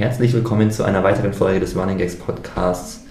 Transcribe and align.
Herzlich 0.00 0.32
willkommen 0.32 0.70
zu 0.70 0.82
einer 0.82 1.04
weiteren 1.04 1.34
Folge 1.34 1.60
des 1.60 1.76
Running 1.76 1.98
Gags 1.98 2.16
Podcasts. 2.16 3.04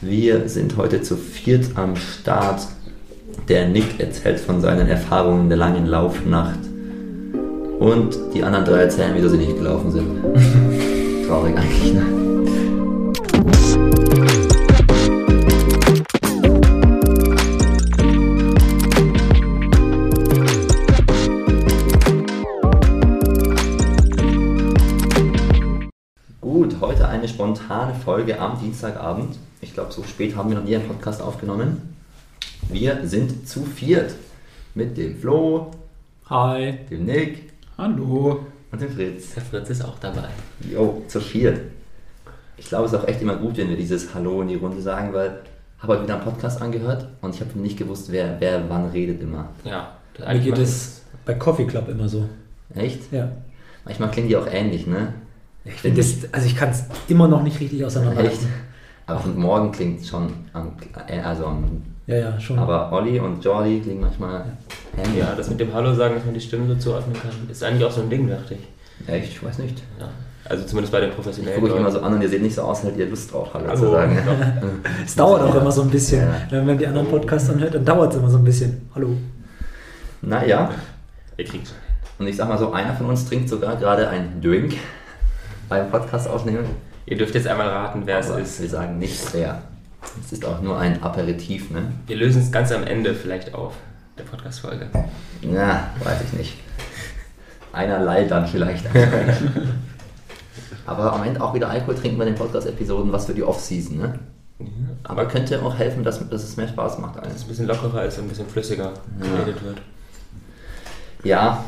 Wir 0.00 0.48
sind 0.48 0.78
heute 0.78 1.02
zu 1.02 1.14
viert 1.14 1.66
am 1.74 1.94
Start. 1.94 2.68
Der 3.50 3.68
Nick 3.68 4.00
erzählt 4.00 4.40
von 4.40 4.62
seinen 4.62 4.88
Erfahrungen 4.88 5.50
der 5.50 5.58
langen 5.58 5.84
Laufnacht. 5.84 6.60
Und 7.78 8.16
die 8.32 8.42
anderen 8.42 8.64
drei 8.64 8.78
erzählen, 8.78 9.12
wieso 9.14 9.28
sie 9.28 9.36
nicht 9.36 9.58
gelaufen 9.58 9.92
sind. 9.92 11.26
Traurig 11.28 11.54
eigentlich, 11.54 11.92
ne? 11.92 12.31
Folge 28.02 28.38
am 28.40 28.58
Dienstagabend. 28.58 29.36
Ich 29.60 29.74
glaube, 29.74 29.92
so 29.92 30.02
spät 30.02 30.34
haben 30.34 30.50
wir 30.50 30.58
noch 30.58 30.64
nie 30.64 30.74
einen 30.74 30.88
Podcast 30.88 31.22
aufgenommen. 31.22 31.94
Wir 32.68 33.06
sind 33.06 33.48
zu 33.48 33.62
viert 33.64 34.14
mit 34.74 34.96
dem 34.96 35.16
Flo, 35.16 35.70
Hi. 36.28 36.78
dem 36.90 37.04
Nick 37.06 37.52
Hallo. 37.78 38.44
und 38.72 38.80
dem 38.80 38.90
Fritz. 38.90 39.34
Der 39.34 39.42
Fritz 39.44 39.70
ist 39.70 39.84
auch 39.84 39.98
dabei. 40.00 40.28
Jo, 40.70 41.02
zu 41.06 41.20
viert. 41.20 41.60
Ich 42.56 42.66
glaube, 42.66 42.86
es 42.86 42.92
ist 42.92 42.98
auch 42.98 43.06
echt 43.06 43.22
immer 43.22 43.36
gut, 43.36 43.56
wenn 43.56 43.68
wir 43.68 43.76
dieses 43.76 44.14
Hallo 44.14 44.42
in 44.42 44.48
die 44.48 44.56
Runde 44.56 44.80
sagen, 44.80 45.12
weil 45.12 45.40
ich 45.76 45.82
habe 45.82 45.94
heute 45.94 46.02
wieder 46.04 46.14
einen 46.16 46.24
Podcast 46.24 46.60
angehört 46.60 47.06
und 47.20 47.34
ich 47.34 47.40
habe 47.40 47.58
nicht 47.58 47.78
gewusst, 47.78 48.10
wer, 48.10 48.36
wer 48.40 48.68
wann 48.68 48.90
redet 48.90 49.20
immer. 49.22 49.48
Ja. 49.64 49.92
eigentlich 50.24 50.44
geht 50.46 50.58
es 50.58 51.02
bei 51.24 51.34
Coffee 51.34 51.66
Club 51.66 51.88
immer 51.88 52.08
so. 52.08 52.28
Echt? 52.74 53.12
Ja. 53.12 53.30
Manchmal 53.84 54.10
klingen 54.10 54.28
die 54.28 54.36
auch 54.36 54.46
ähnlich, 54.46 54.86
ne? 54.86 55.12
Ich 55.64 55.74
finde 55.74 55.98
das, 56.00 56.32
also 56.32 56.46
ich 56.46 56.56
kann 56.56 56.70
es 56.70 56.84
immer 57.08 57.28
noch 57.28 57.42
nicht 57.42 57.60
richtig 57.60 57.78
Echt? 57.80 57.86
auseinanderhalten. 57.86 58.48
Aber 59.06 59.20
von 59.20 59.38
morgen 59.38 59.72
klingt 59.72 60.04
schon 60.06 60.32
am, 60.52 60.72
äh, 61.08 61.20
also 61.20 61.46
am, 61.46 61.82
Ja, 62.06 62.16
ja, 62.16 62.40
schon. 62.40 62.58
aber 62.58 62.92
Olli 62.92 63.18
und 63.20 63.44
Jordi 63.44 63.80
klingen 63.80 64.00
manchmal 64.00 64.44
ähnlich. 64.96 65.18
Ja, 65.22 65.34
das 65.36 65.50
mit 65.50 65.60
dem 65.60 65.72
Hallo 65.72 65.92
sagen, 65.94 66.14
dass 66.14 66.24
man 66.24 66.34
die 66.34 66.40
Stimmen 66.40 66.68
so 66.68 66.74
zuordnen 66.76 67.14
kann, 67.14 67.30
ist 67.50 67.62
eigentlich 67.62 67.84
auch 67.84 67.92
so 67.92 68.02
ein 68.02 68.10
Ding, 68.10 68.28
dachte 68.28 68.54
ich. 68.54 69.08
Echt? 69.08 69.32
Ich 69.32 69.44
weiß 69.44 69.58
nicht. 69.58 69.82
Ja. 69.98 70.08
Also 70.44 70.64
zumindest 70.64 70.92
bei 70.92 71.00
den 71.00 71.10
Ich 71.10 71.14
professionellen 71.16 71.60
gucke 71.60 71.72
euch 71.74 71.78
immer 71.80 71.90
so 71.90 72.00
an 72.00 72.14
und 72.14 72.22
ihr 72.22 72.28
seht 72.28 72.42
nicht 72.42 72.54
so 72.54 72.62
aus, 72.62 72.78
als 72.78 72.86
hättet 72.86 72.98
ihr 73.00 73.06
Lust 73.10 73.32
drauf, 73.32 73.48
Hallo, 73.54 73.74
zu 73.74 73.90
sagen. 73.90 74.16
Ja. 74.16 74.62
es 75.04 75.14
dauert 75.14 75.42
auch 75.42 75.54
immer 75.54 75.70
so 75.70 75.82
ein 75.82 75.90
bisschen. 75.90 76.20
Ja. 76.26 76.34
Wenn 76.50 76.66
man 76.66 76.78
die 76.78 76.86
anderen 76.86 77.06
Podcasts 77.08 77.48
anhört, 77.50 77.74
dann 77.74 77.84
dauert 77.84 78.12
es 78.12 78.18
immer 78.18 78.28
so 78.28 78.38
ein 78.38 78.44
bisschen. 78.44 78.88
Hallo. 78.94 79.16
Naja, 80.20 80.70
Ihr 81.36 81.44
kriegt 81.44 81.68
schon. 81.68 81.76
und 82.18 82.26
ich 82.26 82.36
sag 82.36 82.48
mal 82.48 82.58
so, 82.58 82.72
einer 82.72 82.94
von 82.94 83.06
uns 83.06 83.24
trinkt 83.28 83.48
sogar 83.48 83.76
gerade 83.76 84.08
einen 84.08 84.40
Drink 84.40 84.74
beim 85.72 85.90
Podcast 85.90 86.28
aufnehmen. 86.28 86.66
Ihr 87.06 87.16
dürft 87.16 87.34
jetzt 87.34 87.46
einmal 87.48 87.66
raten, 87.68 88.02
wer 88.04 88.18
Aber 88.18 88.38
es 88.40 88.58
Wir 88.58 88.66
ist. 88.66 88.72
sagen 88.72 88.98
nicht 88.98 89.18
wer. 89.32 89.62
Es 90.22 90.32
ist 90.32 90.44
auch 90.44 90.60
nur 90.60 90.78
ein 90.78 91.02
Aperitif, 91.02 91.70
ne? 91.70 91.90
Wir 92.06 92.16
lösen 92.16 92.42
es 92.42 92.52
ganz 92.52 92.70
am 92.72 92.84
Ende 92.84 93.14
vielleicht 93.14 93.54
auf, 93.54 93.72
der 94.18 94.24
Podcast-Folge. 94.24 94.88
Na, 95.42 95.84
weiß 96.04 96.18
ich 96.26 96.32
nicht. 96.34 96.54
Einerlei 97.72 98.24
dann 98.24 98.46
vielleicht. 98.46 98.84
Aber 100.84 101.14
am 101.14 101.22
Ende 101.24 101.40
auch 101.40 101.54
wieder 101.54 101.70
Alkohol 101.70 101.94
trinken 101.94 102.18
bei 102.18 102.26
den 102.26 102.34
Podcast-Episoden, 102.34 103.10
was 103.10 103.24
für 103.24 103.34
die 103.34 103.42
Off-Season, 103.42 103.96
ne? 103.96 104.18
Aber 105.04 105.26
könnte 105.26 105.62
auch 105.62 105.76
helfen, 105.78 106.04
dass, 106.04 106.28
dass 106.28 106.42
es 106.42 106.56
mehr 106.58 106.68
Spaß 106.68 106.98
macht. 106.98 107.16
Dass 107.16 107.34
es 107.34 107.42
ein 107.44 107.48
bisschen 107.48 107.66
lockerer 107.66 108.04
ist 108.04 108.18
und 108.18 108.26
ein 108.26 108.28
bisschen 108.28 108.46
flüssiger 108.48 108.92
geredet 109.18 109.64
wird. 109.64 109.78
Ja, 111.24 111.64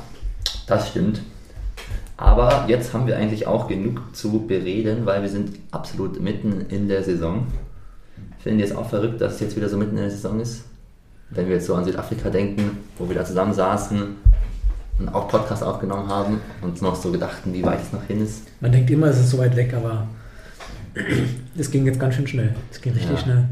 das 0.66 0.88
stimmt. 0.90 1.22
Aber 2.16 2.66
jetzt 2.68 2.94
haben 2.94 3.06
wir 3.06 3.16
eigentlich 3.16 3.46
auch 3.46 3.66
genug 3.66 4.00
zu 4.14 4.46
bereden, 4.46 5.04
weil 5.04 5.22
wir 5.22 5.28
sind 5.28 5.56
absolut 5.72 6.20
mitten 6.20 6.66
in 6.68 6.88
der 6.88 7.02
Saison. 7.02 7.46
Finden 8.38 8.60
ihr 8.60 8.66
es 8.66 8.74
auch 8.76 8.88
verrückt, 8.88 9.20
dass 9.20 9.34
es 9.34 9.40
jetzt 9.40 9.56
wieder 9.56 9.68
so 9.68 9.76
mitten 9.76 9.96
in 9.96 10.02
der 10.02 10.10
Saison 10.10 10.38
ist? 10.40 10.64
Wenn 11.30 11.46
wir 11.48 11.54
jetzt 11.54 11.66
so 11.66 11.74
an 11.74 11.84
Südafrika 11.84 12.30
denken, 12.30 12.78
wo 12.98 13.08
wir 13.08 13.16
da 13.16 13.24
zusammen 13.24 13.52
saßen 13.52 14.02
und 15.00 15.08
auch 15.08 15.26
Podcast 15.28 15.64
aufgenommen 15.64 16.08
haben 16.08 16.40
und 16.60 16.70
uns 16.70 16.80
noch 16.80 16.94
so 16.94 17.10
gedachten, 17.10 17.52
wie 17.52 17.64
weit 17.64 17.82
es 17.82 17.92
noch 17.92 18.04
hin 18.04 18.22
ist. 18.22 18.42
Man 18.60 18.70
denkt 18.70 18.90
immer, 18.90 19.08
es 19.08 19.18
ist 19.18 19.30
so 19.30 19.38
weit 19.38 19.56
weg, 19.56 19.74
aber 19.74 20.06
es 21.58 21.70
ging 21.70 21.84
jetzt 21.86 21.98
ganz 21.98 22.14
schön 22.14 22.26
schnell. 22.28 22.54
Es 22.70 22.80
ging 22.80 22.92
richtig 22.92 23.10
Ja. 23.12 23.18
schnell. 23.18 23.44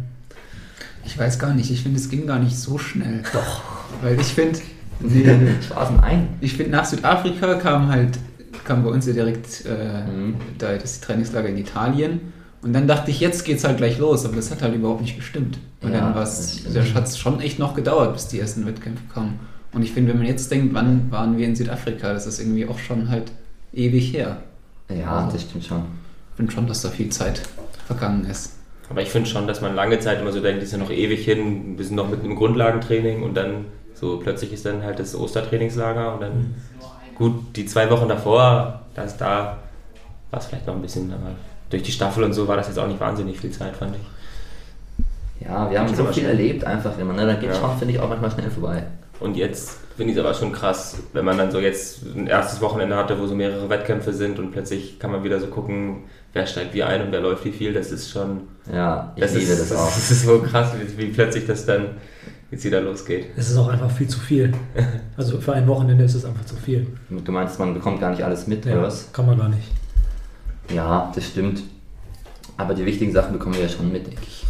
Ich 1.05 1.19
weiß 1.19 1.39
gar 1.41 1.53
nicht, 1.53 1.69
ich 1.71 1.83
finde, 1.83 1.99
es 1.99 2.09
ging 2.09 2.27
gar 2.29 2.39
nicht 2.39 2.57
so 2.57 2.79
schnell. 2.79 3.23
Doch. 3.33 3.63
Weil 4.03 4.21
ich 4.21 4.29
finde, 4.29 4.61
ein. 6.03 6.29
ich 6.41 6.57
finde, 6.57 6.71
nach 6.73 6.85
Südafrika 6.85 7.55
kam 7.55 7.89
halt, 7.89 8.19
kam 8.65 8.85
bei 8.85 8.91
uns 8.91 9.07
ja 9.07 9.13
direkt 9.13 9.65
äh, 9.67 10.05
Mhm. 10.11 10.37
da 10.59 10.77
das 10.77 11.01
Trainingslager 11.01 11.49
in 11.49 11.59
Italien. 11.59 12.33
Und 12.63 12.73
dann 12.75 12.87
dachte 12.87 13.11
ich, 13.11 13.19
jetzt 13.21 13.45
geht's 13.45 13.65
halt 13.65 13.79
gleich 13.79 13.99
los, 13.99 14.25
aber 14.25 14.37
das 14.37 14.51
hat 14.53 14.63
halt 14.63 14.75
überhaupt 14.75 15.01
nicht 15.03 15.17
gestimmt. 15.17 15.59
Und 15.81 15.93
Ja, 15.93 16.01
dann 16.01 16.15
das 16.15 16.61
stimmt. 16.61 16.95
hat 16.95 17.09
es 17.09 17.19
schon 17.19 17.41
echt 17.41 17.59
noch 17.59 17.75
gedauert, 17.75 18.13
bis 18.13 18.29
die 18.29 18.39
ersten 18.39 18.65
Wettkämpfe 18.67 19.03
kamen. 19.13 19.41
Und 19.73 19.83
ich 19.83 19.91
finde, 19.93 20.11
wenn 20.13 20.19
man 20.19 20.27
jetzt 20.29 20.51
denkt, 20.51 20.73
wann 20.75 21.11
waren 21.11 21.39
wir 21.39 21.47
in 21.47 21.57
Südafrika, 21.57 22.13
das 22.13 22.27
ist 22.27 22.39
irgendwie 22.39 22.67
auch 22.67 22.79
schon 22.79 23.09
halt 23.09 23.33
ewig 23.73 24.13
her. 24.13 24.37
Ja, 24.89 25.29
das 25.33 25.43
stimmt 25.43 25.65
schon. 25.65 25.83
Ich 26.31 26.37
finde 26.37 26.53
schon, 26.53 26.67
dass 26.69 26.83
da 26.83 26.91
viel 26.91 27.09
Zeit 27.09 27.43
vergangen 27.87 28.25
ist. 28.27 28.53
Aber 28.91 29.01
ich 29.03 29.09
finde 29.09 29.29
schon, 29.29 29.47
dass 29.47 29.61
man 29.61 29.75
lange 29.75 29.99
Zeit 30.01 30.21
immer 30.21 30.31
so 30.33 30.41
denkt, 30.41 30.63
ist 30.63 30.73
ja 30.73 30.79
noch 30.79 30.91
ewig 30.91 31.25
hin, 31.25 31.79
wir 31.79 31.85
sind 31.85 31.97
noch 31.97 32.11
mit 32.11 32.21
einem 32.21 32.37
Grundlagentraining 32.37 33.23
und 33.23 33.35
dann 33.35 33.65
so 33.95 34.19
plötzlich 34.19 34.53
ist 34.53 34.67
dann 34.67 34.83
halt 34.83 34.99
das 34.99 35.15
Ostertrainingslager 35.15 36.15
und 36.15 36.21
dann 36.21 36.55
gut, 37.23 37.57
die 37.57 37.67
zwei 37.67 37.89
Wochen 37.91 38.09
davor, 38.09 38.81
da 38.95 39.03
ist 39.03 39.17
da, 39.19 39.57
war 40.31 40.41
es 40.41 40.47
vielleicht 40.47 40.67
noch 40.67 40.75
ein 40.75 40.83
bisschen, 40.83 41.13
aber 41.13 41.31
durch 41.71 41.83
die 41.83 41.93
Staffel 41.93 42.25
und 42.25 42.33
so 42.33 42.47
war 42.49 42.57
das 42.57 42.69
jetzt 42.69 42.79
auch 42.79 42.87
nicht 42.89 43.01
wahnsinnig 43.01 43.39
viel 43.41 43.51
Zeit, 43.51 43.77
fand 43.77 43.97
ich. 43.97 45.47
Ja, 45.47 45.71
wir 45.71 45.81
haben 45.81 45.95
so 45.95 46.05
viel 46.07 46.25
erlebt 46.27 46.65
einfach 46.65 46.97
immer. 46.99 47.13
Ne? 47.15 47.27
Da 47.27 47.35
geht 47.35 47.51
Ja. 47.51 47.55
schon, 47.57 47.77
finde 47.79 47.95
ich, 47.95 48.01
auch 48.01 48.09
manchmal 48.09 48.31
schnell 48.31 48.51
vorbei. 48.51 48.85
Und 49.19 49.37
jetzt 49.37 49.79
finde 49.97 50.13
ich 50.13 50.19
es 50.19 50.25
aber 50.25 50.35
schon 50.35 50.53
krass, 50.53 50.97
wenn 51.13 51.25
man 51.25 51.37
dann 51.39 51.51
so 51.51 51.59
jetzt 51.59 52.03
ein 52.17 52.27
erstes 52.27 52.61
Wochenende 52.61 52.97
hatte, 52.97 53.19
wo 53.21 53.27
so 53.27 53.35
mehrere 53.35 53.69
Wettkämpfe 53.69 54.13
sind 54.13 54.39
und 54.39 54.51
plötzlich 54.53 54.99
kann 54.99 55.11
man 55.13 55.23
wieder 55.25 55.39
so 55.41 55.47
gucken, 55.49 56.05
wer 56.33 56.47
steigt 56.47 56.75
wie 56.75 56.83
ein 56.83 57.03
und 57.03 57.13
wer 57.13 57.21
läuft 57.21 57.45
wie 57.45 57.53
viel, 57.53 57.73
das 57.73 57.91
ist 57.93 58.11
schon, 58.11 58.43
Ja, 58.73 59.13
ich 59.17 59.23
das, 59.23 59.35
liebe 59.35 59.53
ist, 59.53 59.71
das 59.71 59.73
auch. 59.79 59.87
das 59.87 60.11
ist 60.11 60.25
so 60.25 60.41
krass, 60.41 60.73
wie, 60.79 60.99
wie 60.99 61.07
plötzlich 61.13 61.47
das 61.47 61.67
dann 61.67 61.87
jetzt 62.53 62.65
wieder 62.65 62.81
losgeht. 62.81 63.27
Es 63.37 63.51
ist 63.51 63.57
auch 63.57 63.69
einfach 63.69 63.91
viel 63.91 64.07
zu 64.09 64.21
viel. 64.21 64.53
Also 65.17 65.41
für 65.41 65.53
ein 65.53 65.67
Wochenende 65.67 66.05
ist 66.05 66.15
es 66.15 66.25
einfach 66.25 66.45
zu 66.47 66.57
viel. 66.57 66.87
Du 67.11 67.33
meinst, 67.33 67.59
man 67.59 67.75
bekommt 67.75 68.01
gar 68.01 68.11
nicht 68.11 68.25
alles 68.25 68.47
mit, 68.47 68.65
oder 68.65 68.77
Ja, 68.77 68.83
was? 68.83 69.13
kann 69.13 69.27
man 69.27 69.37
gar 69.39 69.49
nicht. 69.51 69.69
Ja, 70.75 71.13
das 71.15 71.27
stimmt. 71.27 71.63
Aber 72.57 72.75
die 72.75 72.85
wichtigen 72.87 73.13
Sachen 73.13 73.33
bekommen 73.35 73.55
wir 73.57 73.63
ja 73.63 73.69
schon 73.69 73.93
mit, 73.93 74.07
denke 74.07 74.23
ich. 74.27 74.45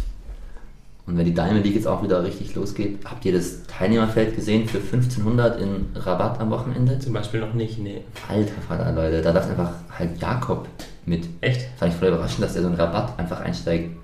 Und 1.05 1.17
wenn 1.17 1.25
die 1.25 1.33
Diamond 1.33 1.65
League 1.65 1.75
jetzt 1.75 1.85
auch 1.87 2.01
wieder 2.01 2.23
richtig 2.23 2.55
losgeht, 2.55 2.99
habt 3.03 3.25
ihr 3.25 3.33
das 3.33 3.63
Teilnehmerfeld 3.67 4.35
gesehen 4.37 4.67
für 4.69 4.77
1500 4.77 5.59
in 5.59 5.87
Rabatt 5.95 6.39
am 6.39 6.49
Wochenende? 6.49 6.97
Zum 6.99 7.11
Beispiel 7.11 7.41
noch 7.41 7.53
nicht, 7.53 7.77
nee. 7.79 8.01
Alter 8.29 8.53
Vater, 8.67 8.91
Leute, 8.93 9.21
da 9.21 9.33
darf 9.33 9.49
einfach 9.49 9.71
halt 9.99 10.19
Jakob 10.21 10.67
mit. 11.05 11.27
Echt? 11.41 11.67
Fand 11.77 11.91
ich 11.91 11.99
voll 11.99 12.07
überraschend, 12.07 12.43
dass 12.45 12.53
der 12.53 12.61
so 12.61 12.69
einen 12.69 12.77
Rabatt 12.77 13.19
einfach 13.19 13.41
einsteigt. 13.41 13.97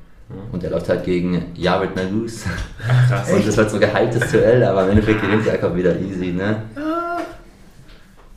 Und 0.51 0.61
der 0.61 0.69
läuft 0.69 0.87
halt 0.89 1.03
gegen 1.03 1.45
Jared 1.55 1.95
Malus. 1.95 2.43
Krass. 3.07 3.31
Und 3.31 3.47
das 3.47 3.57
wird 3.57 3.69
so 3.69 3.77
ein 3.77 3.81
gehyptes 3.81 4.31
Duell, 4.31 4.63
aber 4.63 4.83
im 4.83 4.89
Endeffekt 4.91 5.21
gewinnt 5.21 5.45
Jakob 5.45 5.75
wieder 5.75 5.95
easy, 5.99 6.27
ne? 6.33 6.63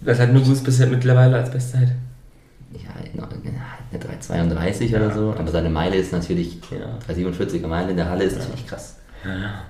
Das 0.00 0.18
hat 0.18 0.32
Goose 0.32 0.62
bisher 0.64 0.86
mittlerweile 0.86 1.36
als 1.36 1.50
Bestzeit. 1.50 1.88
Ja, 2.72 3.20
noch 3.20 3.28
eine 3.30 4.52
3,32 4.54 4.96
oder 4.96 5.10
so, 5.12 5.34
aber 5.38 5.50
seine 5.50 5.68
Meile 5.70 5.96
ist 5.96 6.12
natürlich, 6.12 6.58
Ja. 6.70 6.98
3,47er 7.12 7.66
Meile 7.66 7.90
in 7.90 7.96
der 7.96 8.08
Halle 8.08 8.24
ist 8.24 8.38
natürlich 8.38 8.66
krass. 8.66 8.96
Ja, 9.24 9.30
ja. 9.36 9.62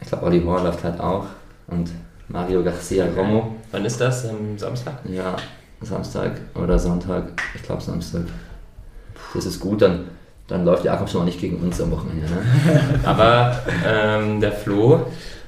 Ich 0.00 0.06
glaube, 0.08 0.24
Olli 0.24 0.40
Moore 0.40 0.62
läuft 0.64 0.84
halt 0.84 1.00
auch 1.00 1.26
und 1.66 1.90
Mario 2.28 2.62
Garcia 2.62 3.06
Romo, 3.16 3.56
Wann 3.72 3.84
ist 3.84 4.00
das? 4.00 4.28
Am 4.28 4.56
Samstag? 4.56 4.94
ja, 5.06 5.36
Samstag 5.82 6.32
oder 6.54 6.78
Sonntag, 6.78 7.42
ich 7.54 7.62
glaube 7.62 7.82
Samstag. 7.82 8.22
Das 9.34 9.44
ist 9.44 9.58
gut, 9.60 9.82
dann, 9.82 10.04
dann 10.48 10.64
läuft 10.64 10.84
Jakob 10.84 11.08
schon 11.08 11.20
mal 11.20 11.24
nicht 11.26 11.40
gegen 11.40 11.56
uns 11.56 11.80
am 11.80 11.90
Wochenende, 11.90 12.26
ne? 12.26 13.00
Aber 13.04 13.58
ähm, 13.86 14.40
der 14.40 14.52
Flo. 14.52 15.06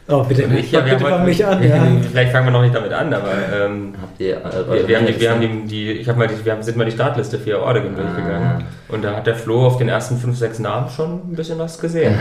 Oh, 0.09 0.23
bitte, 0.23 0.45
ich, 0.45 0.71
ja, 0.71 0.85
wir 0.85 0.93
bitte 0.95 1.05
fang 1.11 1.25
mich 1.25 1.45
an. 1.45 1.61
Ja. 1.69 1.85
Vielleicht 2.09 2.31
fangen 2.31 2.47
wir 2.47 2.53
noch 2.53 2.63
nicht 2.63 2.75
damit 2.75 2.93
an, 2.93 3.13
aber 3.13 3.33
ähm, 3.53 3.93
Habt 4.01 4.21
ihr, 4.21 4.37
äh, 4.37 4.43
wir, 4.45 4.69
eure 4.69 4.89
wir, 4.89 4.97
haben 4.99 5.07
die, 5.07 5.21
wir 5.21 5.31
haben 5.33 5.41
Liste? 5.41 5.57
die, 5.63 5.67
die 5.67 5.91
ich 5.95 6.09
habe 6.09 6.17
mal 6.21 6.29
die, 6.29 6.45
wir 6.45 6.53
haben, 6.53 6.63
sind 6.63 6.77
mal 6.77 6.85
die 6.85 6.93
Startliste 6.93 7.41
für 7.41 7.61
Oregon 7.61 7.93
Ah. 7.97 8.03
durchgegangen. 8.03 8.65
Und 8.89 9.03
da 9.05 9.17
hat 9.17 9.27
der 9.27 9.35
Flo 9.35 9.67
auf 9.67 9.79
den 9.79 9.89
ersten 9.89 10.17
fünf, 10.17 10.39
sechs 10.39 10.61
Namen 10.61 10.89
schon 10.91 11.15
ein 11.33 11.35
bisschen 11.35 11.59
was 11.59 11.77
gesehen. 11.81 12.17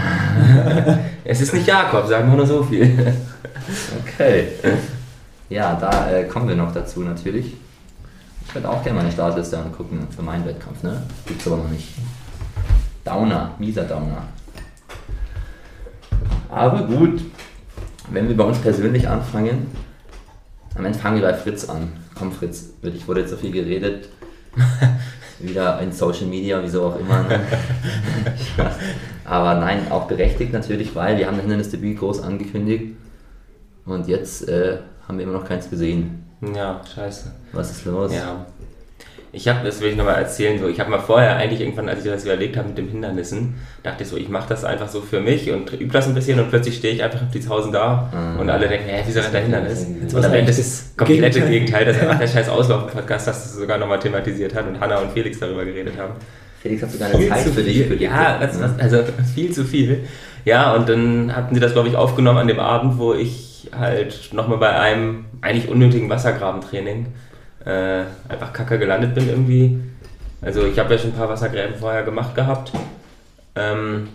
es 1.24 1.42
ist 1.42 1.54
nicht 1.54 1.68
Jakob, 1.68 2.08
sagen 2.08 2.28
wir 2.32 2.38
nur 2.38 2.48
so 2.48 2.64
viel. 2.64 3.14
Okay. 4.04 4.48
Ja, 5.50 5.78
da 5.80 6.10
äh, 6.10 6.24
kommen 6.24 6.48
wir 6.50 6.56
noch 6.56 6.74
dazu 6.74 7.02
natürlich. 7.02 7.54
Ich 8.48 8.56
würde 8.56 8.68
auch 8.68 8.84
gerne 8.84 8.98
meine 8.98 9.12
Startliste 9.12 9.60
angucken 9.60 10.08
für 10.16 10.24
meinen 10.24 10.44
Wettkampf, 10.46 10.82
ne? 10.82 11.04
Gibt's 11.28 11.46
aber 11.46 11.58
noch 11.58 11.70
nicht. 11.70 11.90
Downer, 13.06 13.56
mieser 13.60 13.84
Downer. 13.84 14.24
Aber 16.50 16.84
gut, 16.84 17.22
wenn 18.12 18.28
wir 18.28 18.36
bei 18.36 18.44
uns 18.44 18.60
persönlich 18.60 19.08
anfangen, 19.08 19.68
am 20.76 20.86
Ende 20.86 21.00
fangen 21.00 21.22
wir 21.22 21.30
bei 21.30 21.34
Fritz 21.34 21.70
an. 21.70 21.94
Komm 22.18 22.32
Fritz, 22.32 22.74
dich 22.82 23.08
wurde 23.08 23.22
jetzt 23.22 23.30
so 23.30 23.38
viel 23.38 23.52
geredet. 23.52 24.10
wieder 25.40 25.80
in 25.82 25.92
Social 25.92 26.28
Media, 26.28 26.62
wieso 26.64 26.86
auch 26.86 27.00
immer. 27.00 27.24
Ne? 27.24 27.42
Aber 29.26 29.56
nein, 29.56 29.92
auch 29.92 30.08
berechtigt 30.08 30.54
natürlich, 30.54 30.96
weil 30.96 31.18
wir 31.18 31.28
haben 31.28 31.36
das 31.36 31.42
Hindernisdebüt 31.42 32.00
groß 32.00 32.22
angekündigt 32.22 32.96
und 33.86 34.08
jetzt 34.08 34.48
äh, 34.48 34.78
haben 35.08 35.18
wir 35.18 35.26
immer 35.26 35.38
noch 35.38 35.46
keins 35.46 35.70
gesehen. 35.70 36.24
Ja, 36.56 36.82
scheiße. 36.84 37.32
Was 37.54 37.72
ist 37.72 37.86
los? 37.86 38.14
Ja. 38.14 38.46
Ich 39.36 39.48
habe, 39.50 39.66
das 39.66 39.82
will 39.82 39.90
ich 39.90 39.98
nochmal 39.98 40.16
erzählen, 40.16 40.58
so, 40.60 40.68
ich 40.70 40.80
habe 40.80 40.90
mal 40.90 41.00
vorher 41.00 41.36
eigentlich 41.36 41.60
irgendwann, 41.62 41.90
als 41.90 42.06
ich 42.06 42.12
das 42.12 42.24
überlegt 42.24 42.56
habe 42.58 42.70
mit 42.70 42.78
den 42.78 42.88
Hindernissen, 42.88 43.56
dachte 43.84 44.04
ich 44.04 44.10
so, 44.10 44.16
ich 44.18 44.30
mache 44.30 44.48
das 44.50 44.64
einfach 44.64 44.88
so 44.88 45.02
für 45.02 45.20
mich 45.20 45.52
und 45.52 45.74
übe 45.74 45.92
das 45.92 46.08
ein 46.08 46.14
bisschen 46.14 46.40
und 46.40 46.50
plötzlich 46.50 46.78
stehe 46.78 46.94
ich 46.94 47.04
einfach 47.04 47.22
in 47.22 47.30
Fließhausen 47.30 47.72
da 47.74 48.10
Ah. 48.14 48.40
und 48.40 48.50
alle 48.50 48.68
denken, 48.68 48.88
hä, 48.88 49.04
wieso 49.06 49.20
rennt 49.20 49.34
da 49.34 49.40
Hindernis? 49.40 49.86
Und 50.14 50.24
am 50.26 50.34
Ende 50.34 50.52
ist 50.52 50.60
das 50.60 50.68
das 50.88 50.98
komplette 50.98 51.42
Gegenteil. 51.42 51.50
Gegenteil, 51.52 51.86
dass 51.86 52.00
einfach 52.00 52.20
der 52.20 52.28
scheiß 52.28 52.50
Auslauf-Podcast 52.50 53.28
das 53.28 53.54
sogar 53.56 53.78
nochmal 53.78 54.00
thematisiert 54.00 54.56
hat 54.56 54.68
und 54.68 54.80
Hanna 54.80 55.00
und 55.00 55.12
Felix 55.12 55.38
darüber 55.40 55.66
geredet 55.66 55.94
haben. 56.00 56.14
Felix 56.62 56.82
hat 56.82 56.92
sogar 56.92 57.14
eine 57.14 57.28
Zeit 57.30 57.40
für 57.42 57.62
dich. 57.62 57.86
Für 57.86 57.96
die 57.96 58.06
Ja, 58.06 58.38
was, 58.40 58.60
also 58.80 59.04
viel 59.36 59.52
zu 59.52 59.64
viel. 59.66 60.06
Ja, 60.46 60.74
und 60.76 60.88
dann 60.90 61.36
hatten 61.36 61.54
sie 61.54 61.60
das, 61.62 61.74
glaube 61.74 61.90
ich, 61.90 61.96
aufgenommen 61.96 62.40
an 62.40 62.48
dem 62.48 62.60
Abend, 62.60 62.98
wo 62.98 63.14
ich 63.14 63.70
halt 63.78 64.30
nochmal 64.32 64.60
bei 64.60 64.70
einem 64.80 65.26
eigentlich 65.42 65.68
unnötigen 65.70 66.10
Wassergrabentraining 66.10 67.08
äh, 67.66 68.04
einfach 68.30 68.54
kacke 68.54 68.80
gelandet 68.80 69.16
bin 69.16 69.30
irgendwie. 69.30 69.80
Also 70.42 70.66
ich 70.66 70.78
habe 70.78 70.94
ja 70.94 71.00
schon 71.00 71.12
ein 71.12 71.18
paar 71.18 71.30
Wassergräben 71.30 71.76
vorher 71.76 72.04
gemacht 72.04 72.36
gehabt. 72.36 72.72
Ähm, 73.56 74.10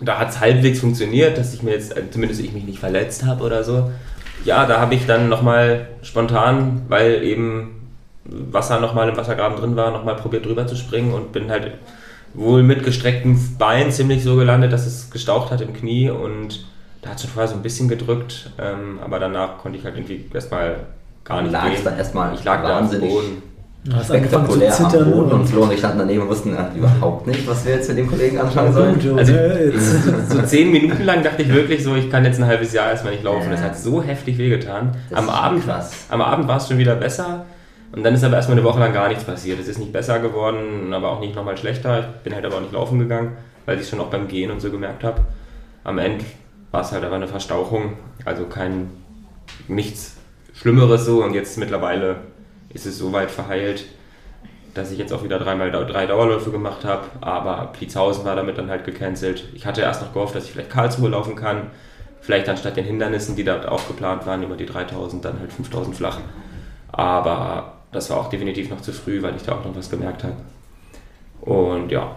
da 0.00 0.18
hat 0.18 0.30
es 0.30 0.40
halbwegs 0.40 0.80
funktioniert, 0.80 1.38
dass 1.38 1.54
ich 1.54 1.62
mir 1.62 1.72
jetzt, 1.72 1.96
äh, 1.96 2.10
zumindest 2.10 2.40
ich 2.40 2.52
mich 2.52 2.64
nicht 2.64 2.78
verletzt 2.78 3.24
habe 3.24 3.44
oder 3.44 3.64
so. 3.64 3.90
Ja, 4.44 4.66
da 4.66 4.80
habe 4.80 4.94
ich 4.94 5.06
dann 5.06 5.28
nochmal 5.28 5.88
spontan, 6.02 6.82
weil 6.88 7.22
eben 7.24 7.88
Wasser 8.24 8.78
nochmal 8.78 9.08
im 9.08 9.16
Wassergraben 9.16 9.58
drin 9.58 9.74
war, 9.74 9.90
nochmal 9.90 10.16
probiert 10.16 10.44
drüber 10.46 10.66
zu 10.66 10.76
springen 10.76 11.14
und 11.14 11.32
bin 11.32 11.50
halt 11.50 11.72
wohl 12.34 12.62
mit 12.62 12.84
gestrecktem 12.84 13.56
Bein 13.58 13.90
ziemlich 13.90 14.22
so 14.22 14.36
gelandet, 14.36 14.72
dass 14.72 14.86
es 14.86 15.10
gestaucht 15.10 15.50
hat 15.50 15.60
im 15.60 15.72
Knie 15.72 16.10
und 16.10 16.66
da 17.02 17.10
hat 17.10 17.16
es 17.16 17.22
schon 17.22 17.30
vorher 17.30 17.48
so 17.48 17.54
ein 17.54 17.62
bisschen 17.62 17.88
gedrückt, 17.88 18.50
ähm, 18.58 18.98
aber 19.02 19.18
danach 19.18 19.58
konnte 19.58 19.78
ich 19.78 19.84
halt 19.84 19.96
irgendwie 19.96 20.26
erstmal 20.32 20.86
gar 21.28 21.42
nicht 21.42 21.52
Lagst 21.52 21.74
gehen. 21.74 21.84
dann 21.84 21.98
erstmal 21.98 22.34
ich 22.34 22.44
lag 22.44 22.62
da 22.62 22.68
am 22.78 22.82
wahnsinnig 22.84 23.10
Boden. 23.10 23.42
Angefangen 23.86 24.04
zu 24.04 24.12
spektakulär 24.12 24.80
am 24.80 24.90
zittern. 24.90 25.10
Boden 25.12 25.32
und 25.32 25.46
Flo 25.46 25.62
und 25.62 25.72
ich 25.72 25.78
standen 25.78 25.98
daneben 26.00 26.22
und 26.22 26.28
wussten 26.28 26.54
äh, 26.54 26.76
überhaupt 26.76 27.26
nicht, 27.26 27.46
was 27.46 27.64
wir 27.64 27.74
jetzt 27.74 27.88
mit 27.88 27.98
dem 27.98 28.08
Kollegen 28.08 28.38
anfangen 28.38 28.72
sollen. 28.72 29.18
Also. 29.18 29.32
So 30.28 30.42
zehn 30.42 30.70
Minuten 30.70 31.04
lang 31.04 31.22
dachte 31.22 31.42
ich 31.42 31.52
wirklich 31.52 31.82
so, 31.82 31.94
ich 31.94 32.10
kann 32.10 32.24
jetzt 32.24 32.38
ein 32.38 32.46
halbes 32.46 32.72
Jahr 32.72 32.90
erstmal 32.90 33.12
nicht 33.12 33.24
laufen. 33.24 33.44
Ja. 33.44 33.52
Das 33.52 33.62
hat 33.62 33.78
so 33.78 34.02
heftig 34.02 34.36
wehgetan. 34.36 34.94
Das 35.08 35.18
Am 35.20 35.30
Abend, 35.30 35.64
krass. 35.64 36.06
am 36.10 36.20
Abend 36.20 36.48
war 36.48 36.58
es 36.58 36.68
schon 36.68 36.76
wieder 36.78 36.96
besser. 36.96 37.46
Und 37.92 38.04
dann 38.04 38.12
ist 38.12 38.22
aber 38.24 38.36
erstmal 38.36 38.58
eine 38.58 38.66
Woche 38.66 38.80
lang 38.80 38.92
gar 38.92 39.08
nichts 39.08 39.24
passiert. 39.24 39.58
Es 39.58 39.68
ist 39.68 39.78
nicht 39.78 39.92
besser 39.92 40.18
geworden, 40.18 40.92
aber 40.92 41.10
auch 41.10 41.20
nicht 41.20 41.34
nochmal 41.34 41.56
schlechter. 41.56 42.00
Ich 42.00 42.22
bin 42.24 42.34
halt 42.34 42.44
aber 42.44 42.56
auch 42.56 42.60
nicht 42.60 42.72
laufen 42.72 42.98
gegangen, 42.98 43.38
weil 43.64 43.76
ich 43.76 43.82
es 43.82 43.88
schon 43.88 44.00
auch 44.00 44.08
beim 44.08 44.28
Gehen 44.28 44.50
und 44.50 44.60
so 44.60 44.70
gemerkt 44.70 45.04
habe. 45.04 45.22
Am 45.84 45.98
Ende 45.98 46.24
war 46.72 46.82
es 46.82 46.92
halt 46.92 47.04
aber 47.04 47.16
eine 47.16 47.28
Verstauchung, 47.28 47.94
also 48.26 48.44
kein 48.44 48.90
nichts 49.68 50.17
Schlimmeres 50.60 51.04
so. 51.04 51.22
Und 51.22 51.34
jetzt 51.34 51.56
mittlerweile 51.56 52.16
ist 52.74 52.86
es 52.86 52.98
so 52.98 53.12
weit 53.12 53.30
verheilt, 53.30 53.84
dass 54.74 54.90
ich 54.90 54.98
jetzt 54.98 55.12
auch 55.12 55.22
wieder 55.24 55.38
dreimal 55.38 55.70
drei 55.70 56.06
Dauerläufe 56.06 56.50
gemacht 56.50 56.84
habe, 56.84 57.04
aber 57.20 57.70
Pliezhausen 57.72 58.24
war 58.24 58.36
damit 58.36 58.58
dann 58.58 58.68
halt 58.68 58.84
gecancelt. 58.84 59.44
Ich 59.54 59.66
hatte 59.66 59.80
erst 59.80 60.02
noch 60.02 60.12
gehofft, 60.12 60.34
dass 60.34 60.44
ich 60.44 60.52
vielleicht 60.52 60.70
Karlsruhe 60.70 61.08
laufen 61.10 61.36
kann, 61.36 61.70
vielleicht 62.20 62.48
anstatt 62.48 62.76
den 62.76 62.84
Hindernissen, 62.84 63.34
die 63.34 63.44
dort 63.44 63.66
auch 63.66 63.86
geplant 63.86 64.26
waren, 64.26 64.42
über 64.42 64.56
die 64.56 64.66
3000, 64.66 65.24
dann 65.24 65.40
halt 65.40 65.52
5000 65.52 65.96
flach. 65.96 66.18
Aber 66.92 67.78
das 67.92 68.10
war 68.10 68.18
auch 68.18 68.28
definitiv 68.28 68.70
noch 68.70 68.80
zu 68.80 68.92
früh, 68.92 69.22
weil 69.22 69.36
ich 69.36 69.42
da 69.42 69.52
auch 69.52 69.64
noch 69.64 69.74
was 69.74 69.90
gemerkt 69.90 70.24
habe. 70.24 70.36
Und 71.40 71.90
ja, 71.90 72.16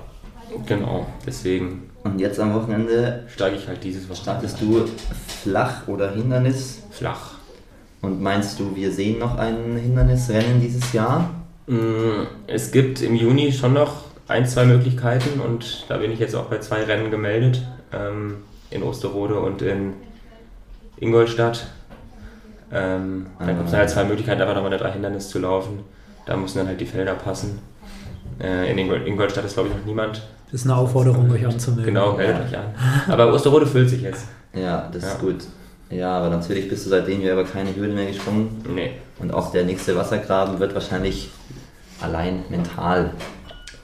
genau, 0.66 1.08
deswegen 1.26 1.90
Und 2.04 2.20
jetzt 2.20 2.40
am 2.40 2.54
Wochenende 2.54 3.24
steige 3.28 3.56
ich 3.56 3.68
halt 3.68 3.84
dieses 3.84 4.10
Wochenende 4.10 4.48
startest 4.48 4.62
du 4.62 4.86
flach 5.44 5.88
oder 5.88 6.12
Hindernis? 6.12 6.84
flach. 6.92 7.41
Und 8.02 8.22
meinst 8.22 8.60
du, 8.60 8.76
wir 8.76 8.92
sehen 8.92 9.20
noch 9.20 9.38
ein 9.38 9.78
Hindernisrennen 9.78 10.60
dieses 10.60 10.92
Jahr? 10.94 11.30
Mm, 11.68 12.26
Es 12.48 12.72
gibt 12.72 13.02
im 13.02 13.16
Juni 13.16 13.52
schon 13.52 13.74
noch 13.74 14.06
ein, 14.28 14.46
zwei 14.48 14.66
Möglichkeiten 14.66 15.40
und 15.40 15.86
da 15.90 15.98
bin 15.98 16.12
ich 16.12 16.20
jetzt 16.20 16.36
auch 16.36 16.46
bei 16.46 16.58
zwei 16.60 16.84
Rennen 16.84 17.12
gemeldet. 17.12 17.62
Ähm, 17.94 18.38
in 18.72 18.84
Osterode 18.84 19.38
und 19.40 19.62
in 19.62 19.94
Ingolstadt. 20.98 21.68
Ähm, 22.72 23.26
dann 23.40 23.58
gibt 23.58 23.68
es 23.68 23.74
Ah. 23.74 23.78
halt 23.80 23.90
zwei 23.90 24.06
Möglichkeiten, 24.06 24.42
einfach 24.42 24.56
nochmal 24.56 24.72
eine 24.72 24.82
drei 24.82 24.94
Hindernis 24.94 25.28
zu 25.30 25.40
laufen. 25.40 25.80
Da 26.26 26.38
müssen 26.38 26.60
dann 26.60 26.68
halt 26.68 26.80
die 26.80 26.86
Felder 26.86 27.16
passen. 27.16 27.60
Äh, 28.42 28.72
in 28.72 28.78
Ingol 28.78 29.06
Ingolstadt 29.06 29.44
ist 29.46 29.54
glaube 29.56 29.70
ich 29.70 29.76
noch 29.76 29.86
niemand. 29.86 30.22
Das 30.52 30.62
ist 30.62 30.68
eine 30.68 30.76
Aufforderung, 30.78 31.30
euch 31.32 31.46
anzumelden. 31.46 31.86
Genau, 31.94 32.14
meldet 32.14 32.38
Ja. 32.38 32.44
euch 32.46 32.58
an. 32.58 33.12
Aber 33.12 33.34
Osterode 33.34 33.66
füllt 33.66 33.90
sich 33.90 34.02
jetzt. 34.02 34.26
Ja, 34.54 34.90
das 34.92 35.04
Ja. 35.04 35.10
ist 35.10 35.20
gut. 35.20 35.36
Ja, 35.92 36.18
aber 36.18 36.30
natürlich 36.30 36.70
bist 36.70 36.86
du 36.86 36.90
seitdem 36.90 37.22
ja 37.22 37.34
über 37.34 37.44
keine 37.44 37.76
Hürde 37.76 37.94
mehr 37.94 38.06
gesprungen. 38.08 38.64
Nee. 38.74 38.92
Und 39.20 39.34
auch 39.34 39.52
der 39.52 39.64
nächste 39.66 39.96
Wassergraben 39.96 40.60
wird 40.60 40.74
wahrscheinlich 40.74 41.30
allein 42.02 42.44
mental 42.50 43.12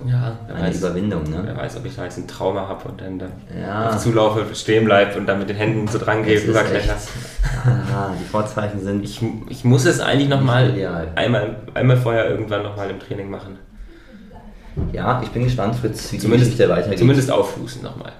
Ja, 0.05 0.37
wer 0.47 0.55
eine 0.55 0.67
weiß, 0.69 0.79
Überwindung. 0.79 1.23
wer 1.29 1.41
Ne? 1.43 1.55
weiß, 1.57 1.77
ob 1.77 1.85
ich 1.85 1.95
da 1.95 2.03
jetzt 2.05 2.17
einen 2.17 2.27
Trauma 2.27 2.67
habe 2.67 2.89
und 2.89 3.01
dann 3.01 3.19
da 3.19 3.25
Ja, 3.59 3.89
auf 3.89 3.97
Zulaufe 3.97 4.45
stehen 4.55 4.85
bleibe 4.85 5.17
und 5.19 5.25
dann 5.25 5.39
mit 5.39 5.49
den 5.49 5.57
Händen 5.57 5.87
so 5.87 5.97
dran 5.99 6.23
gehe, 6.23 6.39
aha, 6.39 8.13
die 8.19 8.25
Vorzeichen 8.25 8.83
sind 8.83 9.03
Ich, 9.03 9.21
ich 9.49 9.63
muss 9.65 9.85
es 9.85 9.99
eigentlich 9.99 10.29
nochmal 10.29 10.73
einmal, 11.15 11.55
einmal 11.73 11.97
vorher 11.97 12.29
irgendwann 12.29 12.63
nochmal 12.63 12.89
im 12.89 12.99
Training 12.99 13.29
machen. 13.29 13.57
Ja, 14.93 15.21
ich 15.23 15.29
bin 15.29 15.43
gespannt, 15.43 15.75
Fritz, 15.75 16.11
wie 16.13 16.19
Zumindest, 16.19 16.51
Geschichte 16.51 16.71
weitergeht. 16.71 16.99
zumindest 16.99 17.31
auffußen 17.31 17.81
nochmal 17.83 18.11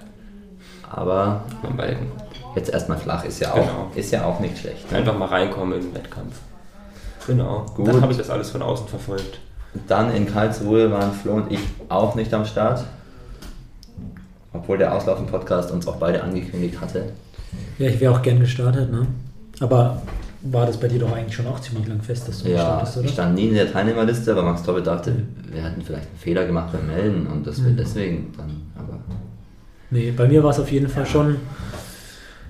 Aber 0.89 1.43
beim 1.61 1.77
Balken. 1.77 2.11
Jetzt 2.57 2.69
erstmal 2.69 2.97
flach 2.97 3.23
ist 3.23 3.39
ja 3.39 3.51
auch, 3.51 3.55
Genau. 3.55 3.91
ist 3.95 4.11
ja 4.11 4.25
auch 4.25 4.39
nicht 4.39 4.57
schlecht. 4.57 4.91
Ne? 4.91 4.97
Einfach 4.99 5.17
mal 5.17 5.27
reinkommen 5.27 5.79
in 5.79 5.85
den 5.87 5.95
Wettkampf. 5.95 6.35
Genau. 7.25 7.65
Gut. 7.75 7.87
Dann 7.87 8.01
habe 8.01 8.11
ich 8.11 8.17
das 8.17 8.29
alles 8.29 8.49
von 8.49 8.61
außen 8.61 8.87
verfolgt. 8.87 9.39
Dann 9.87 10.13
in 10.15 10.25
Karlsruhe 10.25 10.91
waren 10.91 11.11
Flo 11.13 11.33
und 11.33 11.51
ich 11.51 11.59
auch 11.89 12.15
nicht 12.15 12.33
am 12.33 12.45
Start. 12.45 12.83
Obwohl 14.53 14.77
der 14.77 14.93
Auslaufen-Podcast 14.93 15.71
uns 15.71 15.87
auch 15.87 15.97
beide 15.97 16.23
angekündigt 16.23 16.79
hatte. 16.81 17.11
Ja, 17.77 17.87
ich 17.89 17.99
wäre 17.99 18.13
auch 18.13 18.21
gern 18.21 18.39
gestartet, 18.39 18.91
ne? 18.91 19.05
Aber 19.59 20.01
war 20.41 20.65
das 20.65 20.77
bei 20.77 20.87
dir 20.87 20.99
doch 20.99 21.11
eigentlich 21.11 21.35
schon 21.35 21.47
auch 21.47 21.59
ziemlich 21.59 21.87
lang 21.87 22.01
fest, 22.01 22.27
dass 22.27 22.39
du 22.39 22.45
nicht 22.45 22.55
Ja, 22.57 22.63
startest, 22.63 22.97
oder? 22.97 23.05
ich 23.05 23.11
stand 23.13 23.35
nie 23.35 23.47
in 23.49 23.55
der 23.55 23.71
Teilnehmerliste, 23.71 24.31
aber 24.31 24.43
Max 24.43 24.63
Toppe 24.63 24.81
dachte, 24.81 25.13
wir 25.51 25.63
hätten 25.63 25.81
vielleicht 25.81 26.07
einen 26.07 26.17
Fehler 26.17 26.45
gemacht 26.45 26.71
beim 26.71 26.87
Melden 26.87 27.27
und 27.27 27.45
das 27.45 27.61
wird 27.63 27.73
Mhm. 27.73 27.77
deswegen 27.77 28.33
dann. 28.37 28.61
Aber 28.77 28.97
Nee, 29.89 30.11
bei 30.11 30.27
mir 30.27 30.43
war 30.43 30.51
es 30.51 30.59
auf 30.59 30.71
jeden 30.71 30.87
Fall 30.89 31.05
schon 31.05 31.37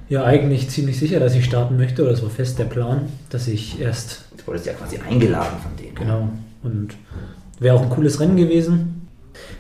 ja 0.09 0.23
eigentlich 0.23 0.69
ziemlich 0.69 0.97
sicher, 0.99 1.19
dass 1.19 1.35
ich 1.35 1.45
starten 1.45 1.77
möchte, 1.77 2.03
oder 2.03 2.11
es 2.11 2.21
war 2.23 2.29
fest 2.29 2.59
der 2.59 2.65
Plan, 2.65 3.01
dass 3.29 3.47
ich 3.47 3.79
erst, 3.79 4.21
du 4.37 4.47
wurdest 4.47 4.65
ja 4.65 4.73
quasi 4.73 4.97
eingeladen 4.99 5.57
von 5.61 5.75
denen. 5.77 5.95
genau, 5.95 6.29
und 6.63 6.89
wäre 7.59 7.75
auch 7.75 7.81
ein 7.81 7.89
cooles 7.89 8.19
Rennen 8.19 8.37
gewesen. 8.37 9.07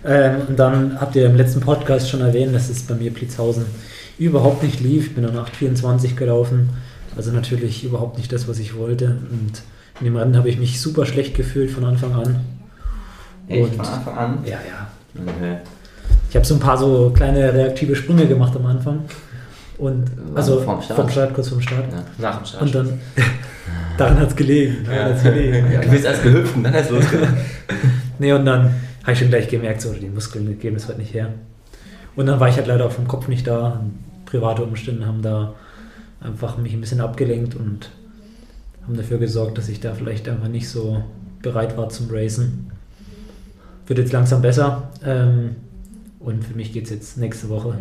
Ähm, 0.05 0.41
und 0.47 0.57
dann 0.59 0.99
habt 0.99 1.15
ihr 1.15 1.25
im 1.25 1.35
letzten 1.35 1.59
Podcast 1.59 2.09
schon 2.09 2.21
erwähnt, 2.21 2.53
dass 2.55 2.69
es 2.69 2.83
bei 2.83 2.95
mir 2.95 3.11
Plitzhausen 3.13 3.65
überhaupt 4.17 4.63
nicht 4.63 4.79
lief. 4.79 5.07
Ich 5.07 5.15
bin 5.15 5.23
dann 5.23 5.35
8,24 5.37 6.15
gelaufen, 6.15 6.69
also 7.15 7.31
natürlich 7.31 7.83
überhaupt 7.83 8.17
nicht 8.17 8.31
das, 8.31 8.47
was 8.47 8.57
ich 8.59 8.75
wollte. 8.75 9.17
Und 9.31 9.61
in 9.99 10.05
dem 10.05 10.15
Rennen 10.15 10.37
habe 10.37 10.49
ich 10.49 10.57
mich 10.57 10.79
super 10.81 11.05
schlecht 11.05 11.35
gefühlt 11.35 11.69
von 11.71 11.83
Anfang 11.85 12.13
an. 12.13 12.39
Echt 13.47 13.63
Und- 13.63 13.75
von 13.75 13.85
Anfang 13.85 14.17
an? 14.17 14.37
Ja, 14.45 14.57
ja, 14.67 14.87
Okay. 15.19 15.57
Ich 16.29 16.35
habe 16.35 16.45
so 16.45 16.53
ein 16.55 16.59
paar 16.59 16.77
so 16.77 17.11
kleine 17.15 17.53
reaktive 17.53 17.95
Sprünge 17.95 18.27
gemacht 18.27 18.55
am 18.55 18.65
Anfang. 18.65 18.99
Und 19.77 20.05
also 20.33 20.61
vorm 20.61 20.81
Start? 20.81 21.33
kurz 21.33 21.49
vorm 21.49 21.61
Start. 21.61 21.85
Ja. 21.91 22.03
Nach 22.17 22.37
dem 22.37 22.45
Start. 22.45 22.63
Und 22.63 22.75
dann 22.75 22.99
daran 23.97 24.19
hat 24.19 24.29
es 24.29 24.35
gelegen. 24.35 24.77
Daran 24.85 25.13
hat's 25.13 25.23
gelegen. 25.23 25.67
Du 25.81 25.89
bist 25.89 26.05
erst 26.05 26.23
gehüpft 26.23 26.55
und 26.55 26.63
dann 26.63 26.73
erst 26.73 26.91
losgegangen. 26.91 27.37
Nee, 28.19 28.33
und 28.33 28.45
dann 28.45 28.73
habe 29.03 29.11
ich 29.11 29.19
schon 29.19 29.29
gleich 29.29 29.47
gemerkt, 29.47 29.79
so 29.79 29.93
die 29.93 30.09
Muskeln 30.09 30.57
geben 30.57 30.75
das 30.75 30.87
heute 30.87 30.97
nicht 30.97 31.13
her. 31.13 31.33
Und 32.15 32.25
dann 32.25 32.39
war 32.39 32.49
ich 32.49 32.55
halt 32.57 32.65
leider 32.65 32.87
auch 32.87 32.91
vom 32.91 33.07
Kopf 33.07 33.27
nicht 33.27 33.45
da. 33.45 33.79
Private 34.25 34.63
Umstände 34.63 35.05
haben 35.05 35.21
da 35.21 35.53
einfach 36.19 36.57
mich 36.57 36.73
ein 36.73 36.81
bisschen 36.81 36.99
abgelenkt 36.99 37.53
und 37.53 37.91
haben 38.83 38.97
dafür 38.97 39.19
gesorgt, 39.19 39.59
dass 39.59 39.69
ich 39.69 39.81
da 39.81 39.93
vielleicht 39.93 40.27
einfach 40.27 40.47
nicht 40.47 40.67
so 40.67 41.03
bereit 41.43 41.77
war 41.77 41.89
zum 41.89 42.07
Racen. 42.09 42.71
Wird 43.85 43.99
jetzt 43.99 44.13
langsam 44.13 44.41
besser. 44.41 44.89
Ähm, 45.05 45.57
und 46.19 46.43
für 46.43 46.55
mich 46.55 46.73
geht 46.73 46.85
es 46.85 46.89
jetzt 46.89 47.17
nächste 47.17 47.49
Woche. 47.49 47.75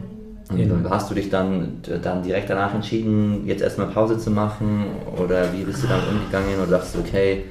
Dann 0.48 0.86
hast 0.88 1.10
du 1.10 1.14
dich 1.14 1.28
dann, 1.28 1.78
dann 2.02 2.22
direkt 2.22 2.48
danach 2.48 2.72
entschieden, 2.74 3.46
jetzt 3.46 3.62
erstmal 3.62 3.88
Pause 3.88 4.16
zu 4.18 4.30
machen? 4.30 4.84
Oder 5.22 5.52
wie 5.52 5.64
bist 5.64 5.82
du 5.82 5.88
damit 5.88 6.04
umgegangen? 6.08 6.60
Oder 6.60 6.78
dachtest 6.78 6.94
du, 6.94 6.98
okay, 7.00 7.44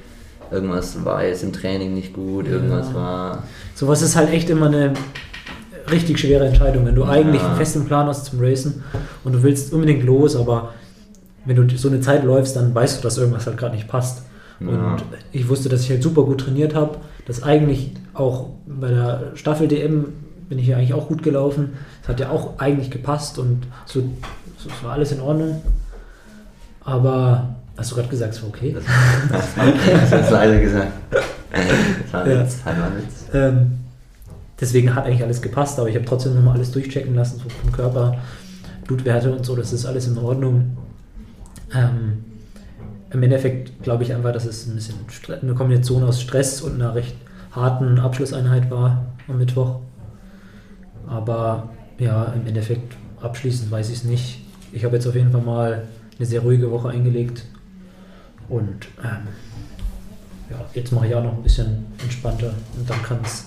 irgendwas 0.50 1.04
war 1.04 1.24
jetzt 1.24 1.42
im 1.42 1.52
Training 1.52 1.92
nicht 1.94 2.14
gut, 2.14 2.48
irgendwas 2.48 2.88
Ja. 2.88 2.94
war. 2.94 3.42
Sowas 3.74 4.00
ist 4.00 4.16
halt 4.16 4.30
echt 4.32 4.48
immer 4.48 4.66
eine 4.66 4.94
richtig 5.90 6.18
schwere 6.18 6.46
Entscheidung, 6.46 6.86
wenn 6.86 6.94
du 6.94 7.02
Ja. 7.02 7.10
eigentlich 7.10 7.42
einen 7.42 7.56
festen 7.56 7.84
Plan 7.84 8.06
hast 8.06 8.24
zum 8.26 8.40
Racen 8.40 8.82
und 9.24 9.34
du 9.34 9.42
willst 9.42 9.72
unbedingt 9.72 10.04
los, 10.04 10.34
aber 10.34 10.70
wenn 11.44 11.56
du 11.56 11.76
so 11.76 11.88
eine 11.88 12.00
Zeit 12.00 12.24
läufst, 12.24 12.56
dann 12.56 12.74
weißt 12.74 12.98
du, 12.98 13.02
dass 13.02 13.18
irgendwas 13.18 13.46
halt 13.46 13.56
gerade 13.58 13.74
nicht 13.74 13.88
passt. 13.88 14.22
Ja. 14.58 14.68
Und 14.68 15.02
ich 15.32 15.48
wusste, 15.48 15.68
dass 15.68 15.82
ich 15.82 15.90
halt 15.90 16.02
super 16.02 16.22
gut 16.22 16.40
trainiert 16.40 16.74
habe, 16.74 16.98
dass 17.26 17.42
eigentlich 17.42 17.92
auch 18.14 18.46
bei 18.66 18.88
der 18.88 19.32
Staffel 19.34 19.68
DM 19.68 20.06
bin 20.48 20.58
ich 20.58 20.66
ja 20.66 20.76
eigentlich 20.76 20.94
auch 20.94 21.08
gut 21.08 21.22
gelaufen. 21.22 21.74
Es 22.02 22.08
hat 22.08 22.20
ja 22.20 22.30
auch 22.30 22.58
eigentlich 22.58 22.90
gepasst 22.90 23.38
und 23.38 23.66
so, 23.84 24.00
so 24.58 24.68
es 24.68 24.84
war 24.84 24.92
alles 24.92 25.12
in 25.12 25.20
Ordnung. 25.20 25.62
Aber 26.84 27.56
hast 27.76 27.90
du 27.90 27.96
gerade 27.96 28.08
gesagt, 28.08 28.34
es 28.34 28.42
war 28.42 28.48
okay? 28.48 28.74
Das 28.74 28.84
hast 30.10 30.30
du 30.30 30.34
leider 30.34 30.60
gesagt. 30.60 30.92
Das 31.50 32.12
war 32.12 32.22
ein 32.22 32.30
Ja. 32.30 32.46
Halber 32.64 32.96
Witz. 32.96 33.24
Ähm, 33.34 33.72
deswegen 34.60 34.94
hat 34.94 35.04
eigentlich 35.04 35.22
alles 35.22 35.42
gepasst, 35.42 35.78
aber 35.78 35.88
ich 35.88 35.96
habe 35.96 36.04
trotzdem 36.04 36.34
nochmal 36.34 36.54
alles 36.54 36.70
durchchecken 36.70 37.14
lassen, 37.14 37.40
so 37.42 37.48
vom 37.48 37.72
Körper, 37.72 38.16
Blutwerte 38.86 39.32
und 39.34 39.44
so, 39.44 39.56
das 39.56 39.72
ist 39.72 39.84
alles 39.84 40.06
in 40.06 40.16
Ordnung. 40.18 40.76
Ähm, 41.74 42.24
Im 43.10 43.22
Endeffekt 43.22 43.82
glaube 43.82 44.04
ich 44.04 44.12
einfach, 44.14 44.32
dass 44.32 44.44
es 44.44 44.66
ein 44.66 44.76
bisschen 44.76 44.94
eine 45.42 45.54
Kombination 45.54 46.04
aus 46.04 46.20
Stress 46.20 46.60
und 46.60 46.74
einer 46.74 46.94
recht 46.94 47.16
harten 47.52 47.98
Abschlusseinheit 47.98 48.70
war 48.70 49.06
am 49.28 49.38
Mittwoch. 49.38 49.80
Aber 51.08 51.70
ja, 51.98 52.24
im 52.34 52.46
Endeffekt 52.46 52.94
abschließend 53.20 53.70
weiß 53.70 53.88
ich 53.90 53.96
es 53.98 54.04
nicht. 54.04 54.40
Ich 54.72 54.84
habe 54.84 54.96
jetzt 54.96 55.06
auf 55.06 55.14
jeden 55.14 55.30
Fall 55.32 55.40
mal 55.42 55.86
eine 56.18 56.26
sehr 56.26 56.40
ruhige 56.40 56.70
Woche 56.70 56.88
eingelegt 56.90 57.44
und 58.48 58.86
ähm, 59.02 59.28
ja, 60.50 60.64
jetzt 60.74 60.92
mache 60.92 61.06
ich 61.08 61.14
auch 61.14 61.22
noch 61.22 61.34
ein 61.34 61.42
bisschen 61.42 61.84
entspannter 62.02 62.54
und 62.76 62.88
dann 62.88 63.02
kann 63.02 63.18
es 63.24 63.46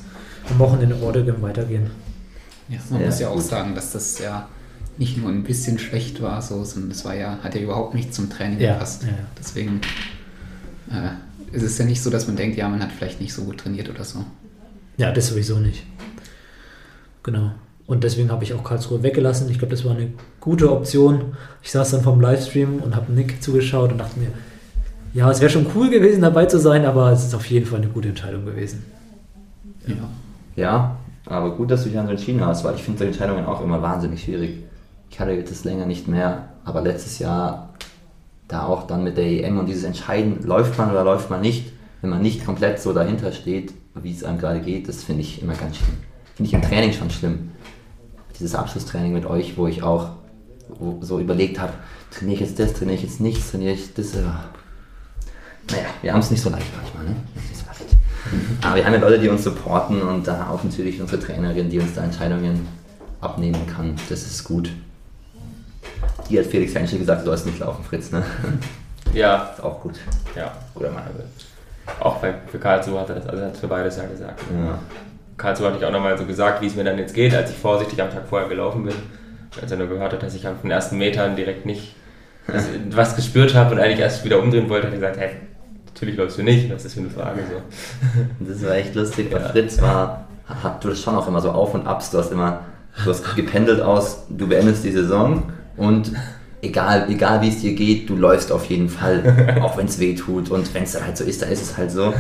am 0.50 0.60
Wochenende 0.60 0.96
in 0.96 1.04
Oregon 1.04 1.42
weitergehen. 1.42 1.90
Ja, 2.68 2.78
man 2.90 3.02
Ja, 3.02 3.06
muss 3.08 3.20
ja 3.20 3.30
auch 3.30 3.36
gut. 3.36 3.44
sagen, 3.44 3.76
dass 3.76 3.92
das 3.92 4.20
ja 4.20 4.48
nicht 4.98 5.18
nur 5.18 5.30
ein 5.30 5.44
bisschen 5.44 5.80
schlecht 5.80 6.22
war, 6.22 6.42
so, 6.42 6.64
sondern 6.64 6.92
es 6.92 7.06
war 7.06 7.16
ja, 7.16 7.40
hat 7.42 7.56
ja 7.56 7.62
überhaupt 7.62 7.94
nicht 7.96 8.14
zum 8.14 8.30
Training 8.30 8.60
Ja, 8.60 8.74
gepasst. 8.74 9.04
ja. 9.04 9.10
Deswegen 9.38 9.82
äh, 10.92 11.56
ist 11.56 11.64
es 11.64 11.78
ja 11.78 11.86
nicht 11.86 12.02
so, 12.02 12.10
dass 12.10 12.28
man 12.28 12.36
denkt, 12.36 12.58
ja, 12.58 12.68
man 12.68 12.82
hat 12.82 12.92
vielleicht 12.92 13.22
nicht 13.22 13.34
so 13.34 13.44
gut 13.44 13.60
trainiert 13.60 13.90
oder 13.90 14.04
so. 14.04 14.26
Ja, 14.98 15.12
das 15.12 15.28
sowieso 15.28 15.58
nicht. 15.60 15.84
Genau. 17.30 17.52
Und 17.86 18.04
deswegen 18.04 18.32
habe 18.32 18.44
ich 18.44 18.56
auch 18.56 18.64
Karlsruhe 18.64 19.04
weggelassen. 19.04 19.48
Ich 19.52 19.60
glaube, 19.60 19.76
das 19.76 19.86
war 19.86 19.92
eine 19.92 20.10
gute 20.40 20.72
Option. 20.72 21.36
Ich 21.62 21.72
saß 21.72 21.92
dann 21.92 22.02
vom 22.02 22.20
Livestream 22.20 22.82
und 22.82 22.96
habe 22.96 23.12
Nick 23.12 23.44
zugeschaut 23.44 23.92
und 23.92 24.00
dachte 24.00 24.20
mir, 24.20 24.30
ja, 25.14 25.30
es 25.30 25.40
wäre 25.40 25.52
schon 25.52 25.68
cool 25.76 25.92
gewesen, 25.92 26.24
dabei 26.24 26.48
zu 26.48 26.60
sein, 26.60 26.86
aber 26.86 27.12
es 27.12 27.24
ist 27.24 27.36
auf 27.36 27.46
jeden 27.46 27.68
Fall 27.68 27.82
eine 27.82 27.90
gute 27.90 28.10
Entscheidung 28.10 28.46
gewesen. 28.46 28.84
Ja. 29.86 29.96
Ja, 30.56 30.98
aber 31.28 31.56
gut, 31.56 31.70
dass 31.70 31.84
du 31.84 31.90
dich 31.90 31.98
dann 31.98 32.10
entschieden 32.10 32.44
hast, 32.44 32.64
weil 32.64 32.74
ich 32.74 32.82
finde 32.82 32.98
solche 32.98 33.12
Entscheidungen 33.12 33.46
auch 33.46 33.64
immer 33.64 33.80
wahnsinnig 33.84 34.24
schwierig. 34.24 34.64
Ich 35.12 35.20
hatte 35.20 35.32
jetzt 35.32 35.52
das 35.52 35.64
länger 35.66 35.86
nicht 35.86 36.08
mehr, 36.08 36.50
aber 36.64 36.82
letztes 36.82 37.20
Jahr 37.20 37.76
da 38.48 38.66
auch 38.66 38.88
dann 38.88 39.04
mit 39.04 39.18
der 39.18 39.26
EM 39.26 39.60
und 39.60 39.68
dieses 39.68 39.84
Entscheiden, 39.84 40.44
läuft 40.44 40.80
man 40.80 40.90
oder 40.90 41.04
läuft 41.04 41.30
man 41.30 41.42
nicht, 41.42 41.72
wenn 42.02 42.10
man 42.10 42.24
nicht 42.24 42.44
komplett 42.44 42.80
so 42.80 42.92
dahinter 42.92 43.32
steht, 43.32 43.74
wie 43.94 44.14
es 44.14 44.24
einem 44.24 44.40
gerade 44.40 44.62
geht, 44.62 44.88
das 44.88 45.04
finde 45.04 45.22
ich 45.22 45.44
immer 45.44 45.54
ganz 45.54 45.78
schlimm. 45.78 46.09
Finde 46.40 46.48
ich 46.48 46.54
im 46.54 46.62
Training 46.62 46.94
schon 46.94 47.10
schlimm. 47.10 47.52
Dieses 48.40 48.56
Abschlusstraining 48.56 49.12
mit 49.12 49.26
euch, 49.26 49.58
wo 49.58 49.68
ich 49.68 49.84
auch 49.84 50.12
so 51.02 51.20
überlegt 51.20 51.60
habe, 51.60 51.74
trainiere 52.12 52.36
ich 52.36 52.40
jetzt 52.48 52.58
das, 52.58 52.72
trainiere 52.72 52.96
ich 52.96 53.04
jetzt 53.04 53.20
nichts, 53.20 53.52
trainiere 53.52 53.74
ich 53.74 53.94
das. 53.94 54.14
Naja, 54.14 54.30
wir 56.02 56.14
haben 56.14 56.22
es 56.22 56.32
nicht 56.32 56.42
so 56.42 56.50
leicht 56.50 56.68
manchmal, 56.82 57.04
ne? 57.08 57.16
Nicht 57.36 57.58
so 57.58 57.66
leicht. 57.66 57.98
Aber 58.62 58.76
wir 58.78 58.86
haben 58.86 58.94
ja 58.94 59.00
Leute, 59.02 59.20
die 59.20 59.28
uns 59.28 59.44
supporten 59.44 60.02
und 60.02 60.26
da 60.26 60.50
auch 60.50 60.64
natürlich 60.64 61.02
unsere 61.02 61.22
Trainerin, 61.22 61.70
die 61.70 61.78
uns 61.78 61.94
da 61.94 62.06
Entscheidungen 62.06 62.66
abnehmen 63.20 63.68
kann. 63.68 63.96
Das 64.08 64.22
ist 64.22 64.46
gut. 64.46 64.72
Die 66.30 66.40
hat 66.40 66.46
Felix 66.46 66.74
Henschel 66.74 67.00
gesagt, 67.00 67.24
du 67.24 67.26
sollst 67.26 67.48
nicht 67.48 67.60
laufen, 67.60 67.84
Fritz, 67.84 68.12
ne? 68.12 68.24
Ja, 69.14 69.52
Ist 69.58 69.62
auch 69.62 69.82
gut. 69.82 70.00
ja. 70.38 70.54
Oder 70.74 70.92
mal. 70.92 71.04
Auch 72.00 72.16
bei, 72.22 72.34
für 72.50 72.60
Karlsruhe 72.60 73.02
hat 73.02 73.10
er 73.10 73.16
das, 73.16 73.26
also 73.28 73.44
hat 73.44 73.58
für 73.58 73.68
beides 73.68 73.98
ja 73.98 74.06
gesagt. 74.06 74.40
Ja. 74.54 74.80
Karlsruhe 75.40 75.68
hatte 75.68 75.78
ich 75.80 75.86
auch 75.86 75.92
nochmal 75.92 76.16
so 76.18 76.26
gesagt, 76.26 76.62
wie 76.62 76.68
es 76.68 76.76
mir 76.76 76.84
dann 76.84 77.00
jetzt 77.00 77.16
geht, 77.16 77.34
als 77.34 77.50
ich 77.50 77.58
vorsichtig 77.58 78.00
am 78.02 78.12
Tag 78.12 78.28
vorher 78.30 78.48
gelaufen 78.48 78.84
bin. 78.84 78.94
Als 79.60 79.72
er 79.72 79.78
nur 79.78 79.88
gehört 79.88 80.14
hat, 80.14 80.22
dass 80.22 80.36
ich 80.36 80.48
auf 80.48 80.62
den 80.62 80.70
ersten 80.70 80.98
Metern 81.00 81.36
direkt 81.36 81.66
nicht 81.66 81.96
was 82.92 83.16
gespürt 83.16 83.54
habe 83.56 83.76
und 83.76 83.82
eigentlich 83.82 84.00
erst 84.00 84.24
wieder 84.26 84.42
umdrehen 84.42 84.70
wollte, 84.70 84.88
hat 84.88 84.94
er 84.94 85.00
gesagt, 85.00 85.18
hey, 85.20 85.30
natürlich 85.88 86.18
läufst 86.18 86.38
du 86.38 86.44
nicht, 86.44 86.72
was 86.74 86.86
ist 86.86 86.94
für 86.94 87.00
eine 87.02 87.10
Frage? 87.10 87.42
So. 87.50 87.62
Das 88.52 88.64
war 88.64 88.76
echt 88.76 88.96
lustig, 88.96 89.32
weil 89.32 89.42
Ja. 89.42 89.50
Fritz 89.50 89.82
war, 89.82 90.28
hat 90.48 90.84
du 90.84 90.90
das 90.90 91.02
schon 91.02 91.16
auch 91.16 91.28
immer 91.28 91.42
so 91.42 91.52
auf 91.52 91.74
und 91.74 91.86
abs, 91.88 92.12
du 92.12 92.18
hast 92.18 92.32
immer, 92.32 92.62
du 93.04 93.10
hast 93.10 93.36
gependelt 93.36 93.82
aus, 93.82 94.26
du 94.30 94.48
beendest 94.48 94.84
die 94.84 94.92
Saison 94.92 95.44
und 95.78 96.12
egal, 96.62 97.06
egal 97.10 97.42
wie 97.42 97.50
es 97.50 97.62
dir 97.62 97.74
geht, 97.74 98.10
du 98.10 98.16
läufst 98.16 98.52
auf 98.52 98.66
jeden 98.66 98.90
Fall, 98.90 99.58
auch 99.62 99.78
wenn 99.78 99.86
es 99.86 100.00
weh 100.00 100.16
tut 100.16 100.50
und 100.50 100.74
wenn 100.74 100.84
es 100.84 100.94
dann 100.94 101.06
halt 101.06 101.18
so 101.18 101.24
ist, 101.24 101.42
dann 101.42 101.50
ist 101.52 101.62
es 101.62 101.78
halt 101.78 101.92
so. 101.92 102.14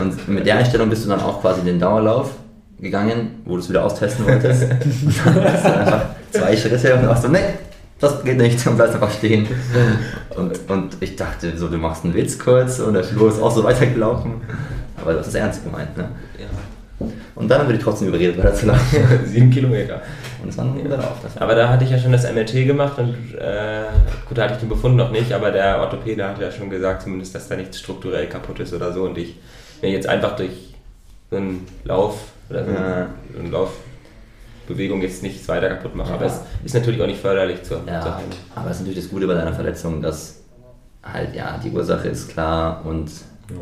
Und 0.00 0.28
mit 0.28 0.46
der 0.46 0.58
Einstellung 0.58 0.88
bist 0.90 1.04
du 1.04 1.08
dann 1.08 1.20
auch 1.20 1.40
quasi 1.40 1.60
in 1.60 1.66
den 1.66 1.80
Dauerlauf 1.80 2.30
gegangen, 2.78 3.42
wo 3.44 3.54
du 3.54 3.60
es 3.60 3.68
wieder 3.68 3.84
austesten 3.84 4.26
wolltest. 4.26 4.62
Dann 5.24 5.44
hast 5.44 5.64
du 5.64 5.78
einfach 5.78 6.04
zwei 6.30 6.56
Schritte 6.56 6.94
und 6.94 7.06
warst 7.06 7.22
so, 7.22 7.28
nee, 7.28 7.40
das 7.98 8.22
geht 8.22 8.36
nicht 8.36 8.66
und 8.66 8.76
bleibst 8.76 8.94
einfach 8.94 9.10
stehen. 9.10 9.46
Und, 10.36 10.58
und 10.68 10.96
ich 11.00 11.16
dachte 11.16 11.56
so, 11.56 11.68
du 11.68 11.78
machst 11.78 12.04
einen 12.04 12.14
Witz 12.14 12.38
kurz 12.38 12.78
und 12.78 12.94
der 12.94 13.04
Flo 13.04 13.28
ist 13.28 13.40
auch 13.40 13.54
so 13.54 13.64
weitergelaufen. 13.64 14.34
Aber 15.00 15.12
du 15.12 15.18
hast 15.20 15.28
es 15.28 15.34
ernst 15.34 15.64
gemeint, 15.64 15.96
ne? 15.96 16.08
Ja. 16.38 17.06
Und 17.34 17.48
dann 17.48 17.66
wurde 17.66 17.76
ich 17.76 17.82
trotzdem 17.82 18.08
überredet, 18.08 18.38
weiterzulaufen. 18.38 18.98
Sieben 19.26 19.50
Kilometer. 19.50 20.00
Und 20.42 20.48
es 20.48 20.58
war 20.58 20.66
guter 20.66 20.96
Lauf. 20.96 21.16
Das 21.22 21.36
war 21.36 21.42
Aber 21.42 21.54
da 21.54 21.68
hatte 21.68 21.84
ich 21.84 21.90
ja 21.90 21.98
schon 21.98 22.12
das 22.12 22.30
MRT 22.30 22.66
gemacht 22.66 22.98
und 22.98 23.14
äh, 23.38 23.84
gut, 24.26 24.38
da 24.38 24.44
hatte 24.44 24.54
ich 24.54 24.60
den 24.60 24.68
Befund 24.68 24.96
noch 24.96 25.10
nicht, 25.10 25.32
aber 25.32 25.50
der 25.50 25.80
Orthopäde 25.80 26.26
hat 26.26 26.40
ja 26.40 26.50
schon 26.50 26.70
gesagt, 26.70 27.02
zumindest, 27.02 27.34
dass 27.34 27.48
da 27.48 27.56
nichts 27.56 27.78
strukturell 27.78 28.26
kaputt 28.26 28.60
ist 28.60 28.72
oder 28.72 28.92
so 28.92 29.04
und 29.04 29.18
ich 29.18 29.36
mir 29.82 29.90
jetzt 29.90 30.06
einfach 30.06 30.36
durch 30.36 30.74
so 31.30 31.36
einen 31.36 31.66
Lauf 31.84 32.18
oder 32.50 32.64
so 32.64 32.70
Ja. 32.72 33.08
eine 33.38 33.48
Laufbewegung 33.50 35.02
jetzt 35.02 35.22
nichts 35.22 35.46
weiter 35.48 35.68
kaputt 35.68 35.94
mache. 35.94 36.12
Aber 36.14 36.24
es 36.26 36.40
ist 36.64 36.74
natürlich 36.74 37.00
auch 37.02 37.06
nicht 37.06 37.20
förderlich 37.20 37.62
zur, 37.62 37.78
zur 37.84 37.92
ja, 37.92 38.02
Heilung. 38.16 38.30
aber 38.54 38.70
es 38.70 38.76
ist 38.76 38.82
natürlich 38.82 39.00
das 39.04 39.10
Gute 39.10 39.26
bei 39.26 39.34
deiner 39.34 39.52
Verletzung, 39.54 40.02
dass 40.02 40.40
halt, 41.02 41.34
ja, 41.34 41.58
die 41.62 41.70
Ursache 41.70 42.08
ist 42.08 42.28
klar 42.30 42.84
und 42.84 43.10
Ja. 43.50 43.56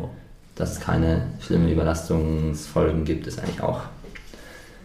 dass 0.55 0.73
es 0.73 0.79
keine 0.79 1.27
schlimmen 1.39 1.69
Überlastungsfolgen 1.69 3.05
gibt, 3.05 3.27
ist 3.27 3.39
eigentlich 3.39 3.61
auch 3.61 3.81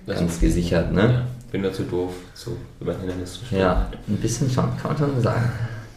Das 0.07 0.19
ganz 0.19 0.41
gesichert, 0.41 0.87
Ja, 0.89 0.93
ne? 1.07 1.23
bin 1.53 1.63
nur 1.63 1.73
zu 1.73 1.83
doof, 1.85 2.13
so 2.35 2.57
über 2.81 2.97
Hindernis 2.97 3.35
zu 3.35 3.45
springen. 3.45 3.63
Ja, 3.63 3.89
ein 4.09 4.17
bisschen 4.17 4.51
schon, 4.51 4.77
kann 4.77 4.93
man 4.93 4.97
schon 4.99 5.21
sagen. 5.23 5.51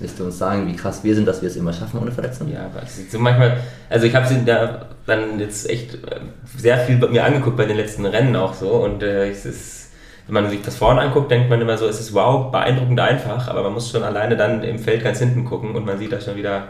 Willst 0.03 0.19
du 0.19 0.25
uns 0.25 0.37
sagen, 0.37 0.67
wie 0.67 0.75
krass 0.75 1.01
wir 1.05 1.15
sind, 1.15 1.25
dass 1.25 1.41
wir 1.41 1.47
es 1.47 1.55
immer 1.55 1.71
schaffen 1.71 1.97
ohne 1.97 2.11
Verletzung? 2.11 2.51
Ja, 2.51 2.65
aber 2.65 2.85
so 3.09 3.19
manchmal, 3.19 3.55
also 3.89 4.05
ich 4.05 4.13
habe 4.13 4.27
sie 4.27 4.43
da 4.45 4.87
dann 5.05 5.39
jetzt 5.39 5.69
echt 5.69 5.93
äh, 5.95 6.19
sehr 6.57 6.77
viel 6.79 6.97
bei 6.97 7.07
mir 7.07 7.23
angeguckt 7.23 7.55
bei 7.55 7.63
den 7.63 7.77
letzten 7.77 8.05
Rennen 8.05 8.35
auch 8.35 8.53
so 8.53 8.67
und 8.69 9.01
äh, 9.01 9.29
es 9.29 9.45
ist, 9.45 9.91
wenn 10.27 10.33
man 10.33 10.49
sich 10.49 10.61
das 10.61 10.75
vorne 10.75 10.99
anguckt, 10.99 11.31
denkt 11.31 11.49
man 11.49 11.61
immer 11.61 11.77
so, 11.77 11.87
es 11.87 12.01
ist 12.01 12.13
wow, 12.13 12.51
beeindruckend 12.51 12.99
einfach, 12.99 13.47
aber 13.47 13.63
man 13.63 13.73
muss 13.73 13.89
schon 13.89 14.03
alleine 14.03 14.35
dann 14.35 14.61
im 14.63 14.77
Feld 14.77 15.05
ganz 15.05 15.19
hinten 15.19 15.45
gucken 15.45 15.73
und 15.73 15.85
man 15.85 15.97
sieht 15.97 16.11
da 16.11 16.19
schon 16.19 16.35
wieder 16.35 16.63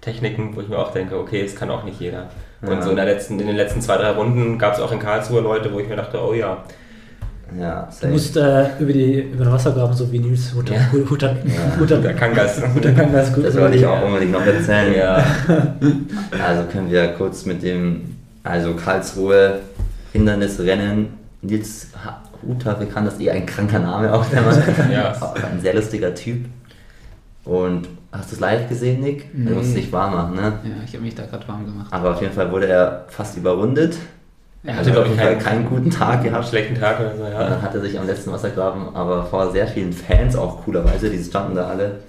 Techniken, 0.00 0.56
wo 0.56 0.62
ich 0.62 0.68
mir 0.68 0.78
auch 0.78 0.92
denke, 0.92 1.18
okay, 1.18 1.42
es 1.44 1.54
kann 1.54 1.70
auch 1.70 1.84
nicht 1.84 2.00
jeder. 2.00 2.28
Und 2.62 2.70
Ja. 2.70 2.82
so 2.82 2.90
in, 2.90 2.96
letzten, 2.96 3.38
in 3.38 3.48
den 3.48 3.56
letzten 3.56 3.82
zwei, 3.82 3.98
drei 3.98 4.12
Runden 4.12 4.58
gab 4.58 4.72
es 4.72 4.80
auch 4.80 4.92
in 4.92 4.98
Karlsruhe 4.98 5.42
Leute, 5.42 5.72
wo 5.74 5.78
ich 5.78 5.88
mir 5.88 5.96
dachte, 5.96 6.20
oh 6.22 6.32
ja, 6.32 6.64
Ja, 7.58 7.88
Du 8.00 8.08
musst 8.08 8.36
äh, 8.36 8.66
über, 8.78 8.92
die, 8.92 9.20
über 9.22 9.44
den 9.44 9.52
Wassergraben, 9.52 9.94
so 9.96 10.10
wie 10.12 10.18
Nils 10.18 10.52
Hutter, 10.54 10.74
Ja. 10.74 10.80
Hutter, 11.10 11.32
Ja. 11.44 11.80
Hutter, 11.80 11.98
der 11.98 12.14
Kangas. 12.14 12.60
Hutter 12.74 12.92
kann 12.92 13.12
das 13.12 13.32
gut. 13.32 13.44
Das 13.46 13.56
wollte 13.56 13.76
ich 13.78 13.86
auch 13.86 14.02
unbedingt 14.04 14.32
noch 14.32 14.44
erzählen. 14.44 14.94
ja. 14.94 15.24
Also 16.46 16.64
können 16.70 16.90
wir 16.90 17.08
kurz 17.14 17.46
mit 17.46 17.62
dem, 17.62 18.16
also 18.44 18.74
Karlsruhe 18.74 19.60
Hindernisrennen, 20.12 21.08
Nils 21.42 21.88
Huter, 22.46 22.74
bekannt, 22.74 23.06
das 23.08 23.14
ist 23.14 23.20
eh 23.22 23.30
ein 23.30 23.46
kranker 23.46 23.78
Name 23.78 24.12
auch, 24.12 24.24
der 24.26 24.42
Mann. 24.42 24.62
Ja. 24.92 25.12
Ein 25.50 25.60
sehr 25.60 25.74
lustiger 25.74 26.14
Typ. 26.14 26.44
Und 27.44 27.88
hast 28.12 28.30
du 28.30 28.34
es 28.34 28.40
live 28.40 28.68
gesehen, 28.68 29.00
Nick? 29.00 29.32
Du 29.32 29.38
Nee. 29.38 29.50
musst 29.52 29.70
es 29.70 29.74
nicht 29.74 29.92
warm 29.92 30.12
machen, 30.14 30.34
ne? 30.36 30.42
Ja, 30.64 30.70
ich 30.84 30.92
habe 30.92 31.02
mich 31.04 31.14
da 31.14 31.24
gerade 31.24 31.48
warm 31.48 31.64
gemacht. 31.64 31.86
Aber 31.90 32.12
auf 32.12 32.20
jeden 32.20 32.32
Fall 32.34 32.50
wurde 32.52 32.66
er 32.68 33.06
fast 33.08 33.36
überrundet. 33.38 33.96
Er 34.64 34.76
hatte, 34.76 34.90
glaube 34.90 35.08
ich, 35.10 35.16
keinen, 35.16 35.38
keinen 35.38 35.68
guten 35.68 35.90
Tag 35.90 36.24
gehabt. 36.24 36.48
schlechten 36.48 36.74
Tag 36.74 36.98
oder 37.00 37.16
so, 37.16 37.22
ja. 37.22 37.48
dann 37.48 37.62
hat 37.62 37.74
er 37.74 37.80
sich 37.80 37.98
am 37.98 38.06
letzten 38.06 38.32
Wassergraben 38.32 38.94
aber 38.94 39.24
vor 39.24 39.50
sehr 39.52 39.66
vielen 39.68 39.92
Fans 39.92 40.36
auch 40.36 40.64
coolerweise, 40.64 41.08
die 41.10 41.22
standen 41.22 41.54
da 41.54 41.68
alle, 41.68 42.00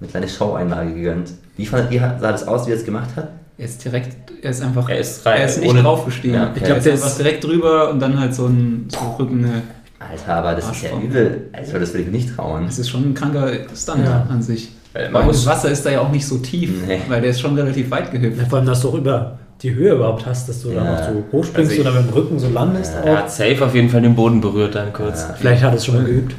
eine 0.00 0.08
kleine 0.08 0.28
Show-Einlage 0.28 0.94
gegönnt. 0.94 1.32
Wie 1.56 1.66
fandet 1.66 1.90
ihr, 1.92 2.16
sah 2.20 2.32
das 2.32 2.46
aus, 2.46 2.66
wie 2.66 2.70
er 2.70 2.76
es 2.76 2.84
gemacht 2.84 3.10
hat? 3.16 3.28
Er 3.58 3.64
ist 3.66 3.84
direkt, 3.84 4.16
er 4.40 4.50
ist 4.50 4.62
einfach, 4.62 4.88
Er 4.88 4.98
ist 5.00 5.26
rein, 5.26 5.40
er 5.40 5.46
ist 5.46 5.60
nicht 5.60 5.76
draufgestiegen. 5.84 6.34
Ja, 6.36 6.44
okay. 6.44 6.52
Ich 6.56 6.62
glaube, 6.64 6.80
Er 6.80 6.84
der 6.84 6.94
ist- 6.94 7.18
direkt 7.18 7.44
drüber 7.44 7.90
und 7.90 8.00
dann 8.00 8.18
halt 8.18 8.34
so 8.34 8.46
ein 8.46 8.86
so 8.88 9.16
Rückene. 9.18 9.62
Alter, 9.98 10.34
aber 10.36 10.54
das 10.54 10.70
ist 10.70 10.82
ja 10.82 10.90
übel. 10.98 11.50
Also 11.52 11.78
das 11.78 11.92
will 11.92 12.00
ich 12.00 12.06
mir 12.06 12.12
nicht 12.12 12.34
trauen. 12.34 12.64
Das 12.64 12.78
ist 12.78 12.88
schon 12.88 13.10
ein 13.10 13.14
kranker 13.14 13.50
Stunt 13.76 14.06
Ja. 14.06 14.26
an 14.30 14.40
sich. 14.40 14.70
Weil 14.94 15.10
Man 15.10 15.26
muss, 15.26 15.44
das 15.44 15.54
Wasser 15.56 15.70
ist 15.70 15.84
da 15.84 15.90
ja 15.90 16.00
auch 16.00 16.10
nicht 16.10 16.26
so 16.26 16.38
tief, 16.38 16.70
Nee. 16.86 17.00
weil 17.08 17.20
der 17.20 17.30
ist 17.32 17.40
schon 17.40 17.54
relativ 17.54 17.90
weit 17.90 18.10
gehüpft. 18.10 18.38
Ja, 18.38 18.46
vor 18.46 18.58
allem, 18.60 18.66
dass 18.66 18.80
du 18.80 18.88
auch 18.88 18.94
über 18.94 19.38
die 19.62 19.74
Höhe 19.74 19.92
überhaupt 19.94 20.24
hast, 20.26 20.48
dass 20.48 20.62
du 20.62 20.70
da 20.70 20.84
Ja. 20.84 20.92
noch 20.92 21.04
so 21.04 21.24
hochspringst 21.32 21.70
Also 21.72 21.82
ich- 21.82 21.86
oder 21.88 22.00
mit 22.00 22.10
dem 22.10 22.14
Rücken 22.14 22.38
so 22.38 22.48
landest. 22.48 22.94
er 23.04 23.12
auch. 23.12 23.16
hat 23.18 23.30
safe 23.30 23.64
auf 23.64 23.74
jeden 23.74 23.88
Fall 23.90 24.02
den 24.02 24.14
Boden 24.14 24.40
berührt 24.40 24.74
dann 24.74 24.92
kurz. 24.92 25.22
Ja. 25.28 25.34
Vielleicht 25.34 25.62
hat 25.62 25.72
er 25.72 25.76
es 25.76 25.84
schon 25.84 25.96
mal 25.96 26.04
geübt. 26.04 26.34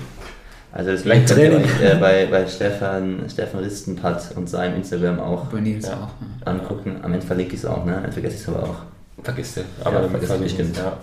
Also 0.74 0.92
das 0.92 1.02
Vielleicht 1.02 1.28
könnt 1.28 1.40
ihr 1.42 1.50
Training. 1.52 1.66
euch 1.66 1.82
äh, 1.82 1.96
bei, 2.00 2.28
bei 2.32 2.48
Stefan, 2.48 3.24
Stefan 3.30 3.60
Ristenpat 3.62 4.32
und 4.38 4.50
seinem 4.50 4.78
Instagram 4.78 5.20
auch 5.20 5.46
Bei 5.46 5.60
Nils 5.60 5.86
Ja. 5.88 5.94
auch. 5.94 5.98
Ja. 6.46 6.52
angucken. 6.52 6.96
Am 7.02 7.14
Ende 7.14 7.26
verlinke 7.26 7.56
ich 7.56 7.60
es 7.60 7.66
auch, 7.66 7.86
ne? 7.86 8.00
Dann 8.02 8.12
vergesse 8.12 8.36
ich 8.36 8.42
es 8.42 8.48
aber 8.48 8.64
auch. 8.64 8.76
Vergiss 9.24 9.54
du. 9.56 9.62
Aber 9.84 9.96
Ja, 9.98 10.02
dann 10.04 10.10
vergiss 10.12 10.30
ich 10.32 10.42
bestimmt. 10.42 10.76
wir 10.78 10.82
es, 10.82 10.86
Ja. 10.86 10.94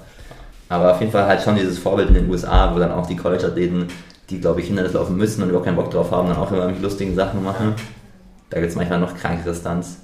Aber 0.70 0.92
auf 0.92 1.00
jeden 1.00 1.12
Fall 1.12 1.26
halt 1.26 1.40
schon 1.42 1.54
dieses 1.56 1.78
Vorbild 1.78 2.08
in 2.08 2.14
den 2.14 2.30
USA, 2.30 2.74
wo 2.74 2.78
dann 2.78 2.90
auch 2.92 3.06
die 3.06 3.16
College-Athleten, 3.16 3.86
die 4.30 4.40
glaube 4.40 4.60
ich 4.60 4.66
Hindernis 4.66 4.92
laufen 4.94 5.16
müssen 5.16 5.42
und 5.42 5.48
überhaupt 5.50 5.66
keinen 5.66 5.76
Bock 5.76 5.90
drauf 5.90 6.10
haben, 6.10 6.28
dann 6.28 6.36
auch 6.38 6.50
immer 6.50 6.66
mit 6.68 6.82
lustigen 6.82 7.14
Sachen 7.14 7.42
machen. 7.44 7.74
Da 8.50 8.58
gibt 8.60 8.70
es 8.70 8.76
manchmal 8.76 8.98
noch 9.00 9.14
krankere 9.16 9.54
Stunts. 9.54 9.98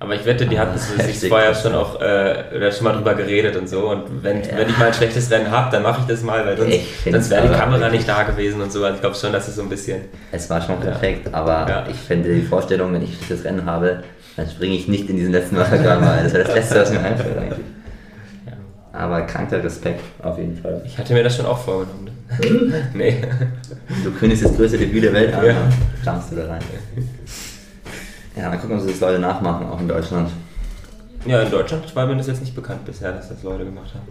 Aber 0.00 0.14
ich 0.14 0.24
wette, 0.24 0.46
die 0.46 0.56
Ah, 0.56 0.60
hatten 0.62 0.78
sich 0.78 0.96
heftig. 0.96 1.28
vorher 1.28 1.52
schon 1.54 1.74
auch 1.74 2.00
äh, 2.00 2.44
oder 2.56 2.70
schon 2.70 2.84
mal 2.84 2.92
drüber 2.94 3.14
geredet 3.14 3.56
und 3.56 3.68
so. 3.68 3.90
Und 3.90 4.22
wenn, 4.22 4.42
Ja. 4.42 4.56
wenn 4.56 4.68
ich 4.68 4.78
mal 4.78 4.86
ein 4.86 4.94
schlechtes 4.94 5.28
Rennen 5.30 5.50
habe, 5.50 5.72
dann 5.72 5.82
mache 5.82 6.02
ich 6.02 6.06
das 6.06 6.22
mal, 6.22 6.46
weil 6.46 6.56
sonst, 6.56 6.78
sonst 7.10 7.30
wäre 7.30 7.48
die 7.48 7.54
Kamera 7.54 7.88
nicht 7.88 8.08
da 8.08 8.22
gewesen 8.22 8.60
und 8.60 8.70
so. 8.70 8.84
Also 8.84 8.94
ich 8.94 9.00
glaube 9.00 9.16
schon, 9.16 9.32
dass 9.32 9.48
es 9.48 9.56
so 9.56 9.62
ein 9.62 9.68
bisschen. 9.68 10.02
Es 10.30 10.48
war 10.50 10.60
schon 10.62 10.76
Ja. 10.76 10.82
perfekt, 10.92 11.34
aber 11.34 11.66
Ja. 11.68 11.84
ich 11.90 11.96
finde 11.96 12.32
die 12.32 12.42
Vorstellung, 12.42 12.94
wenn 12.94 13.02
ich 13.02 13.18
das 13.28 13.42
Rennen 13.44 13.64
habe, 13.66 14.04
dann 14.36 14.48
springe 14.48 14.76
ich 14.76 14.86
nicht 14.86 15.10
in 15.10 15.16
diesen 15.16 15.32
letzten 15.32 15.56
Wassergraben, 15.56 16.06
weil 16.06 16.22
das 16.22 16.32
wäre 16.32 16.44
das 16.44 16.54
Letzte, 16.54 16.80
was 16.80 16.90
mir 16.92 17.00
einfällt 17.00 17.36
eigentlich. 17.36 17.58
Ja. 18.46 18.52
Aber 19.00 19.22
kranker 19.22 19.64
Respekt 19.64 20.00
auf 20.22 20.38
jeden 20.38 20.56
Fall. 20.56 20.80
Ich 20.86 20.96
hatte 20.96 21.12
mir 21.12 21.24
das 21.24 21.34
schon 21.36 21.46
auch 21.46 21.58
vorgenommen. 21.58 22.04
Ne? 22.04 22.82
nee. 22.94 23.16
Du 24.04 24.12
kündigst 24.12 24.44
das 24.44 24.54
größte 24.56 24.78
Debüt 24.78 25.02
der 25.02 25.12
Welt 25.12 25.34
an, 25.34 25.44
Ja. 25.44 25.54
dann 26.04 26.22
du 26.30 26.36
da 26.36 26.46
rein. 26.46 26.60
Ja, 28.38 28.50
dann 28.50 28.60
gucken, 28.60 28.78
ob 28.78 28.86
das 28.86 29.00
Leute 29.00 29.18
nachmachen, 29.18 29.66
auch 29.66 29.80
in 29.80 29.88
Deutschland. 29.88 30.30
Ja, 31.26 31.42
in 31.42 31.50
Deutschland 31.50 31.94
war 31.96 32.06
mir 32.06 32.16
das 32.16 32.28
jetzt 32.28 32.40
nicht 32.40 32.54
bekannt 32.54 32.84
bisher, 32.84 33.10
dass 33.12 33.28
das 33.28 33.42
Leute 33.42 33.64
gemacht 33.64 33.92
haben. 33.92 34.06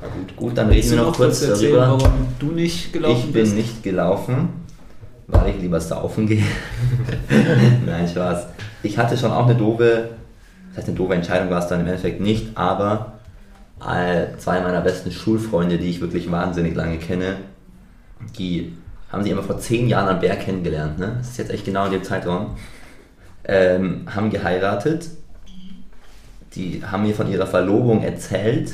Na 0.00 0.08
gut. 0.08 0.34
Gut, 0.34 0.56
dann 0.56 0.68
reden 0.70 0.90
wir 0.90 0.96
du 0.96 1.04
noch 1.04 1.14
kurz 1.16 1.46
darüber. 1.46 1.98
warum 1.98 2.28
du 2.38 2.46
nicht 2.46 2.94
gelaufen 2.94 3.16
Ich 3.18 3.24
bin 3.32 3.42
bist? 3.42 3.54
nicht 3.54 3.82
gelaufen, 3.82 4.48
weil 5.26 5.50
ich 5.50 5.60
lieber 5.60 5.78
saufen 5.80 6.26
gehe. 6.26 6.42
Nein, 7.86 8.08
Spaß. 8.08 8.46
Ich 8.82 8.96
hatte 8.96 9.18
schon 9.18 9.30
auch 9.30 9.44
eine 9.44 9.54
doofe, 9.54 10.08
das 10.70 10.78
heißt 10.78 10.88
eine 10.88 10.96
doofe 10.96 11.14
Entscheidung 11.14 11.50
war 11.50 11.58
es 11.58 11.66
dann 11.66 11.80
im 11.80 11.86
Endeffekt 11.86 12.22
nicht, 12.22 12.56
aber 12.56 13.12
zwei 14.38 14.60
meiner 14.60 14.80
besten 14.80 15.10
Schulfreunde, 15.10 15.76
die 15.76 15.90
ich 15.90 16.00
wirklich 16.00 16.30
wahnsinnig 16.30 16.74
lange 16.74 16.96
kenne, 16.98 17.36
die 18.38 18.72
haben 19.10 19.22
sich 19.22 19.32
immer 19.32 19.42
vor 19.42 19.58
zehn 19.58 19.88
Jahren 19.88 20.08
am 20.08 20.20
Berg 20.20 20.40
kennengelernt. 20.40 20.98
Ne? 20.98 21.16
Das 21.18 21.28
ist 21.30 21.38
jetzt 21.38 21.50
echt 21.50 21.66
genau 21.66 21.84
in 21.86 21.92
dem 21.92 22.04
Zeitraum. 22.04 22.56
Ähm, 23.44 24.06
haben 24.14 24.30
geheiratet. 24.30 25.08
Die 26.54 26.82
haben 26.84 27.02
mir 27.02 27.14
von 27.14 27.30
ihrer 27.30 27.46
Verlobung 27.46 28.02
erzählt 28.02 28.72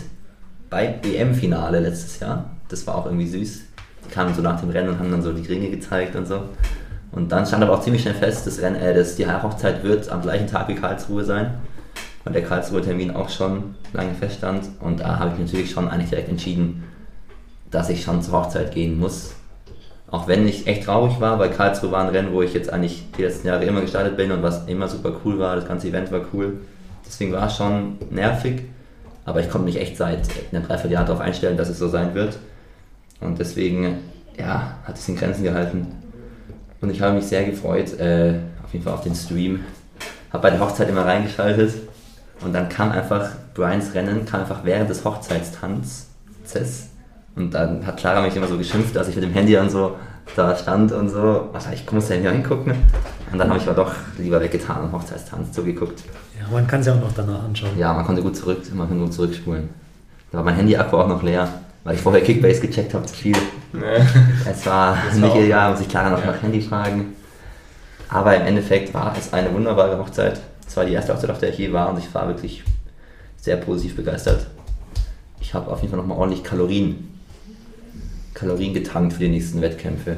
beim 0.69 0.95
EM-Finale 1.03 1.81
letztes 1.81 2.21
Jahr. 2.21 2.51
Das 2.69 2.87
war 2.87 2.97
auch 2.97 3.07
irgendwie 3.07 3.29
süß. 3.29 3.63
Die 4.05 4.11
kamen 4.11 4.35
so 4.35 4.43
nach 4.43 4.61
dem 4.61 4.71
Rennen 4.71 4.91
und 4.91 4.99
haben 4.99 5.11
dann 5.11 5.23
so 5.23 5.33
die 5.33 5.47
Ringe 5.47 5.71
gezeigt 5.71 6.17
und 6.17 6.27
so. 6.27 6.43
Und 7.13 7.33
dann 7.33 7.47
stand 7.47 7.63
aber 7.63 7.75
auch 7.75 7.83
ziemlich 7.83 8.03
schnell 8.03 8.15
fest, 8.15 8.47
das 8.47 8.61
Rennen, 8.61 8.77
äh, 8.77 8.95
das, 8.95 9.17
die 9.17 9.27
Hochzeit 9.27 9.83
wird 9.83 10.09
am 10.11 10.23
gleichen 10.23 10.47
Tag 10.47 10.69
wie 10.69 10.75
Karlsruhe 10.75 11.25
sein. 11.25 11.55
Weil 12.25 12.35
der 12.35 12.43
Karlsruhe-Termin 12.43 13.13
auch 13.13 13.31
schon 13.31 13.75
lange 13.93 14.15
feststand. 14.15 14.69
Und 14.81 15.01
da 15.01 15.19
habe 15.19 15.33
ich 15.35 15.41
natürlich 15.41 15.71
schon 15.71 15.89
eigentlich 15.89 16.11
direkt 16.11 16.29
entschieden, 16.29 16.85
dass 17.71 17.89
ich 17.89 18.03
schon 18.03 18.23
zur 18.23 18.35
Hochzeit 18.35 18.73
gehen 18.73 18.99
muss. 18.99 19.35
Auch 20.11 20.27
wenn 20.27 20.49
ich 20.49 20.67
echt 20.67 20.85
traurig 20.85 21.21
war, 21.21 21.39
weil 21.39 21.51
Karlsruhe 21.51 21.93
war 21.93 22.03
ein 22.03 22.09
Rennen, 22.09 22.33
wo 22.33 22.41
ich 22.41 22.55
jetzt 22.55 22.73
eigentlich 22.73 23.05
die 23.17 23.23
letzten 23.23 23.47
Jahre 23.47 23.65
immer 23.65 23.83
gestartet 23.83 24.17
bin 24.17 24.33
und 24.33 24.43
was 24.43 24.67
immer 24.67 24.89
super 24.89 25.13
cool 25.25 25.39
war. 25.39 25.57
Das 25.57 25.69
ganze 25.69 25.89
Event 25.89 26.11
war 26.11 26.23
cool. 26.33 26.61
Deswegen 27.07 27.33
war 27.33 27.47
es 27.47 27.57
schon 27.57 27.99
nervig. 28.11 28.63
Aber 29.27 29.41
ich 29.41 29.51
konnte 29.51 29.67
mich 29.67 29.79
echt 29.79 29.99
seit 29.99 30.21
einem 30.51 30.67
Dreivierteljahr 30.67 31.05
darauf 31.05 31.21
einstellen, 31.21 31.59
dass 31.59 31.69
es 31.69 31.79
so 31.79 31.89
sein 31.89 32.15
wird. 32.15 32.39
Und 33.21 33.39
deswegen, 33.39 33.99
ja, 34.39 34.79
hat 34.85 34.97
es 34.97 35.07
in 35.09 35.17
Grenzen 35.17 35.43
gehalten. 35.43 35.89
Und 36.81 36.91
ich 36.91 37.03
habe 37.03 37.15
mich 37.15 37.27
sehr 37.27 37.45
gefreut, 37.45 37.99
äh, 37.99 38.35
auf 38.65 38.73
jeden 38.73 38.85
Fall 38.85 38.95
auf 38.95 39.03
den 39.03 39.15
Stream. 39.15 39.65
Habe 40.33 40.43
bei 40.43 40.51
der 40.51 40.61
Hochzeit 40.61 40.89
immer 40.89 41.05
reingeschaltet. 41.05 41.75
Und 42.41 42.55
dann 42.55 42.71
kam 42.71 42.93
einfach 42.93 43.31
Brians 43.53 43.93
Rennen, 43.95 44.25
kam 44.25 44.41
einfach 44.41 44.65
während 44.65 44.89
des 44.89 45.05
Hochzeitstanzes. 45.05 46.89
Und 47.39 47.55
dann 47.55 47.87
hat 47.87 47.97
Clara 47.97 48.21
mich 48.21 48.35
immer 48.37 48.49
so 48.49 48.59
geschimpft, 48.59 48.95
dass 48.97 49.09
ich 49.09 49.15
mit 49.15 49.25
dem 49.25 49.33
Handy 49.33 49.53
dann 49.53 49.71
so 49.71 49.97
da 50.37 50.55
stand 50.57 50.93
und 50.93 51.09
so. 51.09 51.49
Was, 51.53 51.71
ich 51.73 51.91
muss 51.93 52.09
ja 52.09 52.17
nicht 52.17 52.29
hingucken. 52.31 52.73
Und 53.33 53.39
dann 53.39 53.49
habe 53.49 53.59
ich 53.59 53.67
aber 53.67 53.85
doch 53.85 53.93
lieber 54.19 54.41
weggetan 54.41 54.85
und 54.85 54.93
Hochzeitstanz 54.93 55.53
zugeguckt. 55.53 56.03
Ja, 56.39 56.47
man 56.53 56.67
kann 56.67 56.81
es 56.81 56.87
ja 56.87 56.95
auch 56.95 57.01
noch 57.01 57.13
danach 57.13 57.45
anschauen. 57.45 57.71
Ja, 57.79 57.93
man 57.93 58.05
konnte 58.05 58.23
gut 58.23 58.37
zurück, 58.37 58.59
man 58.75 58.89
konnte 58.89 59.05
gut 59.05 59.15
zurückspulen. 59.15 59.69
Da 60.33 60.39
war 60.39 60.45
mein 60.45 60.57
Handy-Akku 60.57 60.97
auch 60.97 61.09
noch 61.09 61.23
leer, 61.23 61.49
weil 61.85 61.95
ich 61.95 62.01
vorher 62.01 62.23
Kickbase 62.23 62.61
gecheckt 62.61 62.93
habe, 62.93 63.07
zu 63.07 63.15
viel. 63.15 63.37
Es 64.51 64.67
war 64.67 64.97
Das 65.09 65.21
war 65.21 65.29
nicht 65.29 65.37
ideal, 65.45 65.71
muss 65.71 65.81
ich 65.81 65.89
Clara 65.89 66.11
noch 66.11 66.21
Ja. 66.25 66.33
nach 66.33 66.43
Handy 66.43 66.61
fragen. 66.61 67.13
Aber 68.09 68.35
im 68.37 68.43
Endeffekt 68.47 68.93
war 68.95 69.15
es 69.19 69.33
eine 69.33 69.53
wunderbare 69.55 69.99
Hochzeit. 69.99 70.41
Es 70.67 70.77
war 70.77 70.85
die 70.85 70.93
erste 70.95 71.15
Hochzeit, 71.15 71.31
auf 71.31 71.39
der 71.39 71.51
ich 71.51 71.59
je 71.59 71.73
war 71.73 71.91
und 71.91 71.99
ich 71.99 72.13
war 72.15 72.27
wirklich 72.29 72.65
sehr 73.37 73.57
positiv 73.57 73.97
begeistert. 73.97 74.47
Ich 75.41 75.55
habe 75.55 75.71
auf 75.71 75.81
jeden 75.81 75.91
Fall 75.91 76.01
nochmal 76.01 76.19
ordentlich 76.19 76.43
Kalorien, 76.45 77.18
Kalorien 78.39 78.73
getankt 78.73 79.15
für 79.15 79.21
die 79.21 79.29
nächsten 79.29 79.61
Wettkämpfe. 79.61 80.17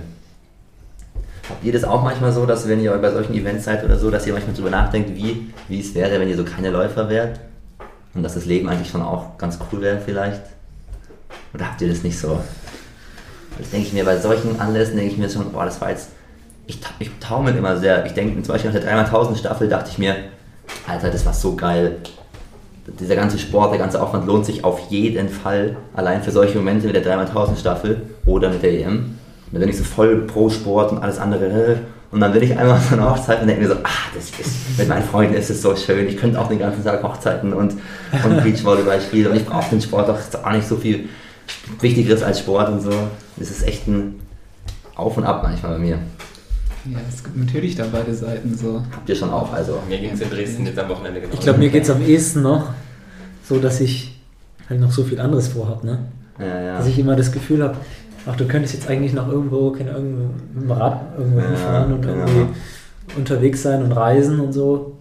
Habt 1.48 1.64
ihr 1.64 1.72
das 1.72 1.84
auch 1.84 2.02
manchmal 2.02 2.32
so, 2.32 2.46
dass 2.46 2.68
wenn 2.68 2.80
ihr 2.80 2.92
bei 2.92 3.10
solchen 3.10 3.34
Events 3.34 3.64
seid 3.64 3.84
oder 3.84 3.98
so, 3.98 4.10
dass 4.10 4.26
ihr 4.26 4.32
manchmal 4.32 4.54
drüber 4.54 4.70
nachdenkt, 4.70 5.14
wie, 5.16 5.52
wie 5.68 5.80
es 5.80 5.94
wäre, 5.94 6.20
wenn 6.20 6.28
ihr 6.28 6.36
so 6.36 6.44
keine 6.44 6.70
Läufer 6.70 7.08
wärt? 7.08 7.40
Und 8.14 8.22
dass 8.22 8.34
das 8.34 8.44
Leben 8.44 8.68
eigentlich 8.68 8.90
schon 8.90 9.02
auch 9.02 9.38
ganz 9.38 9.58
cool 9.72 9.80
wäre 9.80 10.00
vielleicht? 10.00 10.42
Oder 11.54 11.66
habt 11.66 11.80
ihr 11.80 11.88
das 11.88 12.02
nicht 12.02 12.18
so? 12.18 12.40
Das 13.58 13.70
denke 13.70 13.88
ich 13.88 13.92
mir 13.92 14.04
bei 14.04 14.18
solchen 14.18 14.60
Anlässen, 14.60 14.96
denke 14.96 15.12
ich 15.12 15.18
mir 15.18 15.28
schon, 15.28 15.50
boah, 15.52 15.64
das 15.64 15.80
war 15.80 15.90
jetzt. 15.90 16.10
Ich, 16.66 16.78
ich 16.98 17.10
taumel 17.18 17.56
immer 17.56 17.78
sehr. 17.78 18.06
Ich 18.06 18.12
denke, 18.12 18.40
zum 18.42 18.52
Beispiel 18.52 18.70
nach 18.70 18.80
der 18.80 19.06
3x1000 19.06 19.36
Staffel 19.36 19.68
dachte 19.68 19.90
ich 19.90 19.98
mir, 19.98 20.16
Alter, 20.86 21.10
das 21.10 21.26
war 21.26 21.34
so 21.34 21.56
geil. 21.56 21.96
Dieser 22.98 23.16
ganze 23.16 23.38
Sport, 23.38 23.72
der 23.72 23.78
ganze 23.78 24.02
Aufwand 24.02 24.26
lohnt 24.26 24.46
sich 24.46 24.64
auf 24.64 24.80
jeden 24.90 25.28
Fall. 25.28 25.76
Allein 25.94 26.22
für 26.22 26.30
solche 26.30 26.58
Momente 26.58 26.86
mit 26.86 26.96
der 26.96 27.04
3x1000 27.04 27.58
Staffel 27.58 28.02
oder 28.26 28.50
mit 28.50 28.62
der 28.62 28.72
EM. 28.72 28.96
Und 28.96 29.14
dann 29.52 29.60
bin 29.60 29.68
ich 29.68 29.78
so 29.78 29.84
voll 29.84 30.22
pro 30.22 30.48
Sport 30.50 30.92
und 30.92 30.98
alles 30.98 31.18
andere. 31.18 31.80
Und 32.12 32.20
dann 32.20 32.32
bin 32.32 32.42
ich 32.42 32.58
einmal 32.58 32.76
auf 32.76 32.92
einer 32.92 33.10
Hochzeit 33.10 33.40
und 33.40 33.46
denke 33.46 33.62
mir 33.62 33.68
so, 33.68 33.74
ah, 33.84 33.88
das 34.14 34.30
ist, 34.30 34.78
mit 34.78 34.88
meinen 34.88 35.04
Freunden 35.04 35.34
ist 35.34 35.48
es 35.48 35.62
so 35.62 35.76
schön. 35.76 36.08
Ich 36.08 36.16
könnte 36.16 36.40
auch 36.40 36.48
den 36.48 36.58
ganzen 36.58 36.82
Tag 36.82 37.02
Hochzeiten 37.02 37.52
und, 37.52 37.74
und 38.24 38.36
Beachvolleyball 38.44 39.00
spielen. 39.00 39.30
Und 39.30 39.36
ich 39.36 39.46
brauche 39.46 39.70
den 39.70 39.80
Sport 39.80 40.08
doch 40.08 40.44
auch 40.44 40.52
nicht 40.52 40.66
so 40.66 40.76
viel 40.76 41.08
Wichtigeres 41.80 42.22
als 42.22 42.40
Sport 42.40 42.68
und 42.68 42.80
so. 42.80 42.92
Das 43.36 43.50
ist 43.50 43.62
echt 43.66 43.86
ein 43.86 44.20
Auf 44.96 45.16
und 45.16 45.24
Ab 45.24 45.42
manchmal 45.42 45.72
bei 45.72 45.78
mir. 45.78 45.98
Ja, 46.86 46.98
es 47.08 47.22
gibt 47.22 47.36
natürlich 47.36 47.74
da 47.76 47.84
beide 47.92 48.14
Seiten 48.14 48.56
so. 48.56 48.82
Habt 48.90 49.08
ihr 49.08 49.14
schon 49.16 49.30
auch, 49.30 49.52
also. 49.52 49.78
Mir 49.88 49.98
ging 49.98 50.12
es 50.12 50.20
in 50.20 50.30
Dresden 50.30 50.66
jetzt 50.66 50.78
am 50.78 50.88
Wochenende 50.88 51.20
genau. 51.20 51.34
Ich 51.34 51.40
glaube, 51.40 51.58
mir 51.58 51.68
geht 51.68 51.82
es 51.84 51.90
am 51.90 52.02
ehesten 52.02 52.42
noch 52.42 52.70
so, 53.46 53.58
dass 53.58 53.80
ich 53.80 54.18
halt 54.68 54.80
noch 54.80 54.90
so 54.90 55.04
viel 55.04 55.20
anderes 55.20 55.48
vorhabe, 55.48 55.84
ne? 55.86 55.98
Ja, 56.38 56.60
ja. 56.60 56.78
Dass 56.78 56.86
ich 56.86 56.98
immer 56.98 57.16
das 57.16 57.32
Gefühl 57.32 57.62
habe, 57.62 57.76
ach, 58.26 58.36
du 58.36 58.46
könntest 58.46 58.74
jetzt 58.74 58.88
eigentlich 58.88 59.12
noch 59.12 59.28
irgendwo, 59.28 59.72
keine 59.72 59.90
Ahnung, 59.90 60.30
mit 60.54 60.62
dem 60.64 60.70
Rad 60.70 61.00
irgendwo 61.18 61.40
Ja, 61.40 61.46
hinfahren 61.48 61.92
und 61.92 62.04
ja. 62.04 62.10
irgendwie 62.12 62.46
unterwegs 63.16 63.62
sein 63.62 63.82
und 63.82 63.92
reisen 63.92 64.40
und 64.40 64.52
so. 64.52 64.96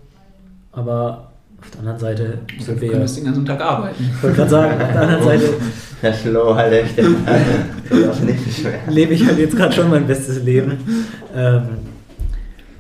Aber 0.71 1.31
auf 1.61 1.69
der 1.71 1.79
anderen 1.81 1.99
Seite 1.99 2.39
Du 2.57 2.63
sind 2.63 2.79
wir 2.81 2.87
ja. 2.87 2.93
könntest 2.93 3.17
den 3.17 3.25
ganzen 3.25 3.45
Tag 3.45 3.61
arbeiten. 3.61 4.03
Ich 4.15 4.23
wollte 4.23 4.35
gerade 4.35 4.49
sagen, 4.49 4.81
auf 4.81 4.91
der 4.91 5.01
anderen 5.01 5.23
Seite 5.29 5.53
Der 6.01 6.13
Flo, 6.13 6.55
halt 6.55 6.73
echt. 6.73 6.97
Das 6.97 8.19
nicht 8.21 8.45
beschweren. 8.45 8.79
lebe 8.87 9.13
ich 9.13 9.25
halt 9.25 9.37
jetzt 9.39 9.55
gerade 9.55 9.73
schon 9.73 9.89
mein 9.89 10.07
bestes 10.07 10.41
Leben. 10.43 11.07
Ähm, 11.35 11.67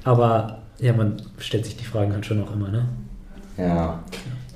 aber 0.03 0.59
ja, 0.79 0.93
man 0.93 1.21
stellt 1.37 1.65
sich 1.65 1.75
die 1.75 1.83
Fragen 1.83 2.13
halt 2.13 2.25
schon 2.25 2.41
auch 2.43 2.53
immer, 2.53 2.69
ne? 2.69 2.85
Ja. 3.57 3.99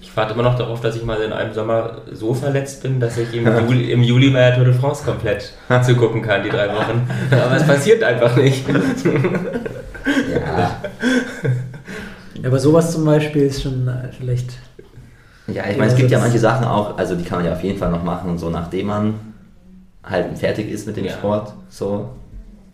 Ich 0.01 0.15
warte 0.15 0.33
immer 0.33 0.43
noch 0.43 0.55
darauf, 0.57 0.79
dass 0.79 0.95
ich 0.95 1.03
mal 1.03 1.19
in 1.21 1.33
einem 1.33 1.53
Sommer 1.53 2.01
so 2.11 2.33
verletzt 2.33 2.83
bin, 2.83 2.99
dass 2.99 3.17
ich 3.17 3.33
im 3.33 3.47
Juli, 3.47 3.91
im 3.91 4.03
Juli 4.03 4.29
bei 4.29 4.39
der 4.39 4.55
Tour 4.55 4.65
de 4.65 4.73
France 4.73 5.03
komplett 5.03 5.53
zugucken 5.83 6.21
kann, 6.21 6.43
die 6.43 6.49
drei 6.49 6.67
Wochen. 6.69 7.07
Aber 7.31 7.55
es 7.55 7.65
passiert 7.65 8.03
einfach 8.03 8.35
nicht. 8.37 8.63
Ja. 10.31 10.81
Ja, 12.41 12.49
aber 12.49 12.59
sowas 12.59 12.91
zum 12.91 13.05
Beispiel 13.05 13.43
ist 13.43 13.63
schon 13.63 13.87
äh, 13.87 14.09
vielleicht. 14.17 14.53
Ja, 15.47 15.63
ich 15.69 15.77
meine, 15.77 15.91
es 15.91 15.97
gibt 15.97 16.09
Ja, 16.11 16.19
manche 16.19 16.39
Sachen 16.39 16.65
auch, 16.65 16.97
also 16.97 17.15
die 17.15 17.23
kann 17.23 17.39
man 17.39 17.47
ja 17.47 17.53
auf 17.53 17.63
jeden 17.63 17.77
Fall 17.77 17.91
noch 17.91 18.03
machen 18.03 18.37
so, 18.37 18.49
nachdem 18.49 18.87
man 18.87 19.15
halt 20.03 20.37
fertig 20.37 20.69
ist 20.69 20.87
mit 20.87 20.97
dem 20.97 21.05
Ja. 21.05 21.11
Sport. 21.11 21.53
So. 21.69 22.09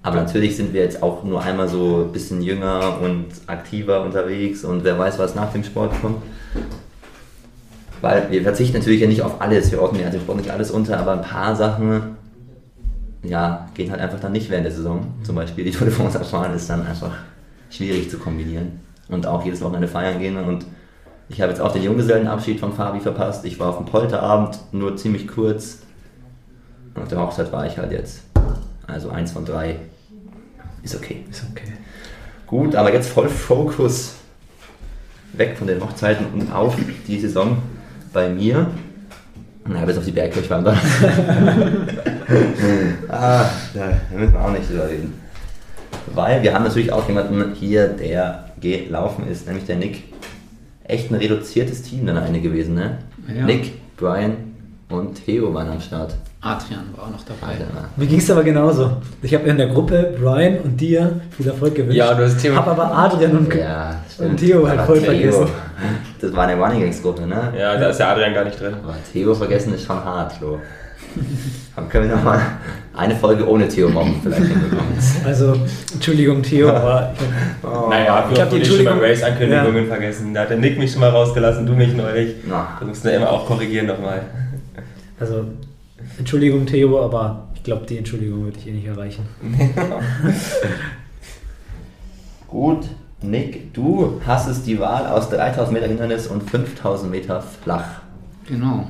Aber 0.01 0.15
natürlich 0.17 0.55
sind 0.55 0.73
wir 0.73 0.81
jetzt 0.81 1.03
auch 1.03 1.23
nur 1.23 1.41
einmal 1.43 1.67
so 1.67 2.05
ein 2.07 2.11
bisschen 2.11 2.41
jünger 2.41 2.99
und 3.01 3.25
aktiver 3.47 4.01
unterwegs 4.03 4.63
und 4.63 4.83
wer 4.83 4.97
weiß, 4.97 5.19
was 5.19 5.35
nach 5.35 5.51
dem 5.51 5.63
Sport 5.63 5.99
kommt. 6.01 6.21
Weil 8.01 8.31
wir 8.31 8.43
verzichten 8.43 8.77
natürlich 8.77 9.01
ja 9.01 9.07
nicht 9.07 9.21
auf 9.21 9.41
alles, 9.41 9.71
wir 9.71 9.81
ordnen 9.81 10.01
ja 10.01 10.09
dem 10.09 10.21
Sport 10.21 10.37
nicht 10.37 10.51
alles 10.51 10.71
unter, 10.71 10.97
aber 10.97 11.13
ein 11.13 11.21
paar 11.21 11.55
Sachen 11.55 12.15
ja, 13.23 13.67
gehen 13.73 13.91
halt 13.91 13.99
einfach 13.99 14.19
dann 14.19 14.31
nicht 14.31 14.49
während 14.49 14.65
der 14.65 14.71
Saison. 14.73 15.07
Zum 15.23 15.35
Beispiel 15.35 15.65
die 15.65 15.71
Tour 15.71 15.87
de 15.87 15.95
France 15.95 16.17
erfahren 16.17 16.53
ist 16.53 16.69
dann 16.69 16.85
einfach 16.85 17.11
schwierig 17.69 18.09
zu 18.09 18.17
kombinieren. 18.17 18.79
Und 19.09 19.25
auch 19.25 19.43
jedes 19.43 19.61
Wochenende 19.61 19.87
feiern 19.87 20.19
gehen. 20.19 20.37
Und 20.37 20.65
ich 21.29 21.41
habe 21.41 21.51
jetzt 21.51 21.61
auch 21.61 21.71
den 21.71 21.83
Junggesellenabschied 21.83 22.59
von 22.59 22.73
Fabi 22.73 22.99
verpasst. 22.99 23.45
Ich 23.45 23.59
war 23.59 23.69
auf 23.69 23.77
dem 23.77 23.85
Polterabend, 23.85 24.59
nur 24.71 24.97
ziemlich 24.97 25.27
kurz. 25.27 25.83
Und 26.95 27.03
auf 27.03 27.07
der 27.07 27.19
Hochzeit 27.19 27.51
war 27.51 27.67
ich 27.67 27.77
halt 27.77 27.91
jetzt. 27.91 28.23
Also 28.87 29.09
eins 29.09 29.31
von 29.31 29.45
drei. 29.45 29.75
Ist 30.83 30.95
okay. 30.95 31.23
Ist 31.29 31.43
okay. 31.51 31.71
Gut, 32.47 32.75
aber 32.75 32.91
jetzt 32.91 33.09
voll 33.11 33.29
Fokus 33.29 34.15
weg 35.33 35.55
von 35.55 35.67
den 35.67 35.79
Hochzeiten 35.81 36.25
und 36.33 36.51
auf 36.51 36.75
die 37.07 37.19
Saison 37.19 37.57
bei 38.11 38.27
mir. 38.29 38.65
Na, 39.67 39.85
bis 39.85 39.99
auf 39.99 40.05
die 40.05 40.11
Bergkirchwander. 40.11 40.71
ah, 43.07 43.45
da 43.75 43.91
müssen 44.17 44.33
wir 44.33 44.41
auch 44.43 44.51
nicht 44.51 44.67
drüber 44.67 44.89
reden. 44.89 45.13
Weil 46.07 46.41
wir 46.41 46.55
haben 46.55 46.63
natürlich 46.63 46.91
auch 46.91 47.07
jemanden 47.07 47.53
hier, 47.53 47.87
der 47.87 48.45
gelaufen 48.59 49.27
ist, 49.27 49.45
nämlich 49.45 49.65
der 49.65 49.75
Nick. 49.75 50.05
Echt 50.89 51.11
ein 51.11 51.15
reduziertes 51.15 51.83
Team 51.83 52.05
dann 52.07 52.17
eine 52.17 52.41
gewesen, 52.41 52.73
ne? 52.73 52.97
Ja. 53.33 53.45
Nick, 53.45 53.73
Brian 53.95 54.33
und 54.89 55.23
Theo 55.23 55.53
waren 55.53 55.69
am 55.69 55.79
Start. 55.79 56.15
Adrian 56.41 56.85
war 56.95 57.05
auch 57.05 57.11
noch 57.11 57.23
dabei. 57.23 57.51
Alter. 57.53 57.65
Mir 57.95 58.07
ging 58.07 58.17
es 58.17 58.31
aber 58.31 58.43
genauso. 58.43 58.93
Ich 59.21 59.33
habe 59.35 59.47
in 59.49 59.57
der 59.57 59.67
Gruppe 59.67 60.15
Brian 60.19 60.57
und 60.63 60.81
dir 60.81 61.21
viel 61.29 61.47
Erfolg 61.47 61.75
gewünscht. 61.75 61.95
Ja, 61.97 62.13
du 62.15 62.23
hast 62.23 62.39
Theo- 62.41 62.55
Hab 62.55 62.67
aber 62.67 62.91
Adrian 62.91 63.37
und, 63.37 63.53
Ja, 63.53 63.97
und 64.17 64.37
Theo 64.37 64.67
halt 64.67 64.79
Aber 64.79 64.87
voll 64.87 64.97
Theo, 64.99 65.05
vergessen. 65.11 65.47
Das 66.21 66.33
war 66.33 66.47
eine 66.47 66.59
Running 66.59 66.81
Gangs 66.81 67.01
Gruppe, 67.03 67.27
ne? 67.27 67.53
Ja, 67.55 67.77
da 67.77 67.89
ist 67.89 67.97
der 67.97 68.09
Adrian 68.09 68.33
gar 68.33 68.45
nicht 68.45 68.59
drin. 68.59 68.73
Aber 68.83 68.95
Theo 69.13 69.35
vergessen 69.35 69.73
ist 69.75 69.83
schon 69.85 70.03
hart, 70.03 70.33
Flo. 70.33 70.57
Dann 71.75 71.89
können 71.89 72.09
wir 72.09 72.15
nochmal 72.15 72.41
eine 72.95 73.15
Folge 73.15 73.47
ohne 73.47 73.67
Theo 73.67 73.89
mobben 73.89 74.15
vielleicht 74.21 74.41
hinbekommen. 74.45 74.93
Also, 75.25 75.55
Entschuldigung, 75.93 76.41
Theo, 76.43 76.69
aber 76.75 77.13
ich 77.15 77.21
hab, 77.21 77.85
Oh. 77.85 77.89
Naja, 77.89 78.25
Ich 78.29 78.35
wir 78.35 78.43
hab 78.43 78.49
haben 78.51 78.55
die 78.57 78.63
die 78.63 78.65
schon 78.69 78.83
mal 78.83 78.91
Entschuldigung- 78.91 78.99
Race-Ankündigungen 79.09 79.87
vergessen. 79.87 80.33
Da 80.33 80.41
hat 80.41 80.49
der 80.49 80.57
Nick 80.57 80.77
mich 80.77 80.91
schon 80.91 81.01
mal 81.01 81.09
rausgelassen, 81.09 81.65
du 81.65 81.73
mich 81.73 81.93
neulich. 81.93 82.35
Na, 82.47 82.77
Du 82.79 82.85
musst 82.87 83.05
ja 83.05 83.11
immer 83.11 83.29
auch 83.31 83.45
korrigieren 83.45 83.87
nochmal. 83.87 84.21
also, 85.19 85.45
Entschuldigung, 86.17 86.65
Theo, 86.65 87.03
aber 87.03 87.47
ich 87.55 87.63
glaube, 87.63 87.85
die 87.85 87.97
Entschuldigung 87.97 88.43
würde 88.45 88.57
ich 88.59 88.67
eh 88.67 88.71
nicht 88.71 88.87
erreichen. 88.87 89.23
Gut, 92.47 92.85
Nick, 93.21 93.73
du 93.73 94.19
hast 94.25 94.47
es 94.47 94.63
die 94.63 94.79
Wahl 94.79 95.07
aus 95.07 95.29
3000 95.29 95.73
Meter 95.73 95.87
Hindernis 95.87 96.27
und 96.27 96.49
5000 96.49 97.11
Meter 97.11 97.41
flach. 97.63 98.01
Genau. 98.47 98.87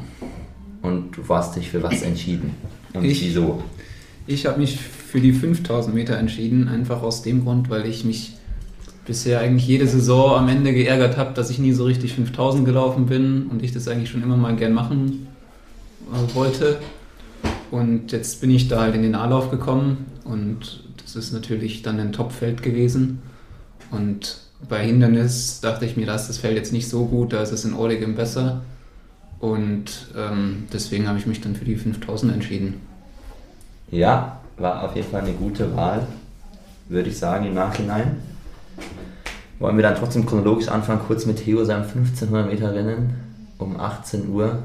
Und 0.82 1.12
du 1.18 1.24
hast 1.28 1.56
dich 1.56 1.70
für 1.70 1.84
was 1.84 2.02
entschieden. 2.02 2.56
Und 2.94 3.06
Ich? 3.06 3.22
wieso? 3.22 3.63
Ich 4.28 4.46
habe 4.46 4.60
mich 4.60 4.78
für 4.78 5.20
die 5.20 5.34
5000 5.34 5.94
Meter 5.94 6.18
entschieden, 6.18 6.68
einfach 6.68 7.02
aus 7.02 7.24
dem 7.24 7.44
Grund, 7.44 7.70
weil 7.70 7.86
ich 7.88 8.06
mich 8.06 8.34
bisher 9.06 9.39
eigentlich 9.39 9.68
jede 9.68 9.88
Saison 9.88 10.36
am 10.36 10.50
Ende 10.50 10.72
geärgert 10.72 11.18
habe, 11.18 11.34
dass 11.34 11.50
ich 11.50 11.58
nie 11.58 11.72
so 11.72 11.86
richtig 11.86 12.13
5000 12.13 12.63
gelaufen 12.63 13.08
bin 13.08 13.48
und 13.48 13.63
ich 13.63 13.72
das 13.72 13.88
eigentlich 13.88 14.12
schon 14.12 14.22
immer 14.22 14.38
mal 14.38 14.56
gern 14.56 14.74
machen 14.74 15.28
äh, 16.13 16.36
wollte. 16.36 16.78
Und 17.72 18.12
jetzt 18.12 18.39
bin 18.39 18.52
ich 18.52 18.68
da 18.68 18.82
halt 18.82 18.96
in 18.96 19.02
den 19.02 19.15
A-Lauf 19.15 19.50
gekommen 19.50 20.06
und 20.24 20.84
das 21.02 21.15
ist 21.15 21.34
natürlich 21.34 21.82
dann 21.82 22.00
ein 22.00 22.12
Top-Feld 22.12 22.62
gewesen. 22.62 23.20
Und 23.89 24.42
bei 24.68 24.86
Hindernis 24.86 25.60
dachte 25.62 25.86
ich 25.86 25.98
mir, 25.98 26.06
da 26.06 26.15
ist 26.15 26.28
das 26.28 26.38
Feld 26.38 26.56
jetzt 26.56 26.74
nicht 26.74 26.88
so 26.88 27.06
gut, 27.06 27.34
da 27.34 27.42
ist 27.42 27.52
es 27.52 27.65
in 27.65 27.74
Oregon 27.74 28.13
besser. 28.13 28.62
Und 29.39 30.08
ähm, 30.17 30.67
deswegen 30.73 31.08
habe 31.08 31.17
ich 31.17 31.25
mich 31.25 31.41
dann 31.41 31.56
für 31.56 31.65
die 31.65 31.75
5000 31.75 32.34
entschieden. 32.34 32.82
Ja, 33.89 34.39
war 34.58 34.84
auf 34.84 34.95
jeden 34.95 35.10
Fall 35.10 35.21
eine 35.21 35.34
gute 35.34 35.75
Wahl, 35.75 36.06
würde 36.89 37.10
ich 37.10 37.17
sagen, 37.17 37.45
im 37.45 37.54
Nachhinein. 37.54 38.17
Wollen 39.60 39.78
wir 39.78 39.84
dann 39.84 39.95
trotzdem 39.95 40.25
chronologisch 40.25 40.67
anfangen, 40.67 41.02
kurz 41.08 41.25
mit 41.25 41.43
Theo 41.43 41.63
seinem 41.65 41.84
1500 41.84 42.47
Meter 42.47 42.73
Rennen 42.73 43.15
um 43.58 43.80
18 43.80 44.30
Uhr, 44.30 44.60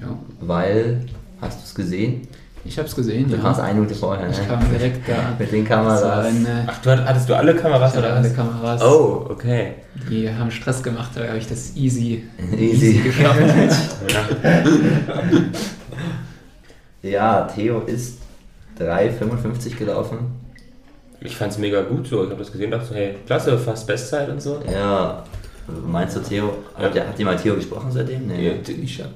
Ja. 0.00 0.08
weil, 0.40 1.06
hast 1.40 1.60
du 1.60 1.64
es 1.64 1.74
gesehen? 1.74 2.26
Ich 2.64 2.78
habe 2.78 2.86
es 2.86 2.94
gesehen, 2.94 3.28
Du 3.28 3.34
ja. 3.36 3.42
kamst 3.42 3.58
eine 3.60 3.74
Minute 3.80 3.94
vorher, 3.94 4.30
Ich 4.30 4.38
ne? 4.38 4.46
kam 4.46 4.60
direkt 4.70 5.08
da. 5.08 5.34
Mit 5.38 5.50
den 5.50 5.64
Kameras. 5.64 6.02
eine, 6.04 6.64
Ach, 6.68 6.78
du 6.80 6.90
hatt- 6.90 7.04
hattest 7.06 7.28
du 7.28 7.34
alle 7.36 7.54
Kameras 7.56 7.96
oder 7.96 8.14
alle 8.14 8.24
was? 8.28 8.36
Kameras. 8.36 8.82
Oh, 8.82 9.26
okay. 9.30 9.72
Die 10.08 10.30
haben 10.32 10.50
Stress 10.50 10.80
gemacht, 10.82 11.10
da 11.14 11.26
habe 11.26 11.38
ich 11.38 11.48
das 11.48 11.74
easy, 11.76 12.22
Easy. 12.56 13.00
geschafft. 13.04 13.40
Ja. 17.02 17.10
Ja, 17.10 17.42
Theo 17.52 17.80
ist 17.80 18.18
3,55 18.78 19.76
gelaufen. 19.76 20.18
Ich 21.20 21.36
fand's 21.36 21.58
mega 21.58 21.82
gut 21.82 22.06
so. 22.06 22.22
Ich 22.24 22.30
habe 22.30 22.38
das 22.40 22.50
gesehen 22.52 22.66
und 22.72 22.78
dachte 22.78 22.86
so, 22.88 22.94
hey, 22.94 23.14
klasse, 23.26 23.58
fast 23.58 23.86
Bestzeit 23.86 24.28
und 24.28 24.40
so. 24.40 24.60
Ja, 24.72 25.24
meinst 25.86 26.16
du 26.16 26.20
Theo? 26.20 26.52
Hat, 26.74 26.94
der, 26.94 27.08
hat 27.08 27.18
die 27.18 27.24
mal 27.24 27.36
Theo 27.36 27.54
gesprochen 27.56 27.90
seitdem? 27.92 28.26
Nee. 28.26 28.52
Ich 28.82 29.00
habe 29.00 29.10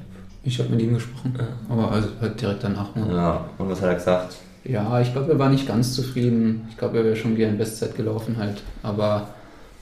ich 0.47 0.59
hab 0.61 0.71
mit 0.71 0.81
ihm 0.81 0.95
gesprochen, 0.95 1.35
aber 1.69 1.91
also 1.93 2.09
halt 2.21 2.41
direkt 2.41 2.63
danach. 2.65 2.95
Ne? 2.95 3.07
Ja, 3.13 3.45
und 3.59 3.69
was 3.69 3.81
hat 3.83 3.89
er 3.89 3.95
gesagt? 3.97 4.37
Ja, 4.65 5.01
ich 5.01 5.13
glaube, 5.13 5.33
er 5.33 5.39
war 5.39 5.49
nicht 5.49 5.67
ganz 5.69 5.95
zufrieden. 5.95 6.67
Ich 6.71 6.77
glaube, 6.77 6.99
er 6.99 7.05
wäre 7.05 7.17
schon 7.17 7.37
gern 7.37 7.57
Bestzeit 7.59 7.97
gelaufen 7.97 8.37
halt. 8.39 8.63
Aber 8.83 9.29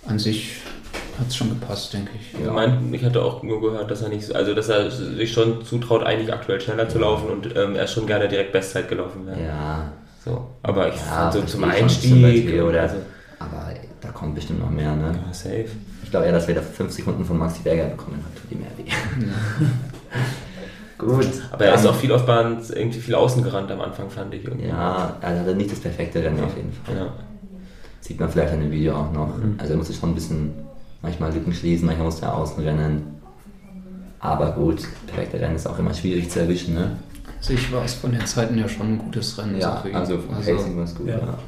an 0.07 0.19
sich 0.19 0.57
hat 1.19 1.29
es 1.29 1.37
schon 1.37 1.49
gepasst, 1.49 1.93
denke 1.95 2.11
ich. 2.19 2.39
Ich, 2.39 2.51
mein, 2.51 2.93
ich 2.93 3.05
hatte 3.05 3.23
auch 3.23 3.43
nur 3.43 3.61
gehört, 3.63 3.91
dass 3.91 4.03
er 4.03 4.09
nicht, 4.11 4.27
so- 4.27 4.35
also 4.35 4.53
dass 4.55 4.69
er 4.69 4.91
sich 4.91 5.33
schon 5.33 5.65
zutraut, 5.65 6.03
eigentlich 6.03 6.33
aktuell 6.33 6.61
schneller 6.61 6.89
zu 6.89 6.99
laufen 6.99 7.29
und 7.31 7.57
ähm, 7.57 7.77
er 7.77 7.87
schon 7.87 8.07
gerne 8.07 8.29
direkt 8.29 8.53
Bestzeit 8.53 8.89
gelaufen 8.89 9.27
wäre. 9.27 9.41
Ja, 9.43 9.93
So, 10.25 10.47
aber 10.63 10.89
ich 10.89 10.97
ja 10.97 11.01
fand 11.01 11.33
so 11.35 11.43
zum 11.43 11.65
Einstieg. 11.65 12.47
Theo, 12.49 12.71
der, 12.71 12.83
also, 12.83 12.97
aber 13.39 13.73
da 14.03 14.09
kommt 14.11 14.35
bestimmt 14.35 14.61
noch 14.61 14.71
mehr, 14.71 14.95
ne? 14.97 15.15
ja, 15.27 15.33
safe. 15.33 15.67
Ich 16.03 16.11
glaube 16.11 16.27
eher, 16.27 16.33
dass 16.33 16.47
wir 16.47 16.55
da 16.57 16.61
5 16.61 16.93
Sekunden 16.93 17.25
von 17.25 17.39
Maxi 17.39 17.63
Berger 17.63 17.85
bekommen 17.87 18.23
hat, 18.25 18.43
tut 18.43 18.53
ihm 18.53 18.59
mehr 18.61 18.71
weh. 18.77 18.91
Gut. 20.99 21.27
Aber 21.51 21.65
er 21.65 21.75
ist 21.75 21.87
auch 21.87 21.95
viel 21.95 22.13
auf 22.13 22.25
Bahn, 22.25 22.59
irgendwie 22.73 23.01
viel 23.01 23.15
außen 23.15 23.43
gerannt 23.43 23.71
am 23.71 23.81
Anfang, 23.81 24.11
fand 24.11 24.33
ich 24.35 24.45
irgendwie. 24.45 24.69
Ja, 24.69 25.17
er 25.21 25.41
hatte 25.41 25.55
nicht 25.55 25.73
das 25.73 25.81
perfekte 25.81 26.23
Rennen 26.23 26.43
auf 26.43 26.57
jeden 26.57 26.73
Fall. 26.73 26.97
Ja. 26.97 27.13
Sieht 28.01 28.21
man 28.21 28.29
vielleicht 28.29 28.53
in 28.53 28.61
dem 28.61 28.71
Video 28.71 28.95
auch 28.95 29.13
noch. 29.13 29.37
Mhm. 29.37 29.57
Also 29.59 29.73
er 29.73 29.77
musste 29.79 29.95
schon 29.95 30.11
ein 30.11 30.15
bisschen 30.15 30.53
manchmal 31.03 31.33
Lücken 31.33 31.53
schließen, 31.53 31.87
manchmal 31.87 32.07
musste 32.07 32.27
er 32.27 32.37
außen 32.37 32.63
rennen. 32.63 33.21
Aber 34.21 34.53
gut, 34.53 34.83
perfekte 35.07 35.41
Rennen 35.41 35.57
ist 35.57 35.67
auch 35.67 35.79
immer 35.79 35.93
schwierig 35.93 36.31
zu 36.31 36.41
erwischen, 36.41 36.75
ne? 36.75 36.97
Sich 37.41 37.71
war 37.73 37.85
es 37.85 37.95
von 37.95 38.13
den 38.13 38.25
Zeiten 38.25 38.57
ja 38.57 38.67
schon 38.67 38.95
ein 38.95 38.99
gutes 38.99 39.37
Rennen. 39.37 39.59
Ja, 39.59 39.83
ihn. 39.87 39.95
also 39.95 40.17
vom 40.19 40.35
Pacing 40.37 40.77
war 40.77 40.85
es 40.85 40.95
gut. 40.95 41.09
ja. 41.09 41.19
Ja. 41.19 41.39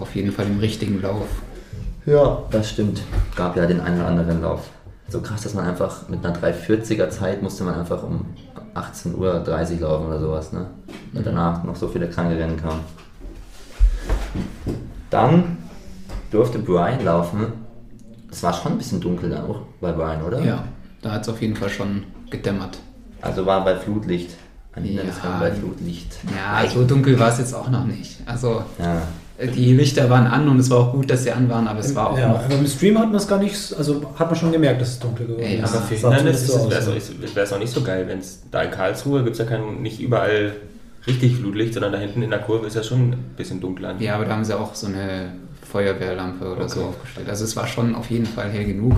auf 0.00 0.14
jeden 0.14 0.32
Fall 0.32 0.46
im 0.46 0.58
richtigen 0.58 1.00
Lauf. 1.00 1.26
ja, 2.04 2.42
das 2.50 2.70
stimmt. 2.70 3.00
Gab 3.34 3.56
ja 3.56 3.64
den 3.64 3.80
einen 3.80 4.00
oder 4.00 4.08
anderen 4.08 4.42
Lauf. 4.42 4.68
So 5.08 5.22
krass, 5.22 5.42
dass 5.42 5.54
man 5.54 5.64
einfach 5.64 6.08
mit 6.10 6.24
einer 6.24 6.36
340er 6.36 7.08
Zeit 7.08 7.42
musste 7.42 7.64
man 7.64 7.74
einfach 7.74 8.02
um 8.02 8.26
18.30 8.78 9.14
Uhr 9.16 9.80
laufen 9.80 10.06
oder 10.06 10.20
sowas, 10.20 10.52
ne? 10.52 10.66
Und 11.14 11.26
danach 11.26 11.64
noch 11.64 11.76
so 11.76 11.88
viele 11.88 12.08
kranke 12.08 12.36
Rennen 12.36 12.56
kamen. 12.56 12.80
Dann 15.10 15.58
durfte 16.30 16.58
Brian 16.58 17.04
laufen. 17.04 17.46
Es 18.30 18.42
war 18.42 18.52
schon 18.52 18.72
ein 18.72 18.78
bisschen 18.78 19.00
dunkel 19.00 19.30
dann 19.30 19.46
auch 19.46 19.62
bei 19.80 19.92
Brian, 19.92 20.22
oder? 20.22 20.40
Ja, 20.40 20.64
da 21.02 21.12
hat 21.12 21.22
es 21.22 21.28
auf 21.28 21.40
jeden 21.40 21.56
Fall 21.56 21.70
schon 21.70 22.04
gedämmert. 22.30 22.78
Also 23.20 23.46
war 23.46 23.64
bei 23.64 23.76
Flutlicht. 23.76 24.36
Ein 24.74 24.84
Ja. 24.84 25.02
Bei 25.40 25.50
Flutlicht. 25.50 26.18
Ja, 26.36 26.68
so 26.68 26.84
dunkel 26.84 27.18
war 27.18 27.30
es 27.30 27.38
jetzt 27.38 27.54
auch 27.54 27.68
noch 27.68 27.84
nicht. 27.84 28.20
Also 28.26 28.62
Ja. 28.78 29.02
Die 29.46 29.72
Lichter 29.72 30.10
waren 30.10 30.26
an 30.26 30.48
und 30.48 30.58
es 30.58 30.68
war 30.68 30.78
auch 30.78 30.92
gut, 30.92 31.08
dass 31.10 31.22
sie 31.22 31.30
an 31.30 31.48
waren, 31.48 31.68
aber 31.68 31.78
es 31.80 31.94
war 31.94 32.10
auch 32.10 32.18
ja, 32.18 32.28
noch. 32.28 32.44
aber 32.44 32.54
im 32.56 32.66
Stream 32.66 32.98
hat 32.98 33.06
man 33.06 33.16
es 33.16 33.28
gar 33.28 33.38
nicht, 33.38 33.74
also 33.76 34.02
hat 34.18 34.26
man 34.28 34.34
schon 34.36 34.50
gemerkt, 34.50 34.80
dass 34.80 34.88
es 34.88 34.98
dunkel 34.98 35.26
geworden 35.26 35.44
Ey, 35.44 35.58
ist. 35.60 35.74
aber 35.74 35.82
Für 35.84 35.96
Sah 35.96 36.12
Hindernis 36.14 36.46
zumindest 36.46 36.70
wäre 36.70 36.82
so 36.82 37.40
es 37.40 37.52
auch, 37.52 37.56
auch 37.56 37.60
nicht 37.60 37.72
so 37.72 37.82
geil, 37.82 38.04
wenn 38.08 38.18
es 38.18 38.42
da 38.50 38.62
in 38.62 38.70
Karlsruhe 38.72 39.22
gibt 39.22 39.34
es 39.34 39.38
ja 39.38 39.44
kein, 39.44 39.80
nicht 39.80 40.00
überall 40.00 40.54
richtig 41.06 41.36
Flutlicht, 41.36 41.74
sondern 41.74 41.92
da 41.92 41.98
hinten 41.98 42.22
in 42.22 42.30
der 42.30 42.40
Kurve 42.40 42.66
ist 42.66 42.74
ja 42.74 42.82
schon 42.82 43.12
ein 43.12 43.24
bisschen 43.36 43.60
dunkler. 43.60 43.94
Ja, 44.00 44.16
aber 44.16 44.24
da 44.24 44.32
haben 44.32 44.44
sie 44.44 44.58
auch 44.58 44.74
so 44.74 44.88
eine 44.88 45.32
Feuerwehrlampe 45.70 46.52
oder 46.52 46.68
so 46.68 46.80
Okay. 46.80 46.88
aufgestellt. 46.88 47.28
Also 47.28 47.44
es 47.44 47.54
war 47.56 47.66
schon 47.66 47.94
auf 47.94 48.10
jeden 48.10 48.26
Fall 48.26 48.50
hell 48.50 48.64
genug. 48.64 48.94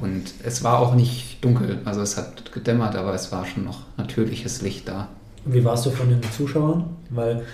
Und 0.00 0.24
es 0.42 0.62
war 0.62 0.80
auch 0.80 0.94
nicht 0.94 1.42
dunkel. 1.42 1.78
Also 1.84 2.02
es 2.02 2.16
hat 2.16 2.52
gedämmert, 2.52 2.96
aber 2.96 3.14
es 3.14 3.32
war 3.32 3.46
schon 3.46 3.64
noch 3.64 3.80
natürliches 3.96 4.60
Licht 4.60 4.88
da. 4.88 5.08
Wie 5.44 5.64
warst 5.64 5.86
du 5.86 5.90
von 5.90 6.08
den 6.08 6.20
Zuschauern? 6.36 6.84
Weil 7.10 7.44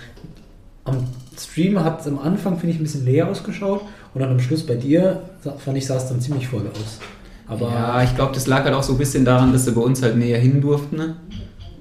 am 0.83 1.05
Stream 1.37 1.79
hat 1.83 2.01
es 2.01 2.07
am 2.07 2.19
Anfang, 2.19 2.57
finde 2.59 2.73
ich, 2.73 2.79
ein 2.79 2.83
bisschen 2.83 3.05
leer 3.05 3.27
ausgeschaut 3.27 3.81
und 4.13 4.21
dann 4.21 4.31
am 4.31 4.39
Schluss 4.39 4.65
bei 4.65 4.75
dir, 4.75 5.23
fand 5.59 5.77
ich, 5.77 5.85
sah 5.85 5.95
es 5.97 6.07
dann 6.07 6.19
ziemlich 6.21 6.47
voll 6.47 6.63
aus. 6.71 6.99
Aber 7.47 7.69
ja, 7.69 8.03
ich 8.03 8.15
glaube, 8.15 8.33
das 8.33 8.47
lag 8.47 8.63
halt 8.63 8.73
auch 8.73 8.83
so 8.83 8.93
ein 8.93 8.97
bisschen 8.97 9.25
daran, 9.25 9.51
dass 9.51 9.65
sie 9.65 9.71
bei 9.71 9.81
uns 9.81 10.01
halt 10.01 10.17
näher 10.17 10.39
hin 10.39 10.61
durften. 10.61 10.95
Ne? 10.97 11.15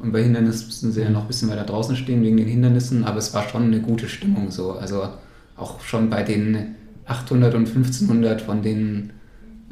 Und 0.03 0.13
bei 0.13 0.23
Hindernissen 0.23 0.67
müssen 0.67 0.93
sie 0.93 1.03
ja 1.03 1.11
noch 1.11 1.23
ein 1.23 1.27
bisschen 1.29 1.51
weiter 1.51 1.65
draußen 1.65 1.95
stehen 1.97 2.23
wegen 2.23 2.37
den 2.37 2.47
Hindernissen, 2.49 3.05
aber 3.05 3.19
es 3.19 3.35
war 3.35 3.49
schon 3.49 3.65
eine 3.65 3.81
gute 3.81 4.09
Stimmung 4.09 4.51
so. 4.51 4.73
Also 4.73 5.09
auch 5.57 5.81
schon 5.81 6.11
bei 6.11 6.23
den 6.23 6.75
800 7.07 7.55
und 7.55 7.69
1500 7.69 8.41
von 8.41 8.63
den, 8.63 9.13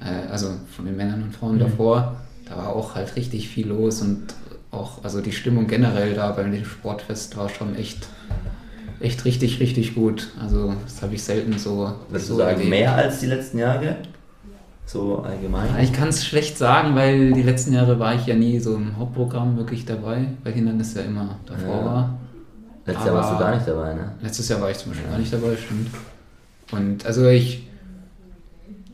äh, 0.01 0.31
also 0.31 0.49
von 0.77 0.85
den 0.85 0.97
Männern 0.97 1.23
und 1.23 1.35
Frauen 1.37 1.55
Mhm. 1.57 1.61
davor, 1.61 2.17
da 2.49 2.57
war 2.57 2.69
auch 2.77 2.95
halt 2.95 3.17
richtig 3.17 3.49
viel 3.49 3.69
los 3.69 4.01
und 4.03 4.23
auch, 4.71 5.03
also 5.03 5.21
die 5.21 5.33
Stimmung 5.33 5.67
generell 5.67 6.14
da 6.14 6.31
bei 6.33 6.43
dem 6.43 6.64
Sportfest 6.64 7.37
war 7.37 7.49
schon 7.49 7.75
echt, 7.75 8.07
echt 9.01 9.25
richtig, 9.25 9.61
richtig 9.61 9.95
gut. 9.95 10.29
Also 10.41 10.75
das 10.85 11.03
habe 11.03 11.15
ich 11.15 11.23
selten 11.23 11.59
so. 11.59 11.93
Würdest 12.09 12.29
so 12.29 12.35
du 12.35 12.39
sagen, 12.41 12.51
erlebt. 12.53 12.71
mehr 12.71 12.95
als 12.95 13.21
die 13.21 13.27
letzten 13.27 13.59
Jahre? 13.59 13.97
So 14.87 15.19
allgemein? 15.19 15.69
Ich 15.83 15.93
kann 15.93 16.09
es 16.09 16.25
schlecht 16.25 16.57
sagen, 16.57 16.95
weil 16.95 17.33
die 17.33 17.43
letzten 17.43 17.75
Jahre 17.75 17.99
war 17.99 18.15
ich 18.15 18.27
ja 18.27 18.35
nie 18.35 18.59
so 18.59 18.75
im 18.77 18.97
Hauptprogramm 18.97 19.57
wirklich 19.59 19.85
dabei, 19.85 20.29
weil 20.45 20.53
Hindernis 20.55 20.95
ja 20.95 21.03
immer 21.03 21.37
davor 21.47 21.77
Ja. 21.81 21.85
war. 21.85 22.19
Letztes 22.87 23.05
Jahr 23.07 23.15
warst 23.17 23.31
du 23.31 23.35
aber- 23.37 23.45
gar 23.45 23.55
nicht 23.55 23.69
dabei, 23.69 23.95
ne? 23.95 24.13
Letztes 24.23 24.49
Jahr 24.49 24.61
war 24.63 24.71
ich 24.71 24.79
zum 24.79 24.93
Beispiel 24.93 25.11
gar 25.11 25.19
nicht 25.19 25.33
dabei, 25.33 25.57
stimmt. 25.57 25.89
Und 26.73 27.05
also 27.05 27.27
ich, 27.29 27.67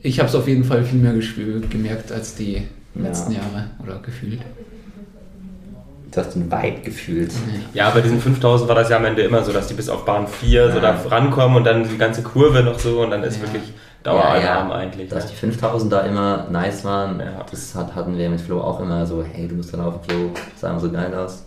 ich 0.02 0.18
habe 0.18 0.28
es 0.28 0.34
auf 0.34 0.48
jeden 0.48 0.64
Fall 0.64 0.82
viel 0.84 0.98
mehr 0.98 1.12
gespürt, 1.14 1.70
gemerkt 1.70 2.10
als 2.10 2.34
die 2.34 2.54
Ja. 2.54 2.62
letzten 3.02 3.32
Jahre 3.32 3.70
oder 3.82 4.00
gefühlt. 4.00 4.40
Du 6.14 6.20
hast 6.20 6.34
den 6.34 6.50
Vibe 6.50 6.80
gefühlt. 6.82 7.32
Ja, 7.72 7.90
bei 7.90 8.00
diesen 8.00 8.20
5000 8.20 8.68
war 8.68 8.76
das 8.76 8.88
ja 8.88 8.96
am 8.96 9.04
Ende 9.04 9.22
immer 9.22 9.42
so, 9.42 9.52
dass 9.52 9.66
die 9.66 9.74
bis 9.74 9.88
auf 9.88 10.04
Bahn 10.04 10.26
4 10.26 10.70
so 10.70 10.78
Ja. 10.78 10.92
da 10.92 11.08
rankommen 11.08 11.56
und 11.56 11.64
dann 11.64 11.88
die 11.88 11.98
ganze 11.98 12.22
Kurve 12.22 12.62
noch 12.62 12.78
so 12.78 13.00
und 13.02 13.10
dann 13.10 13.22
ist 13.24 13.36
Ja. 13.36 13.42
wirklich 13.42 13.72
Daueralarm 14.02 14.70
eigentlich. 14.70 15.08
Dass 15.08 15.24
Ne? 15.24 15.30
die 15.32 15.36
5000 15.36 15.92
da 15.92 16.00
immer 16.02 16.46
nice 16.50 16.84
waren, 16.84 17.18
Ja. 17.20 17.44
das 17.50 17.74
hat, 17.74 17.94
hatten 17.94 18.16
wir 18.18 18.28
mit 18.30 18.40
Flo 18.40 18.60
auch 18.60 18.80
immer 18.80 19.04
so, 19.06 19.24
hey, 19.32 19.48
du 19.48 19.54
musst 19.56 19.72
da 19.72 19.78
laufen, 19.78 20.00
Flo, 20.06 20.30
das 20.34 20.60
sah 20.60 20.70
immer 20.70 20.80
so 20.80 20.90
geil 20.90 21.12
aus. 21.14 21.44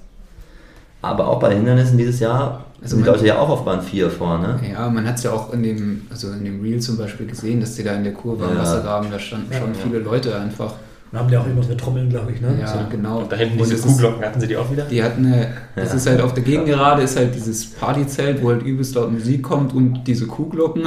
Aber 1.01 1.27
auch 1.27 1.39
bei 1.39 1.53
Hindernissen 1.53 1.97
dieses 1.97 2.19
Jahr 2.19 2.63
Also 2.81 2.95
sind 2.95 3.05
die 3.05 3.09
Leute 3.11 3.25
ja 3.27 3.37
auch 3.39 3.49
auf 3.49 3.63
Bahn 3.65 3.81
4 3.81 4.09
vorne. 4.09 4.59
Ja, 4.71 4.89
man 4.89 5.07
hat 5.07 5.15
es 5.17 5.23
ja 5.23 5.31
auch 5.31 5.53
in 5.53 5.63
dem, 5.63 6.07
also 6.09 6.31
in 6.31 6.43
dem 6.43 6.61
Reel 6.61 6.79
zum 6.79 6.97
Beispiel 6.97 7.27
gesehen, 7.27 7.59
dass 7.59 7.75
die 7.75 7.83
da 7.83 7.93
in 7.93 8.03
der 8.03 8.13
Kurve 8.13 8.45
am 8.45 8.55
Ja. 8.55 8.61
Wassergraben, 8.61 9.09
da 9.11 9.19
standen 9.19 9.53
schon 9.53 9.73
Ja. 9.73 9.79
viele 9.83 9.99
Leute 9.99 10.35
einfach. 10.39 10.73
Wir 11.11 11.19
haben 11.19 11.29
ja 11.31 11.39
auch 11.39 11.45
irgendwas 11.45 11.69
mit 11.69 11.79
Trommeln, 11.79 12.09
glaube 12.09 12.31
ich, 12.33 12.41
ne? 12.41 12.57
Ja, 12.59 12.67
So. 12.67 12.79
genau. 12.91 13.19
Und 13.19 13.31
da 13.31 13.35
hinten 13.37 13.59
Und 13.61 13.71
diese 13.71 13.81
Kuhglocken, 13.87 14.25
hatten 14.25 14.39
sie 14.41 14.47
die 14.47 14.57
auch 14.57 14.69
wieder? 14.71 14.83
Die 14.85 15.01
hatten 15.01 15.25
eine, 15.25 15.47
das 15.75 15.89
Ja. 15.89 15.95
ist 15.95 16.07
halt 16.07 16.21
auf 16.21 16.33
der 16.33 16.43
Gegengerade, 16.43 17.01
ist 17.03 17.15
halt 17.17 17.33
dieses 17.33 17.65
Partyzelt, 17.65 18.43
wo 18.43 18.49
halt 18.49 18.63
übelst 18.63 18.95
laut 18.95 19.11
Musik 19.11 19.41
kommt 19.43 19.73
und 19.73 20.03
diese 20.05 20.27
Kuhglocken. 20.27 20.83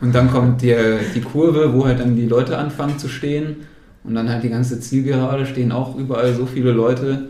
Und 0.00 0.14
dann 0.14 0.30
kommt 0.30 0.62
die, 0.62 0.74
die 1.14 1.20
Kurve, 1.20 1.74
wo 1.74 1.84
halt 1.84 2.00
dann 2.00 2.16
die 2.16 2.26
Leute 2.26 2.56
anfangen 2.56 2.98
zu 2.98 3.08
stehen. 3.08 3.56
Und 4.02 4.14
dann 4.14 4.30
halt 4.30 4.42
die 4.42 4.48
ganze 4.48 4.80
Zielgerade 4.80 5.44
stehen 5.44 5.72
auch 5.72 5.94
überall 5.96 6.32
so 6.34 6.46
viele 6.46 6.72
Leute, 6.72 7.26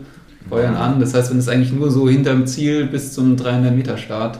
feuern 0.49 0.75
an. 0.75 1.01
Das 1.01 1.13
heißt, 1.13 1.31
wenn 1.31 1.37
es 1.37 1.49
eigentlich 1.49 1.73
nur 1.73 1.91
so 1.91 2.07
hinterm 2.07 2.47
Ziel 2.47 2.85
bis 2.85 3.11
zum 3.11 3.35
300 3.35 3.75
Meter 3.75 3.97
Start, 3.97 4.39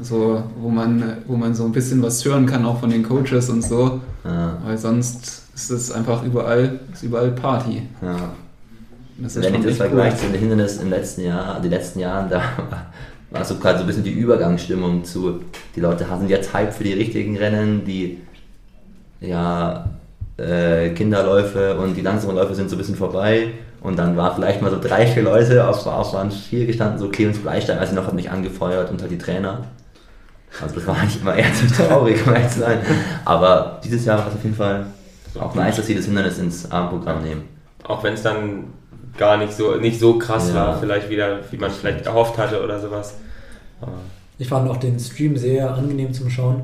so, 0.00 0.42
wo 0.60 0.68
man, 0.68 1.02
wo 1.26 1.36
man 1.36 1.54
so 1.54 1.64
ein 1.64 1.72
bisschen 1.72 2.02
was 2.02 2.22
hören 2.24 2.44
kann, 2.46 2.66
auch 2.66 2.80
von 2.80 2.90
den 2.90 3.02
Coaches 3.02 3.48
und 3.48 3.62
so. 3.64 4.00
Ja, 4.24 4.58
Weil 4.64 4.76
sonst 4.76 5.43
ist 5.54 5.70
es 5.70 5.92
einfach 5.92 6.22
überall, 6.22 6.80
ist 6.92 7.02
überall 7.02 7.30
Party. 7.30 7.82
ja. 8.02 8.34
Ist 9.24 9.40
Wenn 9.40 9.54
ich 9.54 9.64
das 9.64 9.76
vergleiche 9.76 10.16
zu 10.16 10.26
den 10.26 10.40
Hindernissen 10.40 10.82
im 10.82 10.90
letzten 10.90 11.22
Jahr, 11.22 11.60
die 11.60 11.68
letzten 11.68 12.00
Jahren, 12.00 12.28
da 12.28 12.42
war 13.30 13.44
so 13.44 13.56
gerade 13.56 13.78
so 13.78 13.84
ein 13.84 13.86
bisschen 13.86 14.02
die 14.02 14.12
Übergangsstimmung 14.12 15.04
zu, 15.04 15.40
die 15.76 15.80
Leute 15.80 16.04
sind 16.18 16.28
jetzt 16.28 16.52
Hype 16.52 16.72
für 16.72 16.82
die 16.82 16.94
richtigen 16.94 17.36
Rennen, 17.36 17.84
die 17.84 18.18
ja, 19.20 19.88
äh, 20.36 20.90
Kinderläufe 20.90 21.76
und 21.76 21.94
die 21.94 22.00
langsamen 22.00 22.34
Läufe 22.34 22.56
sind 22.56 22.68
so 22.68 22.74
ein 22.74 22.78
bisschen 22.78 22.96
vorbei 22.96 23.52
und 23.80 23.98
dann 23.98 24.16
war 24.16 24.34
vielleicht 24.34 24.60
mal 24.62 24.70
so 24.70 24.80
drei, 24.80 25.06
vier 25.06 25.22
Leute 25.22 25.68
auf, 25.68 25.86
auf 25.86 26.12
Bahn 26.12 26.30
4 26.30 26.66
gestanden, 26.66 26.98
so 26.98 27.08
Clemens 27.08 27.38
Bleistein, 27.38 27.78
weiß 27.78 27.90
ich 27.90 27.94
noch, 27.94 28.06
hat 28.06 28.14
mich 28.14 28.30
angefeuert 28.30 28.90
und 28.90 29.00
halt 29.00 29.12
die 29.12 29.18
Trainer. 29.18 29.64
Also 30.60 30.74
das 30.76 30.86
war 30.86 30.96
eigentlich 30.96 31.20
immer 31.20 31.34
eher 31.34 31.52
zu 31.54 31.66
traurig, 31.66 32.26
um 32.26 32.32
ehrlich 32.32 32.50
zu 32.50 32.60
sein. 32.60 32.78
Aber 33.24 33.80
dieses 33.84 34.04
Jahr 34.04 34.18
war 34.18 34.28
es 34.28 34.34
auf 34.34 34.42
jeden 34.42 34.56
Fall 34.56 34.86
auch 35.40 35.54
nice, 35.54 35.76
dass 35.76 35.86
sie 35.86 35.94
das 35.94 36.04
Hindernis 36.06 36.38
ins 36.38 36.70
Abendprogramm 36.70 37.22
nehmen. 37.22 37.42
Auch 37.84 38.02
wenn 38.04 38.14
es 38.14 38.22
dann 38.22 38.64
gar 39.16 39.36
nicht 39.36 39.52
so, 39.52 39.76
nicht 39.76 39.98
so 40.00 40.18
krass 40.18 40.48
Ja. 40.48 40.54
war, 40.54 40.80
vielleicht 40.80 41.08
wieder, 41.10 41.38
wie 41.50 41.56
man 41.56 41.70
vielleicht 41.70 42.06
erhofft 42.06 42.36
hatte 42.38 42.62
oder 42.62 42.80
sowas. 42.80 43.14
Aber 43.80 43.92
Ich 44.38 44.48
fand 44.48 44.68
auch 44.68 44.76
den 44.78 44.98
Stream 44.98 45.36
sehr 45.36 45.72
angenehm 45.72 46.12
zum 46.12 46.28
Schauen. 46.30 46.62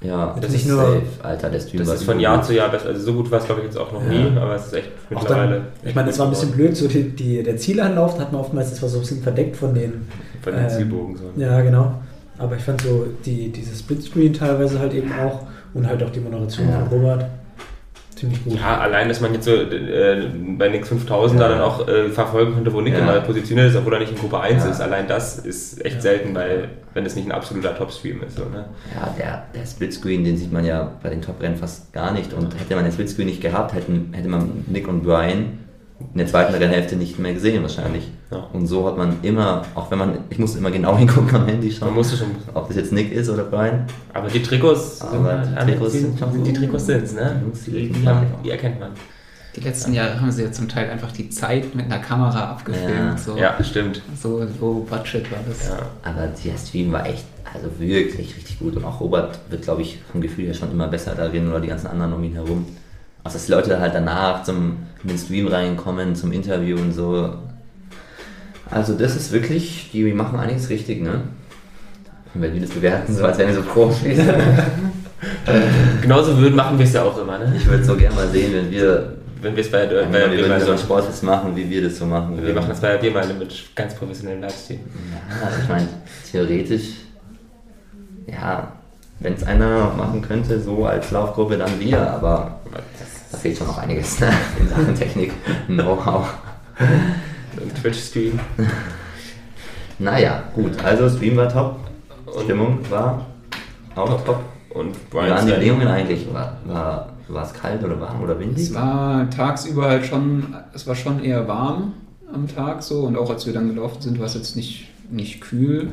Ja, 0.00 0.32
Jetzt 0.34 0.44
das 0.44 0.52
nicht 0.52 0.62
ist 0.66 0.70
nur- 0.70 0.82
safe, 0.82 1.02
Alter, 1.24 1.50
der 1.50 1.58
Stream 1.60 1.78
das 1.80 1.88
war 1.88 1.94
ist 1.96 2.04
von 2.04 2.20
Jahr 2.20 2.36
gut. 2.36 2.46
zu 2.46 2.54
Jahr 2.54 2.68
besser. 2.68 2.86
Also 2.88 3.00
so 3.02 3.14
gut 3.14 3.30
war 3.32 3.40
es, 3.40 3.46
glaube 3.46 3.60
ich, 3.62 3.66
jetzt 3.66 3.76
auch 3.78 3.90
noch 3.92 4.02
Ja. 4.04 4.08
nie, 4.10 4.36
aber 4.36 4.54
es 4.54 4.66
ist 4.66 4.74
echt 4.74 4.90
mittlerweile. 5.10 5.54
dann, 5.56 5.66
ich 5.84 5.94
meine, 5.94 6.10
es 6.10 6.18
war 6.20 6.26
ein 6.26 6.30
bisschen 6.30 6.52
blöd, 6.52 6.76
so 6.76 6.86
die, 6.86 7.10
die, 7.10 7.42
der 7.42 7.56
Zielanlauf, 7.56 8.14
da 8.14 8.20
hat 8.22 8.32
man 8.32 8.40
oftmals, 8.40 8.70
das 8.70 8.80
war 8.80 8.88
so 8.88 8.98
ein 8.98 9.00
bisschen 9.00 9.22
verdeckt 9.22 9.56
von 9.56 9.74
den. 9.74 10.06
von 10.42 10.52
den 10.52 10.62
ähm, 10.64 10.68
Zielbogen 10.70 11.16
so. 11.16 11.24
Ja, 11.40 11.60
genau. 11.62 11.94
Aber 12.38 12.54
ich 12.56 12.62
fand 12.62 12.80
so 12.80 13.06
die, 13.26 13.50
dieses 13.50 13.80
Splitscreen 13.80 14.32
teilweise 14.32 14.78
halt 14.78 14.94
eben 14.94 15.10
auch 15.12 15.40
und 15.74 15.84
halt 15.88 16.00
auch 16.04 16.10
die 16.10 16.20
Moderation 16.20 16.68
Ja. 16.68 16.78
von 16.78 16.88
Robert 16.96 17.24
ziemlich 18.18 18.44
gut. 18.44 18.54
Ja, 18.58 18.78
allein, 18.78 19.08
dass 19.08 19.20
man 19.20 19.32
jetzt 19.34 19.44
so 19.44 19.52
äh, 19.54 20.28
bei 20.58 20.68
Nix 20.68 20.88
5000 20.88 21.40
da 21.40 21.44
Ja. 21.48 21.54
dann 21.54 21.60
auch 21.62 21.86
äh, 21.88 22.08
verfolgen 22.10 22.54
konnte, 22.54 22.72
wo 22.72 22.80
Nick 22.80 22.94
Ja. 22.94 23.00
immer 23.00 23.20
positioniert 23.20 23.68
ist, 23.70 23.76
obwohl 23.76 23.94
er 23.94 24.00
nicht 24.00 24.12
in 24.12 24.18
Gruppe 24.18 24.40
1 24.40 24.64
Ja. 24.64 24.70
ist. 24.70 24.80
Allein 24.80 25.06
das 25.08 25.38
ist 25.38 25.84
echt 25.84 26.02
selten, 26.02 26.34
weil, 26.34 26.68
wenn 26.94 27.06
es 27.06 27.16
nicht 27.16 27.26
ein 27.26 27.32
absoluter 27.32 27.76
Topstream 27.76 28.22
ist. 28.22 28.36
So, 28.36 28.44
ne? 28.44 28.66
Ja, 28.94 29.14
der, 29.18 29.46
der 29.54 29.66
Splitscreen, 29.66 30.24
den 30.24 30.36
sieht 30.36 30.52
man 30.52 30.64
ja 30.64 30.92
bei 31.02 31.10
den 31.10 31.22
Top-Rennen 31.22 31.56
fast 31.56 31.92
gar 31.92 32.12
nicht. 32.12 32.32
Und 32.34 32.54
hätte 32.58 32.74
man 32.74 32.84
den 32.84 32.92
Splitscreen 32.92 33.26
nicht 33.28 33.40
gehabt, 33.40 33.74
hätten, 33.74 34.12
hätte 34.12 34.28
man 34.28 34.64
Nick 34.66 34.88
und 34.88 35.02
Brian 35.04 35.58
in 36.12 36.18
der 36.18 36.26
zweiten 36.26 36.54
Rennhälfte 36.54 36.96
nicht 36.96 37.18
mehr 37.18 37.32
gesehen 37.34 37.62
wahrscheinlich. 37.62 38.10
Ja. 38.30 38.46
Und 38.52 38.66
so 38.66 38.86
hat 38.86 38.98
man 38.98 39.16
immer, 39.22 39.62
auch 39.74 39.90
wenn 39.90 39.98
man, 39.98 40.18
ich 40.28 40.38
musste 40.38 40.58
immer 40.58 40.70
genau 40.70 40.96
hingucken 40.98 41.34
am 41.34 41.46
Handy 41.46 41.68
Man 41.68 41.76
schauen, 41.76 41.94
musste 41.94 42.16
schon. 42.16 42.28
ob 42.54 42.68
das 42.68 42.76
jetzt 42.76 42.92
Nick 42.92 43.10
ist 43.12 43.30
oder 43.30 43.44
Brian. 43.44 43.84
Aber 44.12 44.28
die 44.28 44.42
Trikots, 44.42 45.00
Aber 45.00 45.42
sind, 45.44 45.52
die 45.52 45.56
halt- 45.56 45.68
Trikots 45.68 45.92
die, 45.92 45.98
sind 46.00 46.18
schon 46.18 46.44
die 46.44 46.50
so- 46.54 46.56
Trikots 46.60 46.86
sind's, 46.86 47.12
ne? 47.14 47.40
Jungs, 47.42 47.64
die 47.64 47.70
Die, 47.70 47.88
die, 47.88 48.06
haben, 48.06 48.26
die 48.44 48.50
erkennt 48.50 48.80
man. 48.80 48.90
Die 49.56 49.60
letzten 49.60 49.92
Jahre 49.94 50.20
haben 50.20 50.30
sie 50.30 50.42
ja 50.44 50.52
zum 50.52 50.68
Teil 50.68 50.88
einfach 50.90 51.10
die 51.10 51.30
Zeit 51.30 51.74
mit 51.74 51.86
einer 51.86 51.98
Kamera 51.98 52.50
abgefilmt. 52.50 52.90
Ja. 52.96 53.16
So, 53.16 53.36
Ja, 53.36 53.56
stimmt. 53.64 54.02
so 54.20 54.46
low 54.60 54.86
budget 54.88 55.32
war 55.32 55.38
das. 55.48 55.68
Ja. 55.68 55.78
Aber 56.04 56.26
der 56.28 56.56
Stream 56.58 56.92
war 56.92 57.06
echt, 57.06 57.24
also 57.52 57.68
wirklich 57.80 58.36
richtig 58.36 58.58
gut. 58.60 58.76
Und 58.76 58.84
auch 58.84 59.00
Robert 59.00 59.38
wird, 59.48 59.62
glaube 59.62 59.82
ich, 59.82 59.98
vom 60.12 60.20
Gefühl 60.20 60.44
her 60.46 60.54
schon 60.54 60.70
immer 60.70 60.86
besser 60.86 61.14
darin 61.16 61.48
oder 61.48 61.60
die 61.60 61.68
ganzen 61.68 61.88
anderen 61.88 62.12
um 62.12 62.22
ihn 62.22 62.34
herum. 62.34 62.66
Also 63.24 63.36
dass 63.36 63.46
die 63.46 63.52
Leute 63.52 63.80
halt 63.80 63.94
danach 63.94 64.44
zum, 64.44 64.76
in 65.02 65.08
den 65.08 65.18
Stream 65.18 65.48
reinkommen, 65.48 66.14
zum 66.14 66.30
Interview 66.30 66.76
und 66.76 66.92
so. 66.92 67.32
Also 68.70 68.94
das 68.94 69.16
ist 69.16 69.32
wirklich, 69.32 69.90
die 69.92 70.12
machen 70.12 70.38
einiges 70.38 70.68
richtig, 70.68 71.02
ne? 71.02 71.22
Wenn 72.34 72.54
wir 72.54 72.60
das 72.60 72.70
bewerten, 72.70 73.14
so 73.14 73.24
als 73.24 73.38
wären 73.38 73.48
wir 73.48 73.56
so 73.56 73.62
Profis. 73.62 74.18
Genauso 76.02 76.36
würden, 76.38 76.54
machen 76.54 76.78
wir 76.78 76.86
es 76.86 76.92
ja 76.92 77.02
auch 77.02 77.18
immer, 77.18 77.38
ne? 77.38 77.52
Ich 77.56 77.66
würde 77.66 77.84
so 77.84 77.96
gerne 77.96 78.14
mal 78.14 78.28
sehen, 78.28 78.52
wenn 78.54 78.70
wir, 78.70 79.16
Wenn 79.40 79.56
wir 79.56 79.62
es 79.62 79.70
bei, 79.70 79.86
bei, 79.86 79.92
wir, 79.92 80.06
bei, 80.06 80.30
wir 80.30 80.60
so 80.60 80.70
ein 80.70 80.76
bei, 80.76 80.82
Sportfest 80.82 81.22
machen, 81.22 81.56
wie 81.56 81.68
wir 81.68 81.82
das 81.82 81.98
so 81.98 82.06
machen 82.06 82.36
wir 82.36 82.42
würden. 82.42 82.54
machen 82.54 82.68
das 82.68 82.80
bei 82.80 83.00
wir 83.00 83.10
mal 83.10 83.26
mit 83.34 83.74
ganz 83.74 83.94
professionellen 83.94 84.40
Livestream. 84.42 84.80
Ja, 85.30 85.50
ich 85.60 85.68
meine, 85.68 85.88
theoretisch, 86.30 86.88
ja, 88.26 88.72
wenn 89.20 89.34
es 89.34 89.42
einer 89.42 89.92
machen 89.96 90.22
könnte, 90.22 90.60
so 90.60 90.84
als 90.84 91.10
Laufgruppe, 91.10 91.56
dann 91.56 91.80
wir, 91.80 92.00
aber 92.00 92.60
da 93.32 93.38
fehlt 93.38 93.58
schon 93.58 93.66
noch 93.66 93.78
einiges 93.78 94.20
ne? 94.20 94.30
in 94.60 94.68
Sachen 94.68 94.94
Technik, 94.94 95.32
Know-how. 95.66 96.26
Twitch-Stream. 97.82 98.38
Naja, 100.00 100.44
gut, 100.54 100.72
also 100.84 101.08
Stream 101.08 101.36
war 101.36 101.48
top, 101.48 101.76
Und- 102.26 102.44
Stimmung 102.44 102.78
war 102.90 103.26
auch 103.96 104.24
top. 104.24 104.40
Und 104.70 104.94
Wie 105.10 105.16
waren 105.16 105.26
Brian 105.28 105.46
die 105.46 105.52
Bedingungen 105.54 105.88
eigentlich? 105.88 106.32
War, 106.32 106.56
war, 106.66 107.12
war 107.26 107.44
es 107.44 107.52
kalt 107.52 107.82
oder 107.82 108.00
warm 108.00 108.22
oder 108.22 108.38
windig? 108.38 108.62
Es 108.68 108.74
war 108.74 109.28
tagsüber 109.30 109.88
halt 109.88 110.06
schon, 110.06 110.54
es 110.72 110.86
war 110.86 110.94
schon 110.94 111.24
eher 111.24 111.48
warm 111.48 111.94
am 112.32 112.46
Tag 112.46 112.82
so 112.82 113.00
und 113.00 113.16
auch 113.18 113.28
als 113.30 113.46
wir 113.46 113.52
dann 113.52 113.66
gelaufen 113.74 114.00
sind, 114.00 114.18
war 114.20 114.26
es 114.26 114.34
jetzt 114.34 114.54
nicht, 114.54 114.88
nicht 115.10 115.40
kühl. 115.40 115.88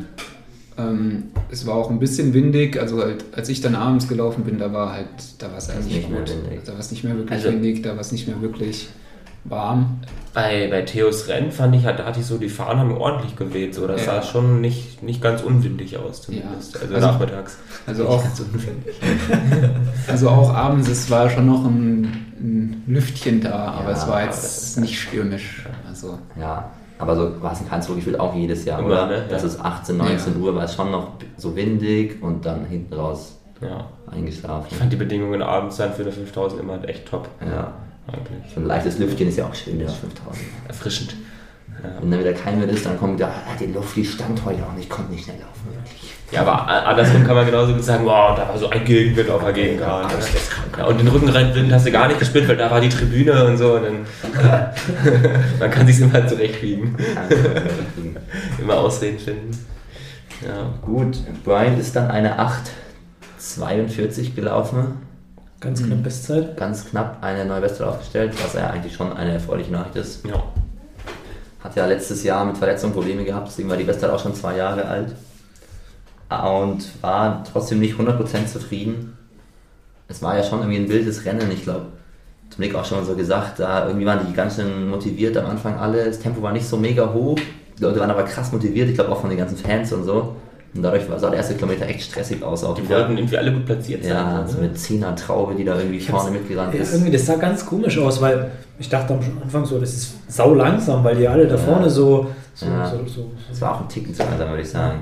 Ähm, 0.78 1.24
es 1.50 1.66
war 1.66 1.74
auch 1.76 1.90
ein 1.90 1.98
bisschen 2.00 2.34
windig, 2.34 2.80
also 2.80 3.02
halt, 3.02 3.24
als 3.32 3.48
ich 3.50 3.62
dann 3.62 3.74
abends 3.76 4.08
gelaufen 4.10 4.44
bin, 4.44 4.60
da 4.60 4.72
war 4.74 4.92
halt, 4.94 5.08
da 5.40 5.50
war 5.50 5.58
es 5.58 5.70
eigentlich 5.70 5.96
nicht 5.96 6.10
mehr 6.12 6.20
gut. 6.20 6.30
windig. 6.30 6.60
Da 6.66 6.74
war 6.74 6.80
es 6.80 6.92
nicht 6.92 7.04
mehr 7.06 7.16
wirklich 7.16 7.32
Also- 7.32 7.48
windig, 7.50 7.82
da 7.82 7.92
war 7.94 8.02
es 8.02 8.12
nicht 8.12 8.28
mehr 8.28 8.40
wirklich 8.42 8.90
warm. 9.46 10.00
Bei, 10.34 10.68
bei 10.70 10.82
Theos 10.82 11.30
Rennen 11.30 11.52
fand 11.52 11.74
ich 11.76 11.86
halt, 11.86 12.00
da 12.00 12.06
hatte 12.06 12.20
ich 12.20 12.26
so, 12.26 12.38
die 12.38 12.50
Fahnen 12.50 12.80
haben 12.80 12.98
ordentlich 12.98 13.38
geweht. 13.38 13.74
So. 13.74 13.88
Das 13.88 14.06
Ja. 14.06 14.16
sah 14.16 14.22
schon 14.22 14.60
nicht, 14.60 15.02
nicht 15.02 15.22
ganz 15.22 15.42
unwindig 15.42 15.98
aus, 15.98 16.24
zumindest. 16.24 16.76
Ja. 16.76 16.82
Also, 16.82 16.96
Also- 16.96 17.08
nachmittags. 17.08 17.58
Also 17.88 18.08
auch, 18.10 18.22
Ganz 18.22 18.40
unwindig. 18.42 18.96
also 20.08 20.30
auch 20.30 20.54
abends, 20.54 20.90
es 20.90 21.10
war 21.10 21.30
schon 21.30 21.46
noch 21.46 21.64
ein, 21.66 22.04
ein 22.40 22.84
Lüftchen 22.88 23.40
da, 23.42 23.54
aber 23.80 23.92
Ja, 23.92 23.96
es 23.96 24.08
war 24.08 24.24
jetzt 24.26 24.44
ist- 24.44 24.80
nicht 24.80 25.00
stürmisch. 25.00 25.66
Also 25.88 26.20
Ja, 26.38 26.70
aber 27.00 27.16
so 27.16 27.42
war 27.42 27.54
es 27.54 27.62
in 27.62 27.70
Karlsruhe 27.70 27.96
gefühlt 27.96 28.20
auch 28.20 28.36
jedes 28.36 28.66
Jahr, 28.66 28.80
Immer, 28.80 28.88
oder? 28.90 29.08
ne? 29.08 29.24
Das 29.30 29.44
Ja. 29.44 29.48
ist 29.48 29.62
18, 29.62 29.96
19 29.98 30.34
Ja. 30.34 30.40
Uhr, 30.40 30.56
war 30.56 30.64
es 30.66 30.76
schon 30.76 30.92
noch 30.92 31.12
so 31.38 31.56
windig 31.56 32.22
und 32.22 32.46
dann 32.46 32.66
hinten 32.66 32.94
raus 32.94 33.38
Ja. 33.62 33.86
eingeschlafen. 34.12 34.68
Ich 34.72 34.78
fand 34.78 34.92
die 34.92 34.98
Bedingungen 34.98 35.42
abends 35.42 35.78
dann 35.78 35.94
für 35.94 36.02
eine 36.02 36.12
5000 36.12 36.60
immer 36.62 36.84
echt 36.90 37.08
top. 37.08 37.30
Ja. 37.40 37.72
Eigentlich. 38.08 38.54
So 38.54 38.60
ein 38.62 38.68
leichtes 38.68 39.00
Lüftchen 39.00 39.28
ist 39.30 39.38
ja 39.38 39.46
auch 39.46 39.56
schön, 39.56 39.80
das 39.80 39.96
5000. 39.96 40.46
Erfrischend. 40.68 41.16
Ja. 41.84 41.90
Wenn 42.02 42.12
dann 42.12 42.20
wieder 42.20 42.34
kein 42.34 42.60
mehr 42.60 42.70
ist, 42.70 42.86
dann 42.86 42.98
kommt 42.98 43.18
wieder, 43.18 43.28
ah, 43.28 43.56
die 43.60 43.66
Luft, 43.68 43.96
die 43.96 44.06
stand 44.06 44.44
heute 44.46 44.66
auch 44.66 44.74
nicht, 44.74 44.90
konnte 44.90 45.12
nicht 45.12 45.26
schnell 45.26 45.38
laufen, 45.38 45.76
wirklich. 45.76 46.14
Ja, 46.32 46.42
aber 46.42 46.68
andersrum 46.88 47.24
kann 47.24 47.36
man 47.36 47.46
genauso 47.46 47.74
gut 47.74 47.84
sagen, 47.84 48.06
wow, 48.06 48.36
da 48.36 48.48
war 48.48 48.58
so 48.58 48.70
ein 48.70 48.84
Gegenwind 48.84 49.30
auf 49.30 49.44
der 49.44 49.54
Gegenkarte. 49.54 50.16
Ja. 50.16 50.80
Ja, 50.80 50.86
und 50.86 51.00
den 51.00 51.08
Rückenwind 51.08 51.72
hast 51.72 51.86
du 51.86 51.92
gar 51.92 52.08
nicht 52.08 52.20
gespürt, 52.20 52.48
weil 52.48 52.58
da 52.58 52.70
war 52.72 52.82
die 52.82 52.90
Tribüne 52.90 53.46
und 53.46 53.58
so. 53.58 53.76
Und 53.76 53.84
dann, 53.84 54.06
man 55.60 55.72
kann 55.72 55.86
sich 55.86 56.02
immer 56.02 56.28
zurechtbiegen. 56.28 56.96
Immer 58.60 58.78
Ausreden 58.78 59.20
finden. 59.20 59.52
Ja. 60.46 60.74
Gut, 60.82 61.18
Brian 61.44 61.80
ist 61.80 61.96
dann 61.96 62.10
eine 62.10 62.40
8,42 62.40 64.34
gelaufen, 64.34 64.98
Ganz 65.66 65.82
Mhm. 65.82 65.88
knapp 65.88 66.04
Bestzeit. 66.04 66.58
ganz 66.58 66.86
knapp 66.86 67.18
eine 67.22 67.44
neue 67.44 67.62
Bestzeit 67.62 67.88
aufgestellt, 67.88 68.34
was 68.44 68.54
ja 68.54 68.70
eigentlich 68.70 68.94
schon 68.94 69.12
eine 69.18 69.34
erfreuliche 69.34 69.72
Nachricht 69.72 69.96
ist. 69.98 70.26
ja. 70.26 70.42
Hat 71.64 71.76
ja 71.76 71.88
letztes 71.88 72.24
Jahr 72.24 72.46
mit 72.46 72.58
Verletzungen 72.58 72.94
Probleme 72.94 73.24
gehabt, 73.26 73.48
deswegen 73.48 73.68
war 73.70 73.76
die 73.78 73.84
Bestzeit 73.84 74.12
auch 74.12 74.20
schon 74.22 74.36
zwei 74.36 74.56
Jahre 74.58 74.86
alt. 74.86 75.16
Und 76.30 76.86
war 77.02 77.44
trotzdem 77.52 77.80
nicht 77.80 77.98
100% 77.98 78.48
zufrieden. 78.48 79.18
Es 80.08 80.22
war 80.22 80.38
ja 80.38 80.44
schon 80.44 80.60
irgendwie 80.60 80.78
ein 80.78 80.90
wildes 80.90 81.26
Rennen. 81.26 81.50
Ich 81.52 81.64
glaube, 81.64 81.88
Nick 82.58 82.76
auch 82.76 82.86
schon 82.86 83.04
so 83.06 83.16
gesagt, 83.16 83.60
da 83.60 83.88
irgendwie 83.88 84.06
waren 84.06 84.26
die 84.28 84.34
ganz 84.34 84.56
schön 84.56 84.88
motiviert 84.90 85.36
am 85.38 85.48
Anfang 85.48 85.78
alle. 85.78 86.06
Das 86.06 86.20
Tempo 86.20 86.42
war 86.42 86.54
nicht 86.54 86.68
so 86.68 86.78
mega 86.78 87.12
hoch. 87.12 87.38
Die 87.78 87.84
Leute 87.84 88.00
waren 88.00 88.12
aber 88.12 88.24
krass 88.24 88.52
motiviert, 88.52 88.88
ich 88.90 88.96
glaube 88.96 89.12
auch 89.12 89.20
von 89.22 89.30
den 89.30 89.40
ganzen 89.40 89.58
Fans 89.58 89.92
und 89.92 90.04
so. 90.06 90.36
Und 90.76 90.84
dadurch 90.84 91.04
sah 91.18 91.30
der 91.30 91.38
erste 91.38 91.56
Kilometer 91.56 91.86
echt 91.88 92.02
stressig 92.12 92.44
aus. 92.44 92.64
Auch 92.66 92.76
Die 92.76 92.88
wollten 92.90 93.18
irgendwie 93.18 93.38
alle 93.38 93.54
gut 93.54 93.66
platziert 93.66 94.04
sein. 94.04 94.12
Ja, 94.14 94.42
ne? 94.42 94.48
so 94.48 94.60
mit 94.60 94.78
Zehner 94.78 95.16
Traube, 95.16 95.56
die 95.56 95.64
da 95.64 95.78
irgendwie 95.78 96.02
vorne 96.02 96.32
mitgerannt 96.32 96.74
Ja, 96.74 96.82
ist. 96.82 96.94
irgendwie, 96.94 97.12
das 97.12 97.26
sah 97.26 97.36
ganz 97.36 97.66
komisch 97.66 97.98
aus, 97.98 98.20
weil 98.22 98.52
ich 98.78 98.90
dachte 98.90 99.14
am 99.14 99.20
Anfang 99.42 99.66
so, 99.66 99.80
das 99.80 99.94
ist 99.94 100.16
sau 100.28 100.54
langsam, 100.54 101.02
weil 101.04 101.16
die 101.16 101.28
alle 101.28 101.48
da 101.48 101.56
vorne 101.58 101.90
so, 101.90 102.28
so, 102.54 102.66
Ja. 102.66 102.90
so, 102.90 102.98
so, 103.08 103.32
Das 103.50 103.62
war 103.62 103.76
auch 103.76 103.82
ein 103.82 103.88
Ticken 103.88 104.14
zu 104.14 104.22
langsam, 104.24 104.50
würde 104.50 104.62
ich 104.64 104.70
sagen. 104.70 105.00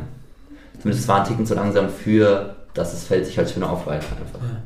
Zumindest 0.79 1.03
es 1.05 1.07
war 1.07 1.21
ein 1.21 1.27
Ticken 1.27 1.45
zu 1.45 1.55
langsam 1.55 1.89
für, 1.89 2.55
dass 2.75 2.91
das 2.91 3.03
Feld 3.05 3.25
sich 3.25 3.35
halt 3.37 3.49
schöner 3.49 3.71
aufreißt 3.71 4.07
einfach. 4.11 4.39
Ja. 4.47 4.57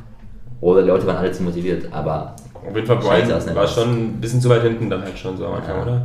Oder 0.60 0.82
die 0.82 0.88
Leute 0.90 1.08
waren 1.08 1.18
alle 1.18 1.32
zu 1.32 1.44
motiviert, 1.44 1.88
aber 1.92 2.36
Auf 2.68 2.76
jeden 2.76 2.86
Fall, 2.88 2.98
Brian 2.98 3.30
das 3.30 3.46
nicht 3.46 3.56
war 3.56 3.68
schon 3.68 3.90
ein 4.16 4.20
bisschen 4.20 4.42
zu 4.42 4.50
weit 4.50 4.64
hinten 4.64 4.90
dann 4.90 5.04
halt 5.04 5.18
schon 5.18 5.38
so 5.38 5.46
am 5.46 5.54
Anfang, 5.54 5.88
Ja. 5.88 6.02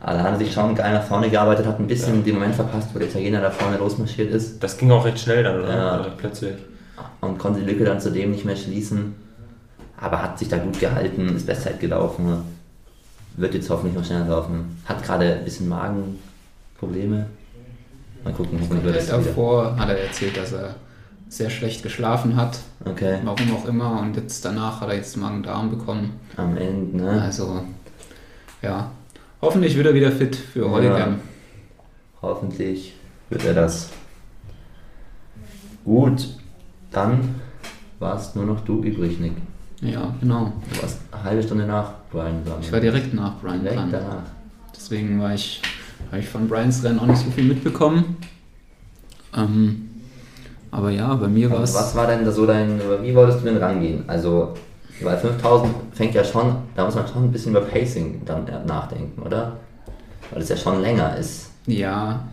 Oder? 0.00 0.08
alle 0.08 0.22
haben 0.22 0.38
sich 0.38 0.52
schon 0.52 0.74
geil 0.74 0.92
nach 0.92 1.02
vorne 1.02 1.30
gearbeitet, 1.30 1.66
hat 1.66 1.78
ein 1.78 1.86
bisschen 1.86 2.24
den 2.24 2.34
Moment 2.34 2.54
verpasst, 2.54 2.88
wo 2.94 2.98
der 2.98 3.08
Italiener 3.08 3.40
da 3.40 3.50
vorne 3.50 3.76
losmarschiert 3.78 4.30
ist 4.30 4.62
Das 4.62 4.76
ging 4.76 4.90
auch 4.90 5.04
recht 5.04 5.18
schnell 5.18 5.42
dann, 5.42 5.60
oder? 5.60 5.76
Ja. 5.76 5.96
Recht 5.96 6.16
plötzlich. 6.18 6.54
und 7.20 7.38
konnte 7.38 7.60
die 7.60 7.66
Lücke 7.66 7.84
dann 7.84 8.00
zudem 8.00 8.30
nicht 8.30 8.44
mehr 8.44 8.56
schließen. 8.56 9.14
Aber 10.00 10.22
hat 10.22 10.38
sich 10.38 10.48
da 10.48 10.58
gut 10.58 10.78
gehalten, 10.78 11.34
ist 11.34 11.46
Bestzeit 11.46 11.80
gelaufen, 11.80 12.44
wird 13.36 13.54
jetzt 13.54 13.68
hoffentlich 13.68 13.96
noch 13.96 14.04
schneller 14.04 14.26
laufen. 14.26 14.80
Hat 14.86 15.02
gerade 15.02 15.34
ein 15.34 15.44
bisschen 15.44 15.68
Magenprobleme. 15.68 17.26
Mal 18.24 18.32
gucken, 18.32 18.58
hoffentlich 18.60 18.84
wird 18.84 18.96
es 18.96 19.08
wieder. 19.08 19.18
Davor 19.18 19.76
hat 19.76 19.88
er 19.88 19.98
erzählt, 19.98 20.36
dass 20.36 20.52
er 20.52 20.74
sehr 21.28 21.50
schlecht 21.50 21.82
geschlafen 21.82 22.36
hat, 22.36 22.58
Okay, 22.84 23.18
warum 23.24 23.54
auch 23.54 23.66
immer, 23.66 24.00
und 24.00 24.16
jetzt 24.16 24.44
danach 24.44 24.80
hat 24.80 24.88
er 24.88 24.96
jetzt 24.96 25.16
Magen-Darm 25.16 25.70
bekommen. 25.70 26.12
am 26.36 26.56
Ende, 26.56 26.96
ne? 26.96 27.22
Also, 27.22 27.62
ja, 28.62 28.90
hoffentlich 29.40 29.76
wird 29.76 29.86
er 29.86 29.94
wieder 29.94 30.12
fit 30.12 30.36
für 30.36 30.70
Holligam. 30.70 31.20
Hoffentlich 32.22 32.94
wird 33.30 33.44
er 33.44 33.54
das. 33.54 33.90
Gut, 35.84 36.28
dann 36.90 37.36
warst 37.98 38.36
nur 38.36 38.44
noch 38.44 38.60
du 38.60 38.82
übrig, 38.82 39.18
Nick. 39.20 39.32
Ja. 39.80 40.12
genau. 40.20 40.52
Du 40.72 40.82
warst 40.82 41.00
eine 41.12 41.22
halbe 41.22 41.42
Stunde 41.42 41.66
nach 41.66 41.92
Brian 42.10 42.44
dran. 42.44 42.58
Ich 42.60 42.72
war 42.72 42.80
direkt 42.80 43.14
nach 43.14 43.40
Brian 43.40 43.60
direkt 43.60 43.78
dran. 43.78 43.90
danach. 43.92 44.22
Deswegen 44.74 45.20
war 45.20 45.34
ich, 45.34 45.62
habe 46.10 46.20
ich 46.20 46.28
von 46.28 46.48
Brians 46.48 46.82
Rennen 46.82 46.98
auch 46.98 47.06
nicht 47.06 47.24
so 47.24 47.30
viel 47.30 47.44
mitbekommen. 47.44 48.16
Ähm, 49.36 49.88
aber 50.70 50.90
ja, 50.90 51.14
bei 51.14 51.28
mir 51.28 51.50
war 51.50 51.62
es. 51.62 51.74
was 51.74 51.94
war 51.94 52.06
denn 52.06 52.24
da 52.24 52.32
so 52.32 52.46
dein, 52.46 52.80
wie 53.02 53.14
wolltest 53.14 53.40
du 53.40 53.44
denn 53.44 53.56
rangehen? 53.56 54.04
Also, 54.06 54.54
weil 55.02 55.18
5000 55.18 55.74
fängt 55.92 56.14
ja 56.14 56.24
schon, 56.24 56.56
da 56.74 56.84
muss 56.84 56.94
man 56.94 57.06
schon 57.06 57.24
ein 57.24 57.32
bisschen 57.32 57.52
über 57.52 57.62
Pacing 57.62 58.22
dann 58.24 58.44
nachdenken, 58.66 59.22
oder? 59.22 59.56
Weil 60.30 60.42
es 60.42 60.48
ja 60.48 60.56
schon 60.56 60.80
länger 60.82 61.16
ist. 61.16 61.50
Ja. 61.66 62.28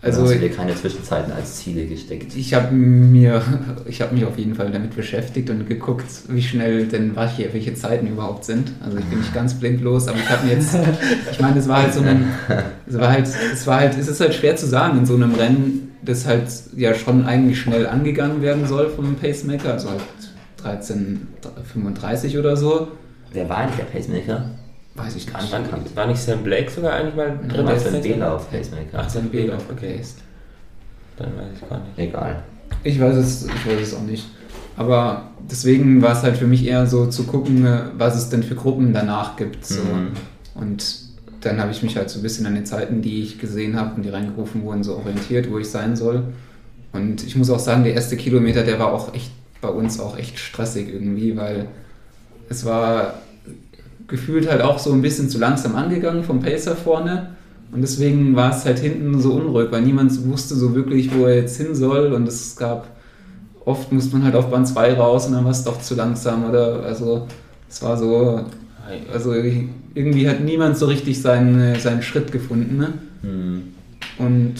Also, 0.00 0.22
hast 0.22 0.34
du 0.34 0.38
dir 0.40 0.50
keine 0.50 0.74
Zwischenzeiten 0.74 1.32
als 1.32 1.58
Ziele 1.58 1.86
gesteckt. 1.86 2.34
ich 2.34 2.54
habe 2.54 2.74
mir, 2.74 3.40
ich 3.86 4.02
habe 4.02 4.14
mich 4.14 4.24
auf 4.24 4.36
jeden 4.36 4.56
Fall 4.56 4.72
damit 4.72 4.96
beschäftigt 4.96 5.48
und 5.48 5.68
geguckt, 5.68 6.06
wie 6.28 6.42
schnell 6.42 6.88
denn 6.88 7.16
hier, 7.36 7.54
welche 7.54 7.74
Zeiten 7.74 8.08
überhaupt 8.08 8.44
sind. 8.44 8.72
Also 8.84 8.98
ich 8.98 9.04
bin 9.04 9.20
nicht 9.20 9.32
ganz 9.32 9.54
blindlos, 9.54 10.08
aber 10.08 10.18
ich 10.18 10.28
habe 10.28 10.44
mir 10.46 10.54
jetzt, 10.54 10.76
ich 11.30 11.40
meine, 11.40 11.60
es 11.60 11.68
war 11.68 11.82
halt 11.82 11.94
so 11.94 12.00
ein, 12.00 12.24
es 12.88 12.98
war 12.98 13.12
halt, 13.12 13.28
es 13.52 13.64
war 13.64 13.78
halt, 13.78 13.96
es 13.96 14.08
ist 14.08 14.20
halt 14.20 14.34
schwer 14.34 14.56
zu 14.56 14.66
sagen 14.66 14.98
in 14.98 15.06
so 15.06 15.14
einem 15.14 15.34
Rennen, 15.34 15.92
das 16.02 16.26
halt 16.26 16.48
ja 16.76 16.94
schon 16.94 17.24
eigentlich 17.24 17.60
schnell 17.60 17.86
angegangen 17.86 18.42
werden 18.42 18.66
soll 18.66 18.88
vom 18.90 19.14
Pacemaker, 19.14 19.74
also 19.74 19.90
halt 19.90 20.00
13:35 20.64 22.38
oder 22.38 22.56
so, 22.56 22.88
Wer 23.32 23.48
war 23.48 23.58
eigentlich 23.58 23.76
der 23.76 23.84
Pacemaker? 23.84 24.44
weiß 24.94 25.16
ich 25.16 25.26
gar 25.26 25.40
nicht. 25.40 25.52
War, 25.52 25.62
war 25.94 26.06
nicht 26.06 26.20
Sam 26.20 26.42
Blake 26.42 26.70
sogar 26.70 26.94
eigentlich 26.94 27.14
mal 27.14 27.38
Drin 27.48 27.66
als 27.66 27.82
für 27.82 27.88
ein 27.88 27.94
Pacemaker? 27.94 28.14
B-Lauf 28.14 28.50
Pacemaker. 28.50 28.98
Ach, 28.98 29.08
Sam 29.08 29.28
B-Lauf, 29.28 29.64
okay. 29.70 30.00
Dann 31.16 31.28
weiß 31.36 31.46
ich 31.54 31.68
gar 31.68 31.78
nicht. 31.78 31.98
Egal. 31.98 32.42
Ich 32.84 33.00
weiß 33.00 33.16
es, 33.16 33.46
ich 33.46 33.66
weiß 33.66 33.80
es 33.80 33.94
auch 33.94 34.02
nicht. 34.02 34.26
Aber 34.76 35.30
deswegen 35.50 36.00
war 36.02 36.12
es 36.12 36.22
halt 36.22 36.36
für 36.36 36.46
mich 36.46 36.66
eher 36.66 36.86
so 36.86 37.06
zu 37.06 37.24
gucken, 37.24 37.66
was 37.96 38.16
es 38.16 38.30
denn 38.30 38.42
für 38.42 38.54
Gruppen 38.54 38.92
danach 38.92 39.36
gibt. 39.36 39.64
So. 39.64 39.80
Mhm. 39.80 40.12
Und 40.54 41.02
dann 41.40 41.60
habe 41.60 41.70
ich 41.70 41.82
mich 41.82 41.96
halt 41.96 42.08
so 42.08 42.18
ein 42.18 42.22
bisschen 42.22 42.46
an 42.46 42.54
den 42.54 42.66
Zeiten, 42.66 43.02
die 43.02 43.22
ich 43.22 43.38
gesehen 43.38 43.78
habe 43.78 43.96
und 43.96 44.02
die 44.02 44.10
reingerufen 44.10 44.62
wurden, 44.62 44.82
so 44.82 44.96
orientiert, 44.96 45.50
wo 45.50 45.58
ich 45.58 45.68
sein 45.68 45.96
soll. 45.96 46.24
Und 46.92 47.24
ich 47.24 47.36
muss 47.36 47.50
auch 47.50 47.58
sagen, 47.58 47.84
der 47.84 47.94
erste 47.94 48.16
Kilometer, 48.16 48.62
der 48.62 48.78
war 48.78 48.92
auch 48.92 49.14
echt 49.14 49.30
bei 49.62 49.68
uns 49.68 49.98
auch 49.98 50.18
echt 50.18 50.38
stressig 50.38 50.92
irgendwie, 50.92 51.36
weil 51.36 51.68
es 52.50 52.66
war 52.66 53.14
gefühlt 54.08 54.50
halt 54.50 54.60
auch 54.60 54.78
so 54.78 54.92
ein 54.92 55.00
bisschen 55.00 55.30
zu 55.30 55.38
langsam 55.38 55.74
angegangen 55.74 56.24
vom 56.24 56.40
Pacer 56.40 56.76
vorne. 56.76 57.30
Und 57.72 57.80
deswegen 57.80 58.36
war 58.36 58.54
es 58.54 58.66
halt 58.66 58.80
hinten 58.80 59.18
so 59.18 59.32
unruhig, 59.32 59.68
weil 59.70 59.80
niemand 59.80 60.12
wusste 60.26 60.54
so 60.54 60.74
wirklich, 60.74 61.14
wo 61.14 61.24
er 61.24 61.36
jetzt 61.36 61.56
hin 61.56 61.74
soll. 61.74 62.12
Und 62.12 62.28
es 62.28 62.54
gab, 62.56 62.88
oft 63.64 63.90
musste 63.90 64.16
man 64.16 64.24
halt 64.24 64.34
auf 64.34 64.50
Bahn 64.50 64.66
2 64.66 64.94
raus 64.94 65.26
und 65.26 65.32
dann 65.32 65.44
war 65.44 65.52
es 65.52 65.64
doch 65.64 65.80
zu 65.80 65.94
langsam. 65.94 66.50
Oder 66.50 66.82
also 66.82 67.26
es 67.70 67.82
war 67.82 67.96
so, 67.96 68.44
also 69.10 69.32
irgendwie 69.32 70.28
hat 70.28 70.40
niemand 70.40 70.76
so 70.76 70.84
richtig 70.84 71.22
seinen, 71.22 71.78
seinen 71.80 72.02
Schritt 72.02 72.30
gefunden. 72.30 72.76
Ne? 72.76 72.92
Hm. 73.22 73.62
Und 74.18 74.54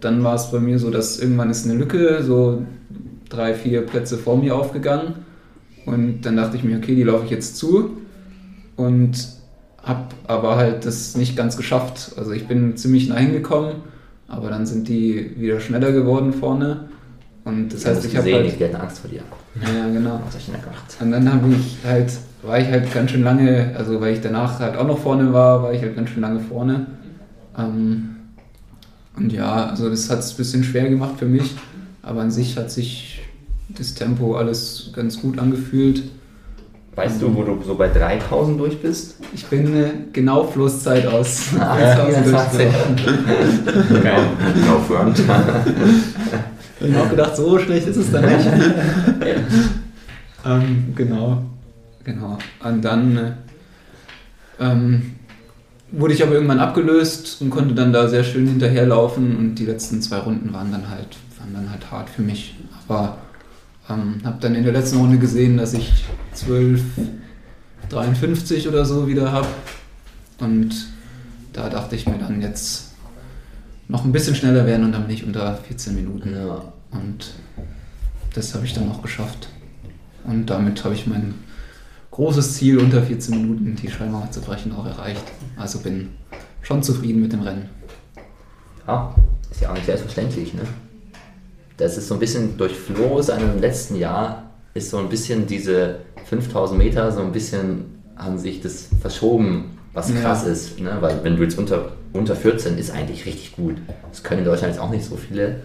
dann 0.00 0.22
war 0.22 0.34
es 0.34 0.50
bei 0.50 0.60
mir 0.60 0.78
so, 0.78 0.90
dass 0.90 1.18
irgendwann 1.18 1.48
ist 1.48 1.64
eine 1.64 1.78
Lücke, 1.78 2.22
so 2.22 2.62
drei, 3.28 3.54
vier 3.54 3.82
Plätze 3.82 4.18
vor 4.18 4.36
mir 4.36 4.56
aufgegangen. 4.56 5.14
Und 5.86 6.22
dann 6.22 6.36
dachte 6.36 6.56
ich 6.56 6.64
mir, 6.64 6.76
okay, 6.78 6.94
die 6.94 7.02
laufe 7.02 7.24
ich 7.24 7.30
jetzt 7.30 7.56
zu. 7.56 7.98
Und 8.76 9.28
habe 9.82 10.06
aber 10.26 10.56
halt 10.56 10.84
das 10.84 11.16
nicht 11.16 11.36
ganz 11.36 11.56
geschafft. 11.56 12.12
Also 12.16 12.32
ich 12.32 12.46
bin 12.46 12.76
ziemlich 12.76 13.08
nah 13.08 13.16
hingekommen, 13.16 13.76
aber 14.28 14.50
dann 14.50 14.66
sind 14.66 14.88
die 14.88 15.34
wieder 15.38 15.60
schneller 15.60 15.92
geworden 15.92 16.32
vorne. 16.32 16.88
Und 17.44 17.72
das 17.72 17.86
heißt, 17.86 18.04
ich 18.04 18.16
habe 18.16 18.32
halt... 18.32 18.60
die 18.60 18.64
hatten 18.64 18.76
Angst 18.76 18.98
vor 18.98 19.10
dir. 19.10 19.22
Ja, 19.62 19.88
genau. 19.90 20.20
Was 20.26 20.36
ich 20.36 20.46
denn 20.46 20.60
gemacht? 20.60 20.96
Und 21.00 21.10
dann 21.10 21.32
habe 21.32 21.48
ich 21.48 21.78
halt, 21.84 22.12
war 22.42 22.58
ich 22.60 22.68
halt 22.68 22.92
ganz 22.92 23.10
schön 23.10 23.22
lange, 23.22 23.74
also 23.76 24.00
weil 24.00 24.12
ich 24.12 24.20
danach 24.20 24.60
halt 24.60 24.76
auch 24.76 24.86
noch 24.86 24.98
vorne 24.98 25.32
war, 25.32 25.62
war 25.62 25.72
ich 25.72 25.80
halt 25.80 25.96
ganz 25.96 26.10
schön 26.10 26.20
lange 26.20 26.40
vorne. 26.40 26.86
Ähm, 27.56 28.10
und 29.16 29.32
ja, 29.32 29.66
also 29.66 29.88
das 29.88 30.10
hat 30.10 30.18
es 30.20 30.32
ein 30.32 30.36
bisschen 30.36 30.62
schwer 30.62 30.88
gemacht 30.88 31.14
für 31.18 31.26
mich, 31.26 31.56
aber 32.02 32.20
an 32.20 32.30
sich 32.30 32.56
hat 32.56 32.70
sich 32.70 33.17
das 33.68 33.94
Tempo 33.94 34.36
alles 34.36 34.90
ganz 34.94 35.20
gut 35.20 35.38
angefühlt. 35.38 36.02
Weißt 36.94 37.22
du, 37.22 37.32
wo 37.32 37.44
du 37.44 37.62
so 37.64 37.76
bei 37.76 37.86
3000 37.86 38.58
durch 38.58 38.82
bist? 38.82 39.16
Ich 39.32 39.46
bin 39.46 39.72
äh, 39.76 39.90
genau 40.12 40.42
Flusszeit 40.42 41.06
aus. 41.06 41.50
Ah, 41.60 41.76
1000 41.76 42.26
24. 42.26 42.66
durchgelaufen. 43.04 44.02
Geil. 44.02 44.24
Aufwärmt. 44.68 45.22
Ich 46.80 46.92
habe 46.92 47.04
auch 47.04 47.10
gedacht, 47.10 47.36
so 47.36 47.58
schlecht 47.58 47.86
ist 47.86 47.98
es 47.98 48.10
dann 48.10 48.24
nicht. 48.24 48.46
ähm, 50.44 50.92
genau, 50.96 51.42
genau. 52.02 52.38
Und 52.64 52.84
dann 52.84 53.16
äh, 53.16 53.32
ähm, 54.58 55.14
wurde 55.92 56.14
ich 56.14 56.22
aber 56.24 56.32
irgendwann 56.32 56.58
abgelöst 56.58 57.40
und 57.40 57.50
konnte 57.50 57.74
dann 57.74 57.92
da 57.92 58.08
sehr 58.08 58.24
schön 58.24 58.48
hinterherlaufen 58.48 59.36
und 59.36 59.54
die 59.54 59.66
letzten 59.66 60.02
zwei 60.02 60.18
Runden 60.18 60.52
waren 60.52 60.72
dann 60.72 60.90
halt, 60.90 61.16
waren 61.38 61.54
dann 61.54 61.70
halt 61.70 61.90
hart 61.92 62.10
für 62.10 62.22
mich. 62.22 62.56
Aber 62.88 63.18
ähm, 63.88 64.20
habe 64.24 64.38
dann 64.40 64.54
in 64.54 64.62
der 64.64 64.72
letzten 64.72 64.98
Runde 64.98 65.18
gesehen, 65.18 65.56
dass 65.56 65.74
ich 65.74 66.04
12,53 66.34 68.68
oder 68.68 68.84
so 68.84 69.08
wieder 69.08 69.32
habe. 69.32 69.48
Und 70.38 70.86
da 71.52 71.68
dachte 71.68 71.96
ich 71.96 72.06
mir 72.06 72.18
dann 72.18 72.40
jetzt 72.40 72.92
noch 73.88 74.04
ein 74.04 74.12
bisschen 74.12 74.34
schneller 74.34 74.66
werden 74.66 74.84
und 74.84 74.92
dann 74.92 75.06
bin 75.06 75.14
ich 75.14 75.24
unter 75.24 75.56
14 75.56 75.94
Minuten. 75.94 76.34
Ja. 76.34 76.72
Und 76.90 77.32
das 78.34 78.54
habe 78.54 78.66
ich 78.66 78.74
dann 78.74 78.90
auch 78.90 79.02
geschafft. 79.02 79.48
Und 80.24 80.46
damit 80.46 80.84
habe 80.84 80.94
ich 80.94 81.06
mein 81.06 81.34
großes 82.10 82.54
Ziel, 82.54 82.78
unter 82.78 83.02
14 83.02 83.40
Minuten 83.40 83.76
die 83.76 83.90
Schallmauer 83.90 84.30
zu 84.30 84.40
brechen, 84.40 84.72
auch 84.72 84.86
erreicht. 84.86 85.24
Also 85.56 85.80
bin 85.80 86.10
schon 86.62 86.82
zufrieden 86.82 87.22
mit 87.22 87.32
dem 87.32 87.40
Rennen. 87.40 87.68
Ja, 88.86 89.14
ist 89.50 89.62
ja 89.62 89.70
auch 89.70 89.74
nicht 89.74 89.86
selbstverständlich, 89.86 90.54
ne? 90.54 90.62
Das 91.78 91.96
ist 91.96 92.08
so 92.08 92.14
ein 92.14 92.20
bisschen 92.20 92.56
durch 92.58 92.74
Flo 92.76 93.22
seinem 93.22 93.60
letzten 93.60 93.96
Jahr 93.96 94.50
ist 94.74 94.90
so 94.90 94.98
ein 94.98 95.08
bisschen 95.08 95.46
diese 95.46 96.00
5000 96.26 96.76
Meter 96.78 97.10
so 97.12 97.20
ein 97.20 97.32
bisschen 97.32 98.02
haben 98.16 98.36
sich 98.36 98.60
das 98.60 98.88
verschoben, 99.00 99.78
was 99.94 100.10
Ja. 100.10 100.20
krass 100.20 100.44
ist, 100.44 100.80
ne? 100.80 100.98
Weil 101.00 101.22
wenn 101.22 101.36
du 101.36 101.42
jetzt 101.44 101.56
unter, 101.56 101.92
unter 102.12 102.34
14 102.36 102.76
ist 102.78 102.90
eigentlich 102.90 103.24
richtig 103.26 103.54
gut. 103.54 103.76
Das 104.10 104.22
können 104.22 104.40
in 104.40 104.44
Deutschland 104.44 104.74
jetzt 104.74 104.82
auch 104.82 104.90
nicht 104.90 105.04
so 105.04 105.16
viele. 105.16 105.60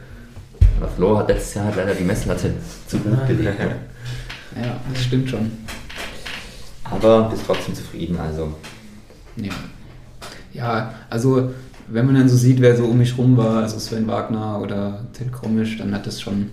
Aber 0.80 0.88
Flo 0.88 1.18
hat 1.18 1.28
letztes 1.30 1.56
Jahr 1.56 1.74
leider 1.76 1.94
die 1.96 2.04
Messlatte 2.04 2.54
zu 2.88 3.00
gut 3.00 3.28
gelegt. 3.28 3.60
ne? 3.60 3.76
Ja, 4.62 4.80
das 4.92 5.04
stimmt 5.04 5.30
schon. 5.30 5.52
Aber 6.84 7.30
bist 7.30 7.44
trotzdem 7.48 7.74
zufrieden, 7.74 8.18
also. 8.18 8.54
Ja. 9.36 9.52
ja, 10.54 10.94
also 11.10 11.52
wenn 11.88 12.06
man 12.06 12.16
dann 12.16 12.30
so 12.30 12.36
sieht, 12.38 12.62
wer 12.62 12.76
so 12.76 12.86
um 12.86 12.98
mich 12.98 13.18
rum 13.18 13.38
war, 13.38 13.64
also 13.64 13.78
Sven 13.80 14.08
Wagner 14.08 14.60
oder 14.62 15.00
Till 15.14 15.28
Krommisch, 15.30 15.78
dann 15.78 15.94
hat 15.94 16.06
das 16.08 16.22
schon, 16.22 16.50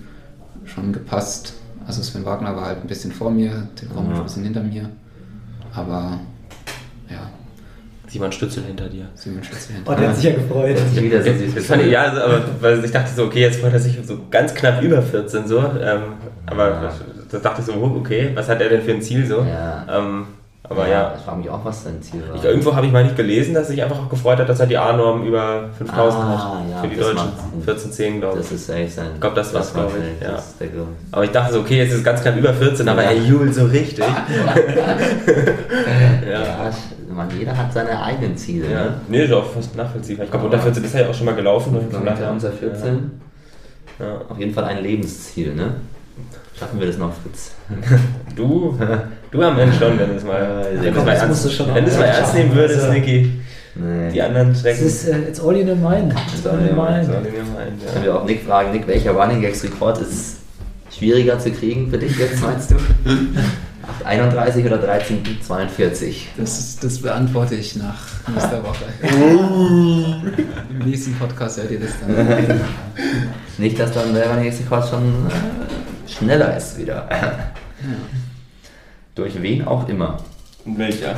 schon 0.64 0.92
gepasst. 0.92 1.54
Also 1.86 2.02
Sven 2.02 2.24
Wagner 2.24 2.54
war 2.56 2.66
halt 2.66 2.82
ein 2.82 2.86
bisschen 2.88 3.12
vor 3.12 3.30
mir, 3.30 3.68
Till 3.76 3.88
Krommisch 3.88 4.14
Ja. 4.14 4.20
ein 4.20 4.24
bisschen 4.24 4.44
hinter 4.44 4.62
mir. 4.62 4.90
Aber 5.74 6.20
ja, 7.08 7.30
Simon 8.08 8.32
Stützel 8.32 8.64
hinter 8.64 8.88
dir. 8.88 9.06
Simon 9.14 9.42
Schütze 9.42 9.72
Oh, 9.84 9.94
der 9.94 10.08
hat 10.08 10.16
sich 10.16 10.24
ja 10.24 10.34
gefreut. 10.34 10.76
Ich 10.94 11.00
wieder 11.02 11.22
so 11.22 11.32
süß 11.32 11.54
Das 11.54 11.66
fand 11.66 11.82
ich, 11.82 11.90
ja, 11.92 12.02
also, 12.02 12.20
aber 12.22 12.42
weil 12.60 12.84
ich 12.84 12.90
dachte 12.90 13.10
so, 13.14 13.24
okay, 13.24 13.40
jetzt 13.40 13.60
freut 13.60 13.72
er 13.72 13.78
sich 13.78 13.98
so 14.04 14.18
ganz 14.30 14.52
knapp 14.54 14.82
über 14.82 15.00
14 15.00 15.46
so. 15.46 15.58
Ähm, 15.58 16.02
aber 16.46 16.68
Ja. 16.70 16.92
da 17.30 17.38
dachte 17.38 17.60
ich 17.60 17.66
so, 17.66 17.74
oh, 17.74 17.96
okay, 17.98 18.30
was 18.34 18.48
hat 18.48 18.60
er 18.60 18.68
denn 18.68 18.82
für 18.82 18.92
ein 18.92 19.02
Ziel 19.02 19.24
so? 19.26 19.38
Ja. 19.44 19.86
Ähm, 19.88 20.26
aber 20.62 20.86
ja, 20.88 21.14
Ich 21.16 21.22
frage 21.24 21.38
mich 21.38 21.50
auch, 21.50 21.64
was 21.64 21.84
sein 21.84 22.00
Ziel 22.02 22.22
war. 22.28 22.36
ich, 22.36 22.44
irgendwo 22.44 22.74
habe 22.76 22.86
ich 22.86 22.92
mal 22.92 23.02
nicht 23.02 23.16
gelesen, 23.16 23.54
dass 23.54 23.64
er 23.64 23.70
sich 23.70 23.82
einfach 23.82 23.98
auch 23.98 24.08
gefreut 24.08 24.38
hat, 24.38 24.48
dass 24.48 24.60
er 24.60 24.66
die 24.66 24.76
A-Norm 24.78 25.24
über 25.26 25.70
5000 25.78 26.22
Ah, 26.22 26.28
hat. 26.28 26.70
ja, 26.70 26.80
für 26.82 26.88
die 26.88 26.96
das 26.96 27.06
Deutschen. 27.06 27.16
macht 27.64 27.90
Sinn. 27.92 27.92
14,10 28.16 28.20
glaube 28.20 28.36
Das 28.38 28.46
ich. 28.46 28.52
ist 28.52 28.66
safe 28.66 28.88
sein. 28.88 29.06
Ich 29.14 29.20
glaub, 29.20 29.34
das 29.34 29.52
war's, 29.54 29.72
glaub 29.74 29.90
ich, 29.96 30.22
ja. 30.22 30.32
Das 30.32 30.46
ist 30.50 30.60
der 30.60 30.68
Grund. 30.68 30.88
Aber 31.12 31.24
ich 31.24 31.30
dachte 31.30 31.52
so, 31.54 31.60
okay, 31.60 31.78
jetzt 31.78 31.90
ist 31.92 31.98
es 31.98 32.04
ganz 32.04 32.22
knapp 32.22 32.36
über 32.36 32.52
14, 32.54 32.88
aber 32.88 33.02
er 33.02 33.14
jubelt 33.16 33.54
so 33.54 33.64
richtig. 33.66 34.04
Ja, 36.30 36.40
ja. 36.42 36.70
man, 37.12 37.28
jeder 37.38 37.56
hat 37.56 37.72
seine 37.72 38.00
eigenen 38.02 38.36
Ziele. 38.36 38.70
Ja, 38.70 38.84
Ne? 38.84 38.94
nee, 39.08 39.24
ist 39.24 39.32
auch 39.32 39.50
fast 39.52 39.74
nachvollziehbar. 39.76 40.24
Ich 40.24 40.30
glaube, 40.30 40.46
unter 40.46 40.58
14 40.58 40.84
ist 40.84 40.94
er 40.94 41.02
ja 41.02 41.08
auch 41.10 41.14
schon 41.14 41.26
mal 41.26 41.34
gelaufen. 41.34 41.72
Kilometer 41.88 42.14
daher- 42.14 42.30
unter 42.30 42.52
14. 42.52 43.20
Ja. 43.98 44.20
Auf 44.28 44.38
jeden 44.38 44.54
Fall 44.54 44.64
ein 44.64 44.82
Lebensziel, 44.82 45.54
ne? 45.54 45.74
Schaffen 46.58 46.78
wir 46.78 46.86
das 46.86 46.98
noch, 46.98 47.12
Fritz? 47.12 47.52
Du, 48.36 48.78
du 49.30 49.42
am 49.42 49.58
Ende 49.58 49.76
schon, 49.76 49.98
wenn 49.98 50.08
du 50.10 50.14
es 50.16 50.24
mal, 50.24 50.40
Ja, 50.74 50.82
wenn 50.82 50.88
es 50.90 50.94
komm, 50.96 51.04
mal 51.04 51.12
das 51.14 51.22
ernst, 51.22 51.52
schon 51.52 51.74
wenn 51.74 51.84
es 51.84 51.96
mal 51.98 52.04
ernst 52.04 52.34
nehmen 52.34 52.54
würdest, 52.54 52.80
Also- 52.80 52.92
Niki. 52.92 53.32
Nee. 53.76 54.10
Die 54.12 54.20
anderen 54.20 54.48
Das 54.50 54.60
Strecken. 54.60 54.86
ist, 54.86 55.08
äh, 55.08 55.18
it's 55.28 55.40
all 55.40 55.56
in 55.56 55.68
your 55.68 55.76
mind. 55.76 56.12
It's 56.36 56.44
all 56.44 56.58
in 56.58 56.76
your 56.76 56.84
mind. 56.84 57.08
Mir 57.08 57.14
meinen, 57.14 57.78
Können 57.78 57.96
ja. 57.96 58.02
wir 58.02 58.16
auch 58.16 58.24
Nick 58.24 58.42
fragen, 58.44 58.72
Nick, 58.72 58.86
welcher 58.88 59.12
Running 59.12 59.40
Gags 59.40 59.62
Rekord 59.62 59.98
ist 60.00 60.38
schwieriger 60.90 61.38
zu 61.38 61.50
kriegen 61.52 61.88
für 61.88 61.96
dich 61.98 62.18
jetzt, 62.18 62.42
meinst 62.42 62.72
du? 62.72 62.74
831 64.04 64.66
oder 64.66 64.82
1342? 64.82 66.28
Das, 66.36 66.58
ist, 66.58 66.82
das 66.84 66.98
beantworte 67.00 67.54
ich 67.54 67.76
nach 67.76 67.96
nächster 68.34 68.62
Woche. 68.64 68.84
Im 70.70 70.78
nächsten 70.84 71.14
Podcast 71.14 71.58
hört 71.58 71.70
ihr 71.70 71.80
das 71.80 71.90
dann. 72.00 72.60
Nicht, 73.58 73.78
dass 73.78 73.92
dann 73.92 74.12
der 74.14 74.28
Running 74.30 74.44
Gags 74.44 74.60
Rekord 74.60 74.88
schon 74.88 75.02
äh, 75.28 76.10
schneller 76.12 76.56
ist 76.56 76.78
wieder. 76.78 77.08
Durch 79.14 79.40
wen 79.42 79.66
auch 79.66 79.88
immer. 79.88 80.18
Welcher? 80.64 81.14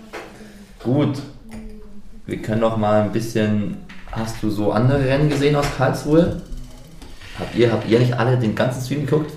Gut. 0.82 1.18
Wir 2.26 2.38
können 2.42 2.60
noch 2.60 2.76
mal 2.76 3.02
ein 3.02 3.12
bisschen. 3.12 3.78
Hast 4.12 4.42
du 4.42 4.50
so 4.50 4.72
andere 4.72 5.04
Rennen 5.04 5.28
gesehen 5.28 5.56
aus 5.56 5.66
Karlsruhe? 5.76 6.40
Habt 7.38 7.54
ihr, 7.54 7.70
habt 7.70 7.88
ihr 7.88 7.98
nicht 7.98 8.18
alle 8.18 8.38
den 8.38 8.54
ganzen 8.54 8.82
Stream 8.82 9.04
geguckt? 9.04 9.32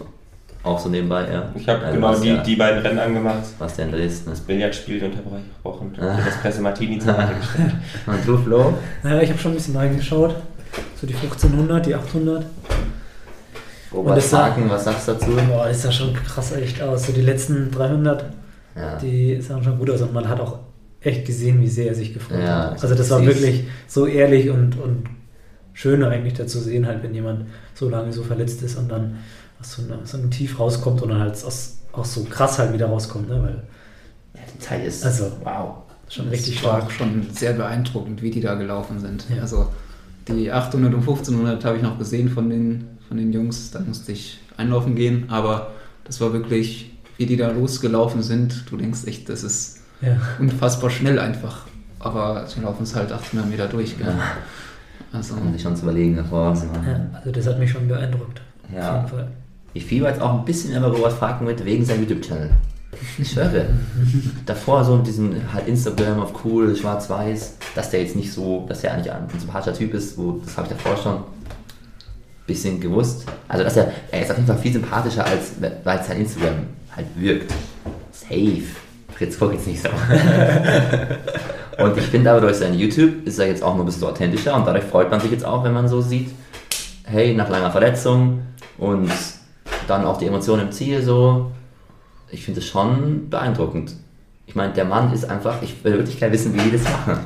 Auch 0.64 0.80
so 0.80 0.90
nebenbei, 0.90 1.26
ja. 1.32 1.50
Ich 1.56 1.68
habe 1.68 1.86
Also 1.86 1.96
genau 1.96 2.16
die, 2.16 2.28
ja, 2.28 2.44
die 2.44 2.56
beiden 2.56 2.82
Rennen 2.82 3.00
angemacht. 3.00 3.44
Was 3.60 3.76
der 3.76 3.86
in 3.86 3.92
Dresden 3.92 4.32
ist. 4.32 4.46
Billardspiel 4.46 5.04
unterbrochen. 5.04 5.94
Ah. 6.00 6.20
Das 6.24 6.38
Presse 6.42 6.62
Martini 6.62 7.00
zur 7.00 7.14
Seite 7.14 7.36
gestellt. 7.36 7.72
Und 8.06 8.28
du, 8.28 8.38
Flo? 8.38 8.74
Naja, 9.04 9.22
ich 9.22 9.30
habe 9.30 9.40
schon 9.40 9.52
ein 9.52 9.56
bisschen 9.56 9.76
reingeschaut. 9.76 10.36
So 11.00 11.08
die 11.08 11.16
1500, 11.16 11.86
die 11.86 11.96
800. 11.96 12.46
Robert 13.94 14.18
das 14.18 14.30
sah- 14.30 14.46
Haken, 14.46 14.70
was 14.70 14.84
sagst 14.86 15.08
du 15.08 15.14
dazu? 15.14 15.32
Boah, 15.48 15.68
das 15.68 15.82
sah 15.82 15.92
schon 15.92 16.14
krass 16.14 16.52
echt 16.54 16.82
aus. 16.82 17.08
So 17.08 17.12
die 17.14 17.22
letzten 17.22 17.72
300, 17.72 18.26
Ja. 18.76 18.98
die 18.98 19.42
sahen 19.42 19.64
schon 19.64 19.78
gut 19.80 19.90
aus. 19.90 20.02
Und 20.02 20.14
man 20.14 20.28
hat 20.30 20.40
auch 20.40 20.60
echt 21.02 21.26
gesehen, 21.26 21.62
wie 21.62 21.68
sehr 21.68 21.88
er 21.88 21.96
sich 21.96 22.14
gefreut 22.14 22.40
Ja, 22.44 22.72
hat. 22.72 22.84
Also 22.84 22.94
das 22.94 23.10
war 23.10 23.26
wirklich 23.26 23.64
so 23.88 24.06
ehrlich 24.06 24.50
und, 24.50 24.78
und 24.80 25.06
schön 25.74 26.04
eigentlich 26.04 26.34
dazu 26.34 26.60
sehen, 26.60 26.86
halt, 26.86 27.02
wenn 27.04 27.14
jemand 27.14 27.46
so 27.74 27.90
lange 27.90 28.12
so 28.14 28.24
verletzt 28.24 28.62
ist 28.64 28.78
und 28.78 28.90
dann 28.90 29.18
aus 29.62 29.74
so, 29.74 29.82
einer, 29.84 30.06
so 30.06 30.18
einem 30.18 30.30
Tief 30.30 30.60
rauskommt 30.60 31.02
und 31.02 31.10
dann 31.10 31.20
halt 31.22 31.32
aus, 31.44 31.78
auch 31.94 32.06
so 32.06 32.24
krass 32.26 32.60
halt 32.60 32.74
wieder 32.74 32.88
rauskommt. 32.88 33.30
Ne? 33.30 33.42
Weil 33.42 33.64
Ja, 34.36 34.42
die 34.54 34.60
Zeit 34.60 34.86
ist. 34.86 35.06
Also, 35.06 35.32
wow. 35.44 35.78
schon 36.10 36.26
Das 36.26 36.34
richtig 36.34 36.60
stark. 36.60 36.92
schon 36.92 37.28
sehr 37.32 37.54
beeindruckend, 37.54 38.22
wie 38.22 38.30
die 38.32 38.42
da 38.42 38.56
gelaufen 38.56 39.00
sind. 39.00 39.26
Ja. 39.36 39.42
Also 39.42 39.68
die 40.28 40.52
800 40.52 40.94
und 40.94 41.00
1500 41.00 41.64
habe 41.66 41.78
ich 41.78 41.84
noch 41.84 41.98
gesehen 41.98 42.30
von 42.30 42.50
den, 42.50 42.88
von 43.10 43.18
den 43.18 43.34
Jungs. 43.34 43.72
Da 43.72 43.82
musste 43.82 44.14
ich 44.14 44.40
einlaufen 44.56 44.96
gehen, 44.96 45.26
aber 45.30 45.72
das 46.06 46.22
war 46.22 46.32
wirklich, 46.32 46.92
wie 47.18 47.26
die 47.26 47.36
da 47.36 47.52
losgelaufen 47.52 48.22
sind. 48.24 48.64
Du 48.72 48.78
denkst 48.78 49.00
echt, 49.06 49.28
das 49.28 49.44
ist 49.44 49.82
Ja. 50.02 50.16
unfassbar 50.40 50.90
schnell 50.90 51.20
einfach. 51.20 51.66
Aber 52.00 52.48
sie 52.48 52.62
laufen 52.62 52.84
es 52.84 52.96
halt 52.96 53.12
800 53.12 53.50
Meter 53.50 53.68
durch. 53.68 53.98
Gell? 53.98 54.08
Ja. 54.08 54.14
Also, 55.12 55.36
Kann 55.36 55.52
sich 55.52 55.62
schon 55.62 55.76
zu 55.76 55.84
überlegen 55.84 56.16
davor. 56.16 56.54
Ja, 56.86 57.08
also 57.14 57.32
das 57.32 57.46
hat 57.48 57.60
mich 57.60 57.72
schon 57.72 57.88
beeindruckt. 57.88 58.42
Auf 58.70 58.74
Ja. 58.76 58.96
jeden 58.98 59.08
Fall. 59.10 59.28
Ich 59.74 59.86
fieber 59.86 60.08
jetzt 60.10 60.22
auch 60.22 60.40
ein 60.40 60.46
bisschen 60.46 60.74
immer 60.74 60.88
Robert 60.88 61.14
Fragen 61.14 61.46
mit 61.46 61.64
wegen 61.66 61.84
seinem 61.84 62.02
YouTube-Channel. 62.02 62.52
Ich 63.18 63.32
schwöre. 63.32 63.66
Davor 64.46 64.84
so 64.86 64.96
mit 64.98 65.08
diesem 65.08 65.34
halt 65.54 65.68
Instagram 65.68 66.20
auf 66.22 66.44
cool, 66.46 66.76
schwarz-weiß, 66.76 67.56
dass 67.76 67.90
der 67.92 68.02
jetzt 68.02 68.16
nicht 68.16 68.32
so, 68.32 68.66
dass 68.68 68.84
er 68.84 68.94
eigentlich 68.94 69.12
ein 69.12 69.28
sympathischer 69.38 69.78
Typ 69.78 69.94
ist, 69.94 70.18
wo, 70.18 70.40
das 70.44 70.58
habe 70.58 70.68
ich 70.68 70.74
davor 70.78 70.98
schon 70.98 71.18
bisschen 72.50 72.80
gewusst. 72.80 73.26
Also 73.48 73.64
dass 73.64 73.78
er, 73.78 73.92
er 74.12 74.22
ist 74.22 74.32
auf 74.32 74.38
jeden 74.38 74.48
Fall 74.48 74.58
viel 74.58 74.74
sympathischer, 74.74 75.26
als 75.26 75.54
weil 75.84 76.04
sein 76.04 76.18
Instagram 76.18 76.68
halt 76.96 77.08
wirkt. 77.16 77.54
Safe. 78.12 78.64
Fritz, 79.16 79.38
guck 79.40 79.54
jetzt 79.54 79.68
nicht 79.68 79.82
so. 79.82 79.90
und 81.84 81.98
ich 81.98 82.06
finde 82.06 82.32
aber 82.32 82.42
durch 82.42 82.58
sein 82.58 82.74
YouTube 82.74 83.26
ist 83.26 83.40
er 83.40 83.48
jetzt 83.48 83.64
auch 83.64 83.74
noch 83.74 83.82
ein 83.82 83.86
bisschen 83.86 84.06
authentischer 84.06 84.56
und 84.56 84.66
dadurch 84.66 84.86
freut 84.86 85.10
man 85.10 85.20
sich 85.20 85.32
jetzt 85.32 85.46
auch, 85.46 85.64
wenn 85.64 85.74
man 85.74 85.88
so 85.88 86.02
sieht, 86.02 86.30
hey, 87.06 87.34
nach 87.34 87.50
langer 87.50 87.72
Verletzung 87.72 88.42
und 88.78 89.12
dann 89.88 90.06
auch 90.06 90.18
die 90.18 90.26
Emotionen 90.26 90.68
im 90.68 90.72
Ziel 90.72 91.02
so. 91.02 91.52
Ich 92.32 92.46
finde 92.46 92.60
es 92.60 92.68
schon 92.68 93.30
beeindruckend. 93.30 93.94
Ich 94.46 94.56
meine, 94.56 94.74
der 94.74 94.86
Mann 94.86 95.14
ist 95.14 95.26
einfach, 95.26 95.62
ich 95.62 95.84
will 95.84 95.94
wirklich 95.94 96.20
gerne 96.20 96.34
wissen, 96.34 96.54
wie 96.54 96.60
die 96.60 96.72
das 96.72 96.84
machen. 96.84 97.20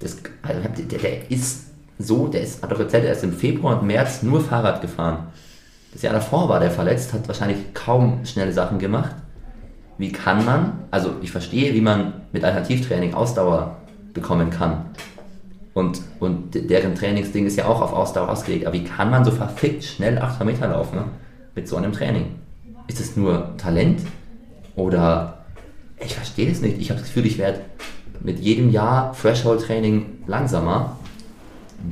Das, 0.00 0.16
also 0.42 0.60
der, 0.62 0.98
der 0.98 1.30
ist 1.30 1.67
so, 1.98 2.28
der 2.28 2.42
ist, 2.42 2.62
hat 2.62 2.70
doch 2.70 2.78
erzählt, 2.78 3.04
er 3.04 3.12
ist 3.12 3.24
im 3.24 3.32
Februar 3.32 3.80
und 3.80 3.86
März 3.86 4.22
nur 4.22 4.40
Fahrrad 4.40 4.80
gefahren. 4.80 5.28
Das 5.92 6.02
Jahr 6.02 6.12
davor 6.12 6.48
war 6.48 6.60
der 6.60 6.70
verletzt, 6.70 7.12
hat 7.12 7.26
wahrscheinlich 7.26 7.74
kaum 7.74 8.24
schnelle 8.24 8.52
Sachen 8.52 8.78
gemacht. 8.78 9.14
Wie 9.96 10.12
kann 10.12 10.44
man, 10.44 10.84
also 10.90 11.12
ich 11.22 11.32
verstehe, 11.32 11.74
wie 11.74 11.80
man 11.80 12.12
mit 12.32 12.44
Alternativtraining 12.44 13.14
Ausdauer 13.14 13.76
bekommen 14.14 14.50
kann. 14.50 14.86
Und, 15.74 16.00
und 16.20 16.54
de- 16.54 16.66
deren 16.66 16.94
Trainingsding 16.94 17.46
ist 17.46 17.56
ja 17.56 17.66
auch 17.66 17.80
auf 17.80 17.92
Ausdauer 17.92 18.28
ausgelegt. 18.28 18.66
Aber 18.66 18.74
wie 18.74 18.84
kann 18.84 19.10
man 19.10 19.24
so 19.24 19.30
verfickt 19.30 19.84
schnell 19.84 20.18
800 20.18 20.44
Meter 20.44 20.68
laufen 20.68 20.96
ne? 20.96 21.04
mit 21.54 21.68
so 21.68 21.76
einem 21.76 21.92
Training? 21.92 22.34
Ist 22.86 23.00
es 23.00 23.16
nur 23.16 23.56
Talent? 23.58 24.00
Oder 24.76 25.38
ich 26.04 26.14
verstehe 26.14 26.48
das 26.48 26.60
nicht. 26.60 26.78
Ich 26.80 26.90
habe 26.90 27.00
das 27.00 27.08
Gefühl, 27.08 27.26
ich 27.26 27.38
werde 27.38 27.60
mit 28.20 28.38
jedem 28.38 28.70
Jahr 28.70 29.14
Threshold-Training 29.20 30.06
langsamer. 30.26 30.96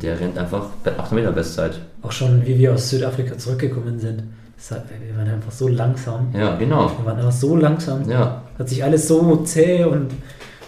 Der 0.03 0.19
rennt 0.19 0.37
einfach 0.37 0.67
bei 0.85 0.91
800 0.93 1.13
Meter 1.13 1.33
Bestzeit. 1.33 1.81
Auch 2.03 2.13
schon, 2.13 2.45
wie 2.45 2.59
wir 2.59 2.75
aus 2.75 2.91
Südafrika 2.91 3.39
zurückgekommen 3.39 3.99
sind. 3.99 4.23
Das 4.57 4.71
hat, 4.71 4.85
wir 4.89 5.17
waren 5.17 5.29
einfach 5.33 5.53
so 5.53 5.69
langsam. 5.69 6.29
Ja, 6.35 6.57
genau. 6.57 6.91
Wir 6.99 7.05
waren 7.07 7.19
einfach 7.19 7.33
so 7.33 7.57
langsam. 7.57 8.09
Ja, 8.09 8.43
Hat 8.59 8.69
sich 8.69 8.83
alles 8.83 9.07
so 9.07 9.37
zäh 9.45 9.85
und 9.85 10.09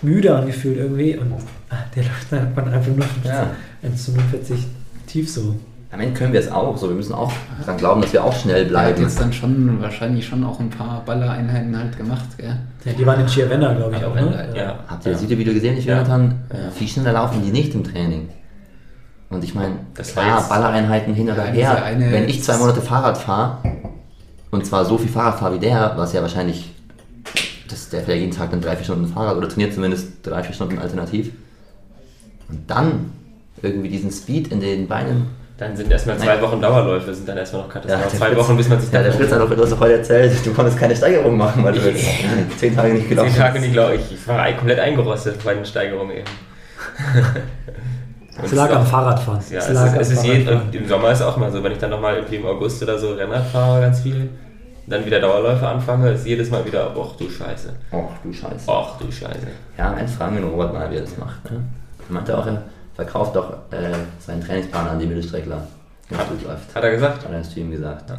müde 0.02 0.34
angefühlt 0.36 0.76
irgendwie. 0.78 1.16
Und 1.16 1.32
ah, 1.70 1.76
der 1.96 2.04
läuft 2.04 2.30
dann 2.30 2.72
einfach 2.72 2.94
nur 2.94 3.04
Ja. 3.24 3.50
1 3.82 4.04
zu 4.04 4.12
45 4.12 4.66
tief 5.06 5.30
so. 5.30 5.54
am 5.90 6.00
Ende 6.00 6.12
können 6.14 6.32
wir 6.34 6.40
es 6.40 6.50
auch. 6.50 6.76
So, 6.76 6.88
wir 6.88 6.96
müssen 6.96 7.14
auch 7.14 7.32
daran 7.60 7.78
glauben, 7.78 8.02
dass 8.02 8.12
wir 8.12 8.22
auch 8.22 8.34
schnell 8.36 8.56
er 8.56 8.62
hat 8.64 8.68
bleiben. 8.68 9.02
jetzt 9.02 9.18
dann 9.20 9.32
schon 9.32 9.80
wahrscheinlich 9.80 10.26
schon 10.26 10.44
auch 10.44 10.60
ein 10.60 10.68
paar 10.70 11.02
Ballereinheiten 11.06 11.76
halt 11.76 11.96
gemacht. 11.96 12.26
Gell? 12.36 12.56
Ja, 12.84 12.92
die 12.92 13.06
waren 13.06 13.20
in 13.20 13.26
Chiavenna, 13.26 13.72
glaube 13.72 13.96
ich, 13.96 14.04
auch. 14.04 14.14
Ne? 14.14 14.48
ja. 14.54 14.78
Habt 14.86 15.06
ihr 15.06 15.12
das 15.12 15.22
Ja. 15.22 15.30
Video 15.30 15.54
gesehen, 15.54 15.76
ich 15.78 15.86
Ja. 15.86 15.96
Jonathan? 15.96 16.34
Ja. 16.52 16.70
Viel 16.70 16.88
schneller 16.88 17.12
laufen 17.12 17.42
die 17.44 17.50
nicht 17.50 17.74
im 17.74 17.84
Training. 17.84 18.28
Und 19.30 19.44
ich 19.44 19.54
meine, 19.54 19.76
Das 19.94 20.12
klar, 20.12 20.46
Ballereinheiten 20.48 21.12
hin 21.14 21.30
oder 21.30 21.52
Ja, 21.52 21.84
her. 21.84 21.96
Wenn 21.98 22.28
ich 22.28 22.42
zwei 22.42 22.56
Monate 22.56 22.80
Fahrrad 22.80 23.18
fahre, 23.18 23.58
und 24.50 24.64
zwar 24.64 24.84
so 24.86 24.96
viel 24.96 25.10
Fahrrad 25.10 25.38
fahre 25.38 25.54
wie 25.56 25.58
der, 25.58 25.92
was 25.96 26.12
ja 26.14 26.22
wahrscheinlich, 26.22 26.70
das, 27.68 27.90
der 27.90 28.00
fährt 28.00 28.16
ja 28.16 28.22
jeden 28.22 28.32
Tag 28.34 28.50
dann 28.50 28.62
drei, 28.62 28.74
vier 28.76 28.84
Stunden 28.84 29.06
Fahrrad 29.06 29.36
oder 29.36 29.48
trainiert 29.48 29.74
zumindest 29.74 30.08
drei, 30.22 30.42
vier 30.42 30.54
Stunden 30.54 30.78
alternativ. 30.78 31.30
Und 32.48 32.60
dann 32.70 33.12
irgendwie 33.60 33.88
diesen 33.90 34.10
Speed 34.10 34.48
in 34.48 34.60
den 34.60 34.88
Beinen. 34.88 35.26
Dann 35.58 35.76
sind 35.76 35.90
erstmal 35.90 36.16
zwei 36.16 36.40
Wochen 36.40 36.62
Dauerläufe, 36.62 37.12
sind 37.12 37.28
dann 37.28 37.36
erstmal 37.36 37.62
noch 37.62 37.68
Katastrophe. 37.68 38.08
der 38.08 38.18
zwei 38.18 38.26
Fritz- 38.28 38.38
Wochen, 38.38 38.56
bis 38.56 38.68
man 38.68 38.80
sich 38.80 38.92
Ja, 38.92 39.02
der 39.02 39.12
Fritz 39.12 39.32
hat 39.32 39.40
hast 39.40 39.72
doch 39.72 39.80
heute 39.80 39.94
erzählt, 39.94 40.46
du 40.46 40.54
konntest 40.54 40.78
keine 40.78 40.94
Steigerung 40.96 41.36
machen, 41.36 41.64
weil 41.64 41.74
du 41.74 41.80
jetzt 41.80 42.06
zehn 42.58 42.74
Tage 42.74 42.94
nicht 42.94 43.08
gelaufen 43.08 43.32
Zehn 43.32 43.40
Tage 43.42 43.60
nicht, 43.60 43.72
glaube 43.72 43.96
ich. 43.96 44.12
Ich 44.12 44.28
war 44.28 44.50
komplett 44.52 44.78
eingerostet 44.78 45.42
bei 45.44 45.54
den 45.54 45.66
Steigerungen 45.66 46.16
eben. 46.18 46.24
Es 48.42 48.52
lag 48.52 48.70
am 48.74 48.86
Fahrradfahren. 48.86 49.40
Ja, 49.50 49.58
es 49.58 49.68
es, 49.68 49.74
lag 49.74 49.96
es 49.96 50.10
ist 50.10 50.24
je, 50.24 50.44
Fahrradfahren. 50.44 50.72
im 50.74 50.88
Sommer 50.88 51.10
ist 51.12 51.20
es 51.20 51.24
auch 51.26 51.36
mal 51.36 51.50
so, 51.50 51.62
wenn 51.62 51.72
ich 51.72 51.78
dann 51.78 51.90
nochmal 51.90 52.16
irgendwie 52.16 52.36
im 52.36 52.46
August 52.46 52.82
oder 52.82 52.98
so 52.98 53.12
Rennrad 53.14 53.46
fahre, 53.46 53.80
ganz 53.80 54.00
viel, 54.00 54.30
dann 54.86 55.04
wieder 55.04 55.20
Dauerläufe 55.20 55.66
anfange, 55.66 56.10
ist 56.10 56.26
jedes 56.26 56.50
Mal 56.50 56.64
wieder, 56.64 56.90
ach 56.96 57.16
du 57.16 57.28
Scheiße, 57.28 57.72
Och, 57.92 58.10
du 58.22 58.32
Scheiße. 58.32 58.70
ach 58.70 58.96
du 58.98 59.10
Scheiße. 59.10 59.48
Ja, 59.76 59.92
eins 59.92 60.14
fragen 60.14 60.36
wir 60.36 60.44
Robert 60.44 60.72
mal, 60.72 60.90
wie 60.90 60.96
er 60.96 61.02
das 61.02 61.16
macht. 61.18 61.50
Ne? 61.50 61.62
Er 62.08 62.12
meinte 62.12 62.38
auch, 62.38 62.46
er 62.46 62.62
verkauft 62.94 63.36
doch 63.36 63.50
äh, 63.70 63.92
seinen 64.18 64.42
Trainingsplan 64.42 64.88
an 64.88 64.98
die 64.98 65.06
Mittelstreckler. 65.06 65.66
es 66.10 66.44
läuft. 66.44 66.74
Hat 66.74 66.82
er 66.82 66.90
gesagt? 66.90 67.24
Hat 67.24 67.30
er 67.30 67.38
im 67.38 67.44
Stream 67.44 67.70
gesagt. 67.70 68.10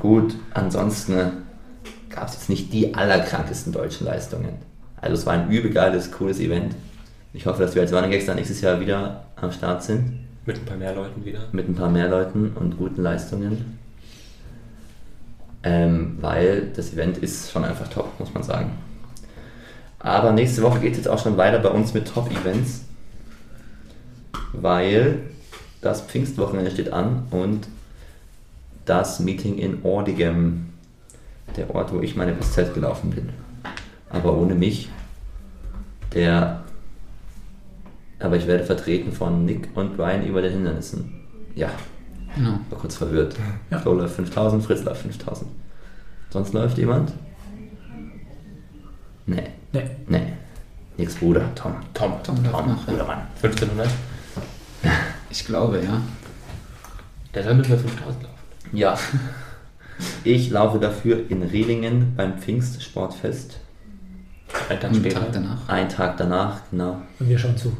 Gut, 0.00 0.34
ansonsten 0.52 1.14
gab 2.10 2.28
es 2.28 2.34
jetzt 2.34 2.48
nicht 2.48 2.72
die 2.72 2.94
allerkrankesten 2.94 3.72
deutschen 3.72 4.06
Leistungen. 4.06 4.58
Also 5.00 5.14
es 5.16 5.26
war 5.26 5.34
ein 5.34 5.50
übel 5.50 5.70
geiles, 5.70 6.10
cooles 6.10 6.40
Event. 6.40 6.74
Ich 7.34 7.46
hoffe, 7.46 7.64
dass 7.64 7.74
wir 7.74 7.82
als 7.82 7.92
Running 7.92 8.12
Gags 8.12 8.26
dann 8.26 8.36
nächstes 8.36 8.60
Jahr 8.60 8.78
wieder 8.78 9.24
am 9.34 9.50
Start 9.50 9.82
sind. 9.82 10.20
Mit 10.46 10.56
ein 10.56 10.64
paar 10.64 10.76
mehr 10.76 10.94
Leuten 10.94 11.24
wieder. 11.24 11.40
Mit 11.50 11.68
ein 11.68 11.74
paar 11.74 11.90
mehr 11.90 12.08
Leuten 12.08 12.52
und 12.54 12.78
guten 12.78 13.02
Leistungen. 13.02 13.78
Ähm, 15.64 16.16
weil 16.20 16.68
das 16.76 16.92
Event 16.92 17.18
ist 17.18 17.50
schon 17.50 17.64
einfach 17.64 17.88
top, 17.88 18.20
muss 18.20 18.32
man 18.32 18.44
sagen. 18.44 18.70
Aber 19.98 20.32
nächste 20.32 20.62
Woche 20.62 20.78
geht 20.78 20.92
es 20.92 20.98
jetzt 20.98 21.08
auch 21.08 21.20
schon 21.20 21.36
weiter 21.36 21.58
bei 21.58 21.70
uns 21.70 21.92
mit 21.92 22.06
Top-Events. 22.06 22.82
Weil 24.52 25.22
das 25.80 26.02
Pfingstwochenende 26.02 26.70
steht 26.70 26.92
an 26.92 27.26
und 27.32 27.66
das 28.84 29.18
Meeting 29.18 29.58
in 29.58 29.82
Ordigem, 29.82 30.66
der 31.56 31.74
Ort, 31.74 31.92
wo 31.92 32.00
ich 32.00 32.14
meine 32.14 32.32
Bestzeit 32.32 32.74
gelaufen 32.74 33.10
bin. 33.10 33.30
Aber 34.10 34.36
ohne 34.38 34.54
mich, 34.54 34.88
der. 36.12 36.63
Aber 38.24 38.36
ich 38.36 38.46
werde 38.46 38.64
vertreten 38.64 39.12
von 39.12 39.44
Nick 39.44 39.68
und 39.74 39.96
Brian 39.98 40.24
über 40.26 40.40
den 40.40 40.52
Hindernissen. 40.54 41.12
Ja, 41.54 41.68
Genau. 42.34 42.58
war 42.70 42.78
kurz 42.78 42.96
verwirrt. 42.96 43.36
Ja. 43.70 43.78
Flo 43.78 43.92
läuft 43.92 44.16
5000, 44.16 44.64
Fritz 44.64 44.82
läuft 44.82 45.02
5000. 45.02 45.50
Sonst 46.30 46.54
läuft 46.54 46.78
jemand? 46.78 47.12
Nee, 49.26 49.50
Nee. 49.72 49.90
nee. 50.08 50.32
Nix 50.96 51.16
Bruder, 51.16 51.54
Tom. 51.54 51.74
Tom. 51.92 52.14
Tom 52.22 52.36
läuft 52.36 52.66
noch, 52.66 52.86
ja. 52.86 52.92
Guter 52.92 53.04
Mann. 53.04 53.18
1500. 53.42 53.88
Ich 55.30 55.44
glaube, 55.44 55.82
ja. 55.84 56.00
Der 57.34 57.42
soll 57.44 57.54
mit 57.54 57.68
mir 57.68 57.76
5000 57.76 58.22
laufen. 58.22 58.36
Ja. 58.72 58.96
Ich 60.24 60.50
laufe 60.50 60.78
dafür 60.78 61.20
in 61.28 61.42
Rehlingen 61.42 62.14
beim 62.16 62.38
Pfingstsportfest. 62.38 63.60
Ein 64.70 64.80
Tag 64.80 64.84
Einen 64.90 64.94
später. 65.00 65.20
Tag 65.20 65.32
danach. 65.32 65.68
Einen 65.68 65.88
Tag 65.88 66.16
danach, 66.16 66.60
genau. 66.70 67.02
Und 67.20 67.28
wir 67.28 67.38
schauen 67.38 67.56
zu. 67.56 67.76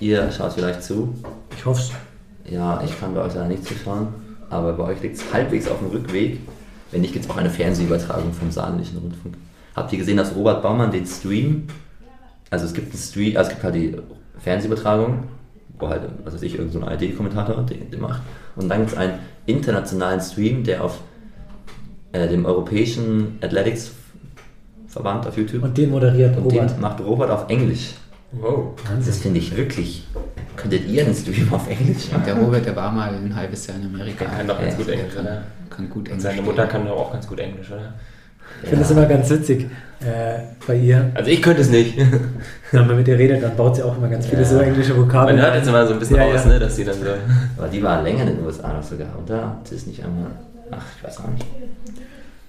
Ihr 0.00 0.32
schaut 0.32 0.54
vielleicht 0.54 0.82
zu. 0.82 1.14
Ich 1.56 1.64
hoffe 1.64 1.80
es. 1.80 2.50
Ja, 2.50 2.82
ich 2.82 2.98
kann 2.98 3.14
bei 3.14 3.20
euch 3.20 3.34
leider 3.34 3.48
nicht 3.48 3.64
zuschauen, 3.66 4.08
aber 4.48 4.72
bei 4.72 4.84
euch 4.84 5.02
liegt 5.02 5.16
es 5.16 5.32
halbwegs 5.32 5.68
auf 5.68 5.78
dem 5.78 5.88
Rückweg. 5.88 6.40
Wenn 6.90 7.02
nicht, 7.02 7.12
gibt 7.12 7.26
es 7.26 7.30
auch 7.30 7.36
eine 7.36 7.50
Fernsehübertragung 7.50 8.32
vom 8.32 8.50
Saarländischen 8.50 8.98
Rundfunk. 8.98 9.36
Habt 9.76 9.92
ihr 9.92 9.98
gesehen, 9.98 10.16
dass 10.16 10.34
Robert 10.34 10.62
Baumann 10.62 10.90
den 10.90 11.06
Stream, 11.06 11.68
also 12.48 12.64
es 12.64 12.72
gibt 12.74 12.92
einen 12.92 13.00
Stream, 13.00 13.36
also 13.36 13.48
es 13.48 13.54
gibt 13.54 13.62
halt 13.64 13.74
die 13.76 13.96
Fernsehübertragung, 14.38 15.24
wo 15.78 15.88
halt, 15.88 16.02
was 16.24 16.34
weiß 16.34 16.42
ich, 16.42 16.58
irgendein 16.58 16.80
so 16.82 16.86
ARD-Kommentator 16.88 17.62
den, 17.62 17.90
den 17.90 18.00
macht. 18.00 18.22
Und 18.56 18.68
dann 18.68 18.78
gibt 18.78 18.92
es 18.92 18.96
einen 18.96 19.18
internationalen 19.46 20.20
Stream, 20.20 20.64
der 20.64 20.82
auf 20.82 20.98
äh, 22.12 22.26
dem 22.26 22.46
Europäischen 22.46 23.38
Athletics 23.42 23.92
Verband 24.88 25.26
auf 25.26 25.36
YouTube 25.36 25.62
Und 25.62 25.78
den 25.78 25.90
moderiert 25.90 26.36
und 26.36 26.44
Robert. 26.44 26.70
den 26.72 26.80
macht 26.80 27.00
Robert 27.00 27.30
auf 27.30 27.48
Englisch. 27.48 27.92
Wow. 28.32 28.74
Das 29.04 29.18
finde 29.18 29.38
ich 29.40 29.56
wirklich. 29.56 30.06
Könntet 30.56 30.86
ihr 30.86 31.04
einen 31.04 31.14
Stream 31.14 31.52
auf 31.52 31.68
Englisch 31.68 32.08
Und 32.14 32.26
der 32.26 32.34
Robert, 32.36 32.64
der 32.66 32.76
war 32.76 32.92
mal 32.92 33.08
ein 33.14 33.34
halbes 33.34 33.66
Jahr 33.66 33.76
in 33.78 33.86
Amerika. 33.86 34.24
Der 34.24 34.34
kann 34.36 34.46
doch 34.46 34.60
ganz 34.60 34.72
Ja, 34.72 34.76
gut 34.78 34.86
der 34.88 34.94
Englisch, 34.94 35.14
kann, 35.14 35.24
oder? 35.24 35.42
kann 35.70 35.90
gut 35.90 35.96
Und 35.98 36.06
Englisch. 36.08 36.22
seine 36.22 36.42
Mutter 36.42 36.66
kann 36.66 36.86
doch 36.86 36.96
auch 36.96 37.12
ganz 37.12 37.26
gut 37.26 37.40
Englisch, 37.40 37.70
oder? 37.70 37.94
Ich 38.62 38.68
finde 38.68 38.82
das 38.82 38.90
immer 38.90 39.06
ganz 39.06 39.30
witzig 39.30 39.66
äh, 40.00 40.38
bei 40.66 40.74
ihr. 40.76 41.10
Also 41.14 41.30
ich 41.30 41.40
könnte 41.40 41.62
es 41.62 41.70
nicht. 41.70 41.96
Wenn 42.72 42.86
man 42.86 42.96
mit 42.96 43.08
ihr 43.08 43.18
redet, 43.18 43.42
dann 43.42 43.56
baut 43.56 43.76
sie 43.76 43.82
auch 43.82 43.96
immer 43.96 44.08
ganz 44.08 44.26
viele 44.26 44.42
Ja. 44.42 44.48
so 44.48 44.58
englische 44.58 44.96
Vokabeln. 44.96 45.36
Man 45.36 45.44
hört 45.46 45.56
jetzt 45.56 45.68
immer 45.68 45.86
so 45.86 45.92
ein 45.94 45.98
bisschen 45.98 46.16
Ja, 46.16 46.24
raus, 46.24 46.42
ja. 46.44 46.50
ne, 46.52 46.58
dass 46.58 46.76
sie 46.76 46.84
dann 46.84 46.96
so. 46.96 47.06
Aber 47.56 47.68
die 47.68 47.82
war 47.82 48.02
länger 48.02 48.22
in 48.22 48.36
den 48.36 48.44
USA 48.44 48.72
noch 48.72 48.82
sogar, 48.82 49.08
oder? 49.24 49.56
Das 49.62 49.72
ist 49.72 49.86
nicht 49.86 50.02
einmal. 50.04 50.30
Ach, 50.72 50.82
ich 50.96 51.04
weiß 51.04 51.18
auch 51.20 51.28
nicht. 51.28 51.46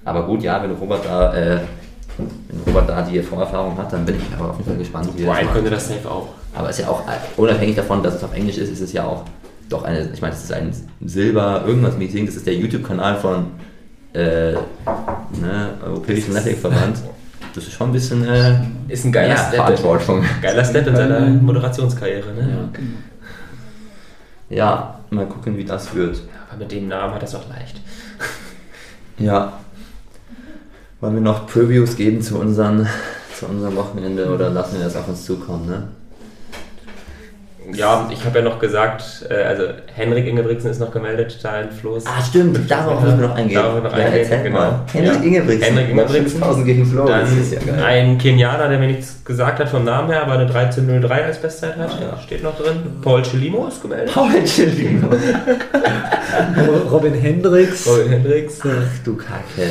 Aber 0.04 0.26
gut, 0.26 0.42
ja, 0.44 0.62
wenn 0.64 0.72
Robert 0.72 1.06
da, 1.06 1.34
äh, 1.36 1.60
wenn 2.18 2.62
Robert 2.66 2.90
da 2.90 3.02
die 3.02 3.22
Vorerfahrung 3.22 3.78
hat, 3.78 3.92
dann 3.94 4.06
bin 4.06 4.16
ich 4.16 4.38
aber 4.38 4.52
auf 4.52 4.58
jeden 4.58 4.70
Fall 4.70 4.78
gespannt, 4.78 5.10
wie 5.16 5.24
das 5.24 5.36
Brian 5.36 5.54
könnte 5.54 5.70
das 5.70 5.88
safe 5.88 6.10
auch. 6.10 6.30
Aber 6.54 6.70
es 6.70 6.80
ist 6.80 6.86
ja 6.86 6.92
auch, 6.92 7.02
äh, 7.08 7.14
unabhängig 7.38 7.76
davon, 7.76 8.04
dass 8.04 8.16
es 8.16 8.24
auf 8.24 8.34
Englisch 8.34 8.58
ist, 8.58 8.70
ist 8.70 8.82
es 8.82 8.94
ja 8.94 9.06
auch 9.06 9.24
doch 9.70 9.84
eine, 9.84 10.10
ich 10.14 10.22
meine, 10.22 10.34
es 10.34 10.44
ist 10.44 10.52
ein 10.52 10.74
Silber-Irgendwas-Meeting, 11.02 12.26
das 12.26 12.36
ist 12.36 12.46
der 12.46 12.56
YouTube-Kanal 12.56 13.18
von 13.18 13.48
äh, 14.14 14.52
ne, 14.52 15.70
Europäischen 15.86 16.36
Athletikverband. 16.36 16.98
Das 17.54 17.66
ist 17.66 17.74
schon 17.74 17.90
ein 17.90 17.94
bisschen 17.94 18.26
äh, 18.26 18.56
Ist 18.88 19.06
ein 19.06 19.12
geiler 19.12 19.36
ja, 19.36 19.38
Step. 19.38 19.56
Verantwortung. 19.56 20.24
Geiler 20.42 20.64
Step 20.64 20.88
in 20.88 20.96
seiner 20.96 21.20
Moderationskarriere, 21.22 22.34
ne? 22.34 22.70
Ja. 24.50 24.56
Ja, 24.56 25.00
mal 25.10 25.26
gucken, 25.28 25.58
wie 25.58 25.64
das 25.64 25.94
wird. 25.96 26.22
Aber 26.50 26.60
mit 26.60 26.72
dem 26.72 26.88
Namen 26.88 27.14
hat 27.14 27.22
er 27.22 27.28
es 27.28 27.36
auch 27.36 27.48
leicht. 27.50 27.82
Ja. 29.18 29.54
Wollen 31.02 31.16
wir 31.16 31.22
noch 31.22 31.48
Previews 31.48 31.96
geben 31.96 32.22
zu, 32.22 32.38
unseren, 32.38 32.88
zu 33.36 33.48
unserem 33.48 33.76
Wochenende 33.76 34.32
oder 34.32 34.52
lassen 34.52 34.78
wir 34.78 34.86
das 34.86 34.96
auf 34.96 35.08
uns 35.08 35.26
zukommen, 35.26 35.66
ne? 35.66 35.88
Ja, 37.74 38.10
ich 38.12 38.24
habe 38.26 38.40
ja 38.40 38.46
noch 38.46 38.60
gesagt, 38.60 39.26
äh, 39.30 39.34
also 39.44 39.64
Henrik 39.94 40.28
Ingebrigtsen 40.28 40.70
ist 40.72 40.80
noch 40.80 40.92
gemeldet, 40.92 41.38
da 41.44 41.62
in 41.62 41.72
Floß. 41.72 42.06
Ah, 42.06 42.22
stimmt, 42.22 42.70
darauf 42.70 43.02
müssen 43.02 43.20
wir 43.22 43.28
noch 43.28 43.36
eingehen. 43.36 43.56
Darauf 43.62 43.84
noch 43.84 43.94
eingehen, 43.94 44.14
erzähl 44.24 44.44
genau. 44.44 44.60
mal. 44.60 44.80
Henrik 44.92 45.14
Ja. 45.14 45.22
Ingebrigtsen. 45.22 45.64
Henrik 45.76 45.90
Ingebrigtsen. 45.90 46.30
5000 46.32 46.66
gegen 46.66 46.86
Flo, 46.86 47.06
Dann 47.06 47.22
das 47.22 47.32
ist 47.32 47.54
ja 47.54 47.60
geil. 47.60 47.84
ein 47.84 48.18
Kenianer, 48.18 48.68
der 48.70 48.80
mir 48.80 48.88
nichts 48.88 49.24
gesagt 49.26 49.60
hat 49.60 49.70
vom 49.70 49.84
Namen 49.86 50.10
her, 50.12 50.24
aber 50.24 50.34
eine 50.34 50.46
13.03 50.50 51.10
als 51.26 51.38
Bestzeit 51.38 51.78
hat, 51.78 51.92
Ja. 52.02 52.18
steht 52.20 52.44
noch 52.44 52.58
drin. 52.58 52.78
Paul 53.02 53.22
Chelimo 53.22 53.68
ist 53.68 53.82
gemeldet. 53.82 54.14
Paul 54.14 54.44
Cellino. 54.46 55.08
Robin 56.92 57.14
Hendricks. 57.14 57.88
Robin 57.88 58.10
Hendricks. 58.10 58.60
Ach 58.64 59.04
du 59.04 59.16
Kacke. 59.16 59.70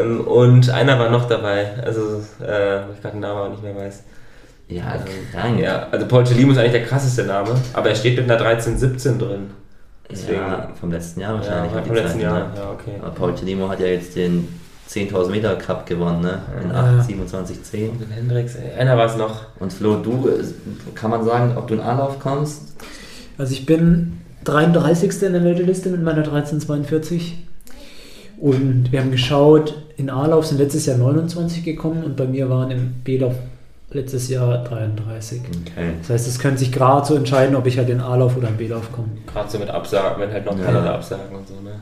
Ähm, 0.00 0.20
und 0.22 0.70
einer 0.70 0.98
war 0.98 1.10
noch 1.10 1.28
dabei, 1.28 1.66
also 1.84 2.22
äh, 2.42 2.80
wo 2.86 2.92
ich 2.94 3.00
gerade 3.02 3.14
den 3.16 3.20
Namen 3.20 3.38
aber 3.40 3.48
nicht 3.50 3.62
mehr 3.62 3.74
weiß. 3.76 4.02
Ja, 4.70 4.96
krank. 5.32 5.58
Ja, 5.60 5.88
also 5.90 6.06
Paul 6.06 6.24
Chelimo 6.24 6.52
ist 6.52 6.58
eigentlich 6.58 6.72
der 6.72 6.84
krasseste 6.84 7.24
Name, 7.24 7.50
aber 7.72 7.88
er 7.90 7.94
steht 7.96 8.16
mit 8.16 8.30
einer 8.30 8.40
13.17 8.40 9.18
drin. 9.18 9.50
Deswegen- 10.10 10.40
ja, 10.40 10.68
vom 10.78 10.90
letzten 10.92 11.20
Jahr 11.20 11.32
Ja, 11.34 11.38
wahrscheinlich. 11.38 11.72
die 11.82 11.86
vom 11.88 11.96
letzten 11.96 12.12
Zeit, 12.12 12.22
Jahr, 12.22 12.38
ne? 12.38 12.44
ja, 12.56 12.70
okay. 12.70 12.90
Aber 13.00 13.10
Paul 13.10 13.34
Cellino 13.36 13.68
hat 13.68 13.80
ja 13.80 13.86
jetzt 13.86 14.16
den 14.16 14.48
10.000 14.88 15.30
Meter 15.30 15.54
Cup 15.56 15.86
gewonnen, 15.86 16.20
ne? 16.22 16.38
In 16.62 16.70
Ja. 16.70 16.98
8, 16.98 17.06
27, 17.06 17.62
10. 17.62 17.90
Robin 17.90 18.10
Hendricks, 18.10 18.56
ey, 18.56 18.78
einer 18.78 18.96
war 18.96 19.06
es 19.06 19.16
noch. 19.16 19.42
Und 19.60 19.72
Flo, 19.72 19.96
du, 19.96 20.28
kann 20.96 21.10
man 21.10 21.24
sagen, 21.24 21.56
ob 21.56 21.68
du 21.68 21.74
in 21.74 21.80
A-Lauf 21.80 22.18
kommst? 22.18 22.74
Also 23.38 23.52
ich 23.52 23.66
bin 23.66 24.18
33. 24.44 25.22
in 25.22 25.32
der 25.32 25.40
Meldeliste 25.42 25.90
mit 25.90 26.02
meiner 26.02 26.22
1342. 26.24 27.46
Und 28.38 28.90
wir 28.90 29.00
haben 29.00 29.10
geschaut, 29.10 29.74
in 29.96 30.10
A-Lauf 30.10 30.46
sind 30.46 30.58
letztes 30.58 30.86
Jahr 30.86 30.96
29 30.96 31.62
gekommen 31.62 32.02
und 32.04 32.16
bei 32.16 32.26
mir 32.26 32.48
waren 32.48 32.70
im 32.70 32.94
B-Lauf 33.04 33.34
letztes 33.92 34.28
Jahr 34.28 34.62
33. 34.64 35.40
Okay. 35.66 35.92
Das 36.00 36.10
heißt, 36.10 36.28
es 36.28 36.38
könnte 36.38 36.58
sich 36.58 36.70
gerade 36.72 37.06
so 37.06 37.14
entscheiden, 37.16 37.56
ob 37.56 37.66
ich 37.66 37.76
halt 37.78 37.88
in 37.88 38.00
A-Lauf 38.00 38.36
oder 38.36 38.48
in 38.48 38.56
B-Lauf 38.56 38.92
komme. 38.92 39.08
Gerade 39.26 39.50
so 39.50 39.58
mit 39.58 39.68
Absagen, 39.70 40.20
wenn 40.20 40.32
halt 40.32 40.46
noch 40.46 40.56
Ja. 40.58 40.64
Kanada 40.64 40.94
absagen 40.94 41.34
und 41.36 41.46
so, 41.48 41.54
ne? 41.54 41.72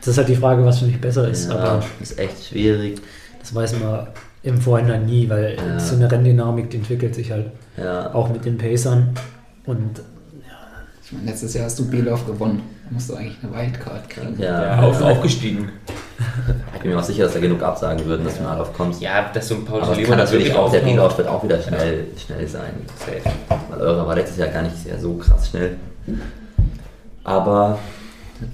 Das 0.00 0.08
ist 0.08 0.18
halt 0.18 0.28
die 0.28 0.36
Frage, 0.36 0.64
was 0.64 0.78
für 0.78 0.84
mich 0.86 1.00
besser 1.00 1.28
ist. 1.28 1.48
Ja, 1.50 1.56
Aber 1.58 1.82
ist 2.00 2.18
echt 2.18 2.46
schwierig. 2.48 3.00
das 3.40 3.54
weiß 3.54 3.78
man 3.80 4.06
im 4.42 4.60
Vorhinein 4.60 5.06
nie, 5.06 5.28
weil 5.28 5.56
Ja. 5.56 5.80
so 5.80 5.96
eine 5.96 6.10
Renndynamik, 6.10 6.70
die 6.70 6.76
entwickelt 6.76 7.14
sich 7.14 7.30
halt 7.32 7.46
Ja. 7.76 8.14
auch 8.14 8.28
mit 8.30 8.44
den 8.44 8.56
Pacern. 8.58 9.10
Und 9.66 10.00
Ich 11.04 11.12
meine, 11.12 11.26
letztes 11.30 11.54
Jahr 11.54 11.64
hast 11.64 11.78
du 11.78 11.88
B-Lauf 11.90 12.26
gewonnen. 12.26 12.62
Da 12.84 12.92
musst 12.94 13.08
du 13.08 13.14
eigentlich 13.14 13.38
eine 13.42 13.52
Wildcard 13.54 14.10
kriegen. 14.10 14.36
Ja, 14.38 14.76
Ja, 14.76 14.80
auf, 14.82 15.00
aufgestiegen. 15.00 15.70
Ich 16.74 16.80
bin 16.80 16.90
mir 16.90 16.98
auch 16.98 17.04
sicher, 17.04 17.24
dass 17.24 17.34
da 17.34 17.40
genug 17.40 17.62
absagen 17.62 18.04
würden, 18.04 18.24
dass 18.24 18.36
du 18.36 18.40
in 18.40 18.46
A-Lauf 18.46 18.72
kommst. 18.72 19.00
Ja, 19.00 19.30
dass 19.32 19.48
so 19.48 19.54
ein 19.54 19.64
Paul 19.64 19.82
Aber 19.82 19.96
es 19.96 20.08
kann 20.08 20.18
natürlich 20.18 20.54
auch, 20.54 20.70
der. 20.70 20.80
B-Lauf 20.80 21.16
wird 21.16 21.28
auch 21.28 21.44
wieder 21.44 21.60
schnell, 21.60 22.06
schnell 22.16 22.46
sein. 22.48 22.72
Safe. 22.98 23.22
Weil 23.70 23.80
eurer 23.80 24.06
war 24.06 24.14
letztes 24.16 24.38
Jahr 24.38 24.48
gar 24.48 24.62
nicht 24.62 24.76
sehr 24.76 24.98
so 24.98 25.14
krass 25.14 25.48
schnell. 25.48 25.76
Aber 27.24 27.78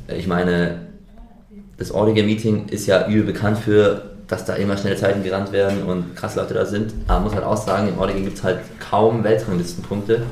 ich 0.08 0.26
meine, 0.26 0.80
das 1.78 1.90
Ordige 1.90 2.22
Meeting 2.22 2.68
ist 2.68 2.86
ja 2.86 3.06
übel 3.06 3.32
bekannt 3.32 3.58
für, 3.58 4.02
dass 4.28 4.44
da 4.44 4.54
immer 4.54 4.76
schnelle 4.76 4.96
Zeiten 4.96 5.22
gerannt 5.22 5.52
werden 5.52 5.84
und 5.84 6.16
krasse 6.16 6.40
Leute 6.40 6.54
da 6.54 6.66
sind. 6.66 6.92
Aber 7.06 7.20
man 7.20 7.24
muss 7.24 7.34
halt 7.34 7.44
auch 7.44 7.56
sagen, 7.56 7.88
im 7.88 7.98
Ordige 7.98 8.22
gibt 8.22 8.38
es 8.38 8.44
halt 8.44 8.60
kaum 8.78 9.24
Weltranglistenpunkte. 9.24 10.22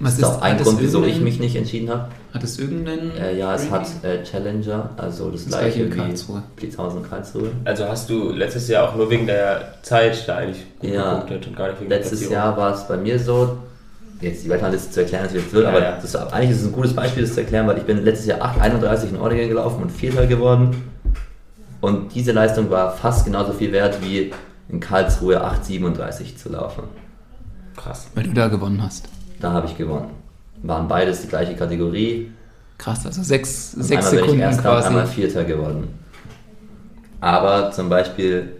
Das 0.00 0.18
ist 0.18 0.24
auch 0.24 0.42
ein 0.42 0.58
Grund, 0.58 0.80
wieso 0.80 1.04
ich 1.04 1.20
mich 1.20 1.38
nicht 1.38 1.56
entschieden 1.56 1.88
habe. 1.90 2.08
Hat 2.36 2.44
es 2.44 2.58
irgendeinen. 2.58 3.16
Äh, 3.16 3.36
ja, 3.38 3.54
es 3.54 3.70
hat 3.70 3.86
äh, 4.02 4.22
Challenger, 4.22 4.90
also 4.96 5.30
das, 5.30 5.44
Das 5.44 5.58
gleiche 5.58 5.78
gleiche 5.78 5.82
in 5.84 5.92
wie 5.92 5.96
Karlsruhe. 5.96 6.42
Blitzhausen 6.54 7.02
Karlsruhe. 7.02 7.50
Also 7.64 7.88
hast 7.88 8.08
du 8.10 8.30
letztes 8.32 8.68
Jahr 8.68 8.88
auch 8.90 8.94
nur 8.96 9.08
wegen 9.10 9.26
der 9.26 9.74
Zeit 9.82 10.28
da 10.28 10.36
eigentlich 10.36 10.64
gut 10.78 10.90
Ja. 10.90 11.14
gepunktet 11.14 11.46
und 11.48 11.56
gar 11.56 11.68
nicht 11.68 11.80
wegen 11.80 11.88
der 11.90 11.98
Letztes 11.98 12.20
Platzierung. 12.20 12.34
Jahr 12.44 12.56
war 12.56 12.74
es 12.74 12.86
bei 12.86 12.96
mir 12.98 13.18
so, 13.18 13.56
jetzt 14.20 14.44
die 14.44 14.48
Weltrangliste 14.50 14.90
zu 14.90 15.00
erklären, 15.00 15.24
es 15.26 15.32
wird, 15.52 15.62
Ja, 15.64 15.68
aber 15.70 15.82
ja. 15.82 15.92
Das 15.96 16.04
ist, 16.04 16.16
eigentlich 16.16 16.50
ist 16.50 16.60
es 16.60 16.66
ein 16.66 16.72
gutes 16.72 16.94
Beispiel, 16.94 17.22
das 17.24 17.34
zu 17.34 17.40
erklären, 17.40 17.66
weil 17.66 17.78
ich 17.78 17.84
bin 17.84 18.04
letztes 18.04 18.26
Jahr 18.26 18.40
8,31 18.40 19.08
in 19.10 19.16
Ordingen 19.16 19.48
gelaufen 19.48 19.82
und 19.82 19.90
Vierter 19.90 20.26
geworden. 20.26 20.82
Und 21.80 22.14
diese 22.14 22.32
Leistung 22.32 22.70
war 22.70 22.92
fast 22.92 23.24
genauso 23.24 23.52
viel 23.52 23.72
wert 23.72 23.98
wie 24.02 24.32
in 24.68 24.80
Karlsruhe 24.80 25.42
8,37 25.42 26.36
zu 26.36 26.48
laufen. 26.50 26.84
Krass. 27.76 28.08
Weil 28.14 28.24
du 28.24 28.32
da 28.32 28.48
gewonnen 28.48 28.82
hast. 28.82 29.08
Da 29.40 29.52
habe 29.52 29.66
ich 29.66 29.76
gewonnen. 29.76 30.10
Waren 30.66 30.88
beides 30.88 31.22
die 31.22 31.28
gleiche 31.28 31.54
Kategorie. 31.54 32.30
Krass, 32.78 33.06
also 33.06 33.22
sechs, 33.22 33.74
Und 33.74 33.84
sechs 33.84 34.06
einmal 34.06 34.10
bin 34.10 34.18
ich 34.18 34.24
Sekunden 34.24 34.40
Erster 34.40 34.70
und 34.70 34.76
quasi. 34.76 34.88
einmal 34.88 35.06
Vierter 35.06 35.44
geworden. 35.44 35.88
Aber 37.20 37.70
zum 37.72 37.88
Beispiel 37.88 38.52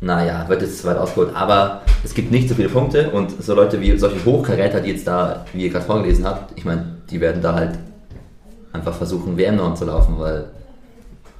naja, 0.00 0.48
wird 0.48 0.62
jetzt 0.62 0.80
zu 0.80 0.86
weit 0.88 0.96
ausgeholt, 0.96 1.34
aber 1.34 1.82
es 2.02 2.14
gibt 2.14 2.30
nicht 2.30 2.48
so 2.48 2.54
viele 2.54 2.70
Punkte 2.70 3.10
und 3.10 3.42
so 3.42 3.54
Leute 3.54 3.80
wie 3.80 3.96
solche 3.98 4.24
Hochkaräter, 4.24 4.80
die 4.80 4.90
jetzt 4.90 5.06
da, 5.06 5.44
wie 5.52 5.64
ihr 5.64 5.70
gerade 5.70 5.84
vorgelesen 5.84 6.24
habt, 6.24 6.56
ich 6.56 6.64
meine, 6.64 6.96
die 7.10 7.20
werden 7.20 7.42
da 7.42 7.54
halt 7.54 7.78
einfach 8.72 8.94
versuchen, 8.94 9.36
WM-Norm 9.36 9.76
zu 9.76 9.84
laufen, 9.84 10.18
weil 10.18 10.46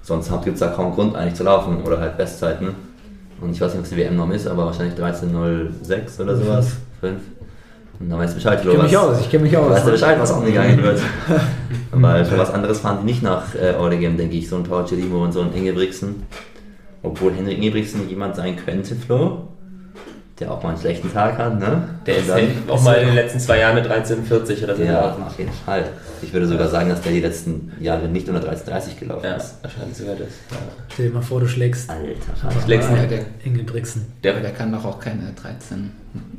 sonst 0.03 0.31
gibt 0.45 0.55
es 0.55 0.61
da 0.61 0.69
kaum 0.69 0.95
Grund 0.95 1.17
eigentlich 1.17 1.35
zu 1.35 1.45
laufen 1.45 1.83
oder 1.83 1.99
halt 2.01 2.17
Bestzeiten. 2.17 2.75
Und 3.41 3.53
ich 3.53 3.61
weiß 3.61 3.73
nicht, 3.73 3.83
was 3.83 3.91
die 3.91 3.97
WM-Norm 3.97 4.33
ist, 4.33 4.47
aber 4.47 4.67
wahrscheinlich 4.67 4.99
13.06 4.99 6.21
oder 6.21 6.37
sowas. 6.37 6.73
5. 7.01 7.19
Und 8.01 8.09
dann 8.09 8.19
weißt 8.19 8.33
du 8.33 8.37
Bescheid, 8.37 8.61
Ich 8.65 8.71
kenne 8.71 8.83
mich 8.83 8.97
aus, 8.97 9.21
ich 9.21 9.31
kenne 9.31 9.45
mich 9.45 9.57
aus. 9.57 9.71
Weißt 9.71 9.87
du 9.87 9.91
Bescheid, 9.91 10.19
was 10.19 10.33
umgegangen 10.33 10.83
wird. 10.83 11.01
Weil 11.93 12.25
für 12.25 12.39
was 12.39 12.51
anderes 12.51 12.81
fahren 12.81 12.99
die 13.03 13.07
nicht 13.07 13.23
nach 13.23 13.55
äh, 13.55 13.75
Oregon, 13.79 14.17
denke 14.17 14.37
ich, 14.37 14.49
so 14.49 14.57
ein 14.57 14.63
Paul 14.65 14.85
Gelimo 14.85 15.23
und 15.23 15.33
so 15.33 15.43
ein 15.43 15.53
Ingebrigtsen. 15.53 16.23
Obwohl 17.03 17.35
Henrik 17.35 17.59
Ingebrigtsen 17.59 18.09
jemand 18.09 18.37
sein 18.37 18.57
könnte, 18.57 18.95
Flo, 18.95 19.49
der 20.41 20.51
auch 20.51 20.63
mal 20.63 20.71
einen 20.71 20.79
schlechten 20.79 21.13
Tag 21.13 21.37
hat, 21.39 21.59
ne? 21.59 21.83
Der 22.07 22.17
ist 22.17 22.31
auch 22.69 22.83
mal 22.83 22.95
in 22.95 23.07
den 23.09 23.15
letzten 23.15 23.39
zwei 23.41 23.59
Jahren 23.59 23.75
mit 23.75 23.85
13,40 23.87 24.65
oder 24.65 24.75
so 24.77 24.83
Ja, 24.83 25.01
gelaufen. 25.03 25.23
auf 25.25 25.39
jeden 25.39 25.53
Fall. 25.53 25.85
Ich 26.23 26.33
würde 26.33 26.47
sogar 26.47 26.69
sagen, 26.69 26.89
dass 26.89 27.01
der 27.03 27.13
die 27.13 27.21
letzten 27.21 27.73
Jahre 27.81 28.09
nicht 28.09 28.29
unter 28.29 28.41
13,30 28.41 28.99
gelaufen 28.99 29.25
Ja, 29.25 29.35
ist. 29.37 29.57
wahrscheinlich 29.63 29.97
sogar 29.97 30.15
das. 30.17 30.29
Ja. 30.51 30.57
Stell 30.93 31.09
dir 31.09 31.15
mal 31.15 31.23
vor, 31.23 31.41
du 31.41 31.47
schlägst 31.47 31.89
Alter, 31.91 32.11
Ich 32.59 32.67
leg's 32.67 32.87
Ja, 32.87 32.93
nicht. 32.97 33.11
der, 33.11 33.21
Ingebrigtsen. 33.45 34.07
Der, 34.25 34.33
aber 34.33 34.41
der 34.41 34.53
kann 34.53 34.73
doch 34.73 34.85
auch 34.85 34.99
keine 34.99 35.33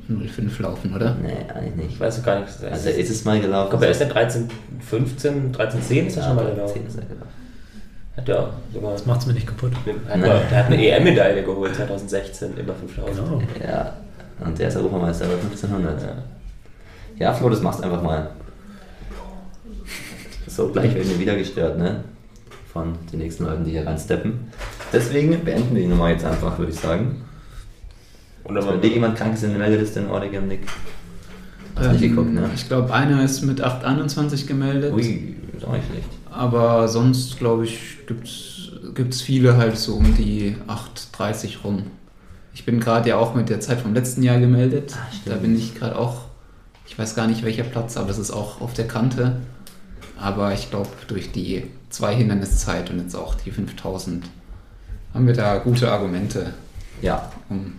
13.05 0.10 0.62
laufen, 0.62 0.96
oder? 0.96 1.16
Nee, 1.22 1.30
eigentlich 1.54 1.76
nicht. 1.76 1.92
ich 1.94 2.00
weiß 2.00 2.20
auch 2.20 2.24
gar 2.26 2.40
nicht, 2.40 2.48
was 2.50 2.60
das 2.62 2.72
Also 2.72 2.90
ist. 2.90 2.96
er 2.96 3.02
ist 3.02 3.10
es 3.12 3.26
mal 3.26 3.40
gelaufen. 3.40 3.66
Ich 3.66 3.70
glaube, 3.72 3.86
er 3.86 3.92
ist 3.92 4.02
der 4.02 4.08
13, 4.10 4.50
15, 4.88 5.52
13, 5.54 5.82
10 5.82 6.08
ist 6.08 6.18
er 6.18 6.24
schon 6.24 6.36
mal 6.36 6.46
gelaufen. 6.52 6.74
10 6.74 6.88
ist 6.88 6.96
er 6.98 7.06
gelaufen. 7.06 7.28
Hat 8.18 8.30
auch 8.32 8.50
sogar. 8.74 8.92
Das 8.92 9.06
macht's 9.06 9.26
mir 9.26 9.34
nicht 9.34 9.48
kaputt. 9.48 9.72
Hat 10.10 10.22
der 10.22 10.50
hat 10.52 10.66
eine 10.66 10.86
EM-Medaille 10.86 11.44
geholt 11.44 11.74
2016, 11.76 12.58
über 12.58 12.74
5000. 12.76 13.16
Genau. 13.18 13.42
Ja, 13.66 13.94
und 14.44 14.58
der 14.60 14.68
ist 14.68 14.76
Europameister 14.76 15.26
bei 15.28 15.34
1500. 15.34 16.02
Ja. 16.02 16.08
Ja, 17.18 17.34
Flo, 17.34 17.50
das 17.50 17.62
machst 17.62 17.84
einfach 17.84 18.02
mal. 18.02 18.32
So, 20.48 20.70
gleich 20.70 20.94
werden 20.94 21.10
wir 21.10 21.20
wieder 21.20 21.36
gestört, 21.38 21.78
ne? 21.78 22.04
Von 22.74 22.96
den 23.12 23.20
nächsten 23.20 23.46
Leuten, 23.46 23.64
die 23.64 23.72
hier 23.72 23.86
reinsteppen. 23.86 24.52
Deswegen 24.92 25.44
beenden 25.46 25.76
wir 25.76 25.84
die 25.84 25.88
Nummer 25.88 26.10
jetzt 26.10 26.26
einfach, 26.26 26.58
würde 26.58 26.72
ich 26.72 26.80
sagen. 26.80 27.24
Und 28.44 28.56
Wenn 28.56 28.82
dir 28.82 28.90
jemand 28.90 29.18
krank 29.18 29.36
ist 29.36 29.44
in 29.44 29.52
der 29.52 29.60
Meldeliste 29.60 30.00
in 30.02 30.10
Oregon, 30.10 30.48
Nick. 30.48 30.62
Hast 31.76 31.92
nicht 31.94 32.04
Ähm, 32.04 32.10
geguckt, 32.10 32.34
ne? 32.34 32.50
Ich 32.56 32.68
glaube, 32.68 32.94
einer 32.94 33.24
ist 33.24 33.42
mit 33.44 33.62
821 33.62 34.48
gemeldet. 34.48 34.94
Ui, 34.94 35.36
ist 35.56 35.66
auch 35.66 35.74
nicht 35.74 35.86
schlecht. 35.90 36.10
Aber 36.32 36.88
sonst, 36.88 37.38
glaube 37.38 37.66
ich, 37.66 38.00
gibt 38.08 39.14
es 39.14 39.22
viele 39.22 39.58
halt 39.58 39.78
so 39.78 39.96
um 39.96 40.16
die 40.16 40.56
8,30 40.68 41.62
rum. 41.64 41.84
Ich 42.54 42.66
bin 42.66 42.80
gerade 42.80 43.10
ja 43.10 43.18
auch 43.18 43.36
mit 43.36 43.50
der 43.50 43.60
Zeit 43.60 43.82
vom 43.82 43.94
letzten 43.94 44.24
Jahr 44.24 44.40
gemeldet. 44.40 44.96
Stimmt. 45.10 45.28
da 45.28 45.36
bin 45.36 45.58
ich 45.58 45.76
gerade 45.76 45.98
auch, 45.98 46.26
ich 46.88 46.98
weiß 46.98 47.16
gar 47.16 47.28
nicht 47.28 47.44
welcher 47.44 47.64
Platz, 47.64 47.98
aber 47.98 48.10
es 48.10 48.18
ist 48.18 48.32
auch 48.32 48.62
auf 48.62 48.74
der 48.74 48.88
Kante. 48.88 49.38
Aber 50.18 50.54
ich 50.54 50.70
glaube, 50.70 50.90
durch 51.08 51.32
die 51.32 51.64
zwei 51.90 52.16
Hinderniszeit 52.16 52.90
und 52.90 53.00
jetzt 53.00 53.16
auch 53.16 53.36
die 53.36 53.52
5000 53.52 54.26
haben 55.14 55.28
wir 55.28 55.34
da 55.34 55.58
gute 55.58 55.92
Argumente, 55.92 56.54
Ja, 57.02 57.32
um 57.50 57.74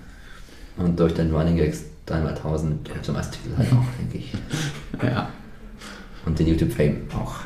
und 0.76 0.98
durch 0.98 1.14
den 1.14 1.34
Running 1.34 1.56
Gags 1.56 1.84
3000 2.06 2.88
deutscher 2.88 3.12
Meistertitel 3.12 3.56
halt 3.56 3.72
auch, 3.72 3.84
denke 3.98 4.18
ich. 4.18 4.32
ja, 5.02 5.28
Und 6.24 6.38
den 6.38 6.48
YouTube-Fame 6.48 7.08
auch. 7.14 7.36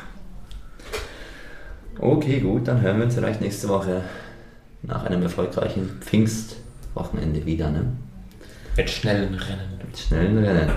Okay, 1.99 2.39
gut, 2.39 2.67
dann 2.67 2.81
hören 2.81 2.97
wir 2.97 3.05
uns 3.05 3.15
vielleicht 3.15 3.41
nächste 3.41 3.69
Woche 3.69 4.01
nach 4.83 5.05
einem 5.05 5.23
erfolgreichen 5.23 5.89
Pfingstwochenende 6.01 7.45
wieder, 7.45 7.71
ne? 7.71 7.85
mit 8.77 8.89
schnellen 8.89 9.33
Rennen. 9.33 9.79
Mit 9.85 9.97
schnellen 9.97 10.37
Rennen. 10.37 10.71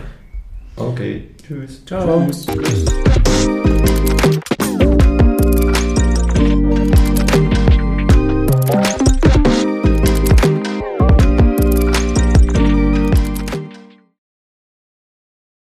Okay, 0.77 1.29
tschüss. 1.47 1.85
Ciao. 1.85 2.27
Tschüss. 2.31 2.87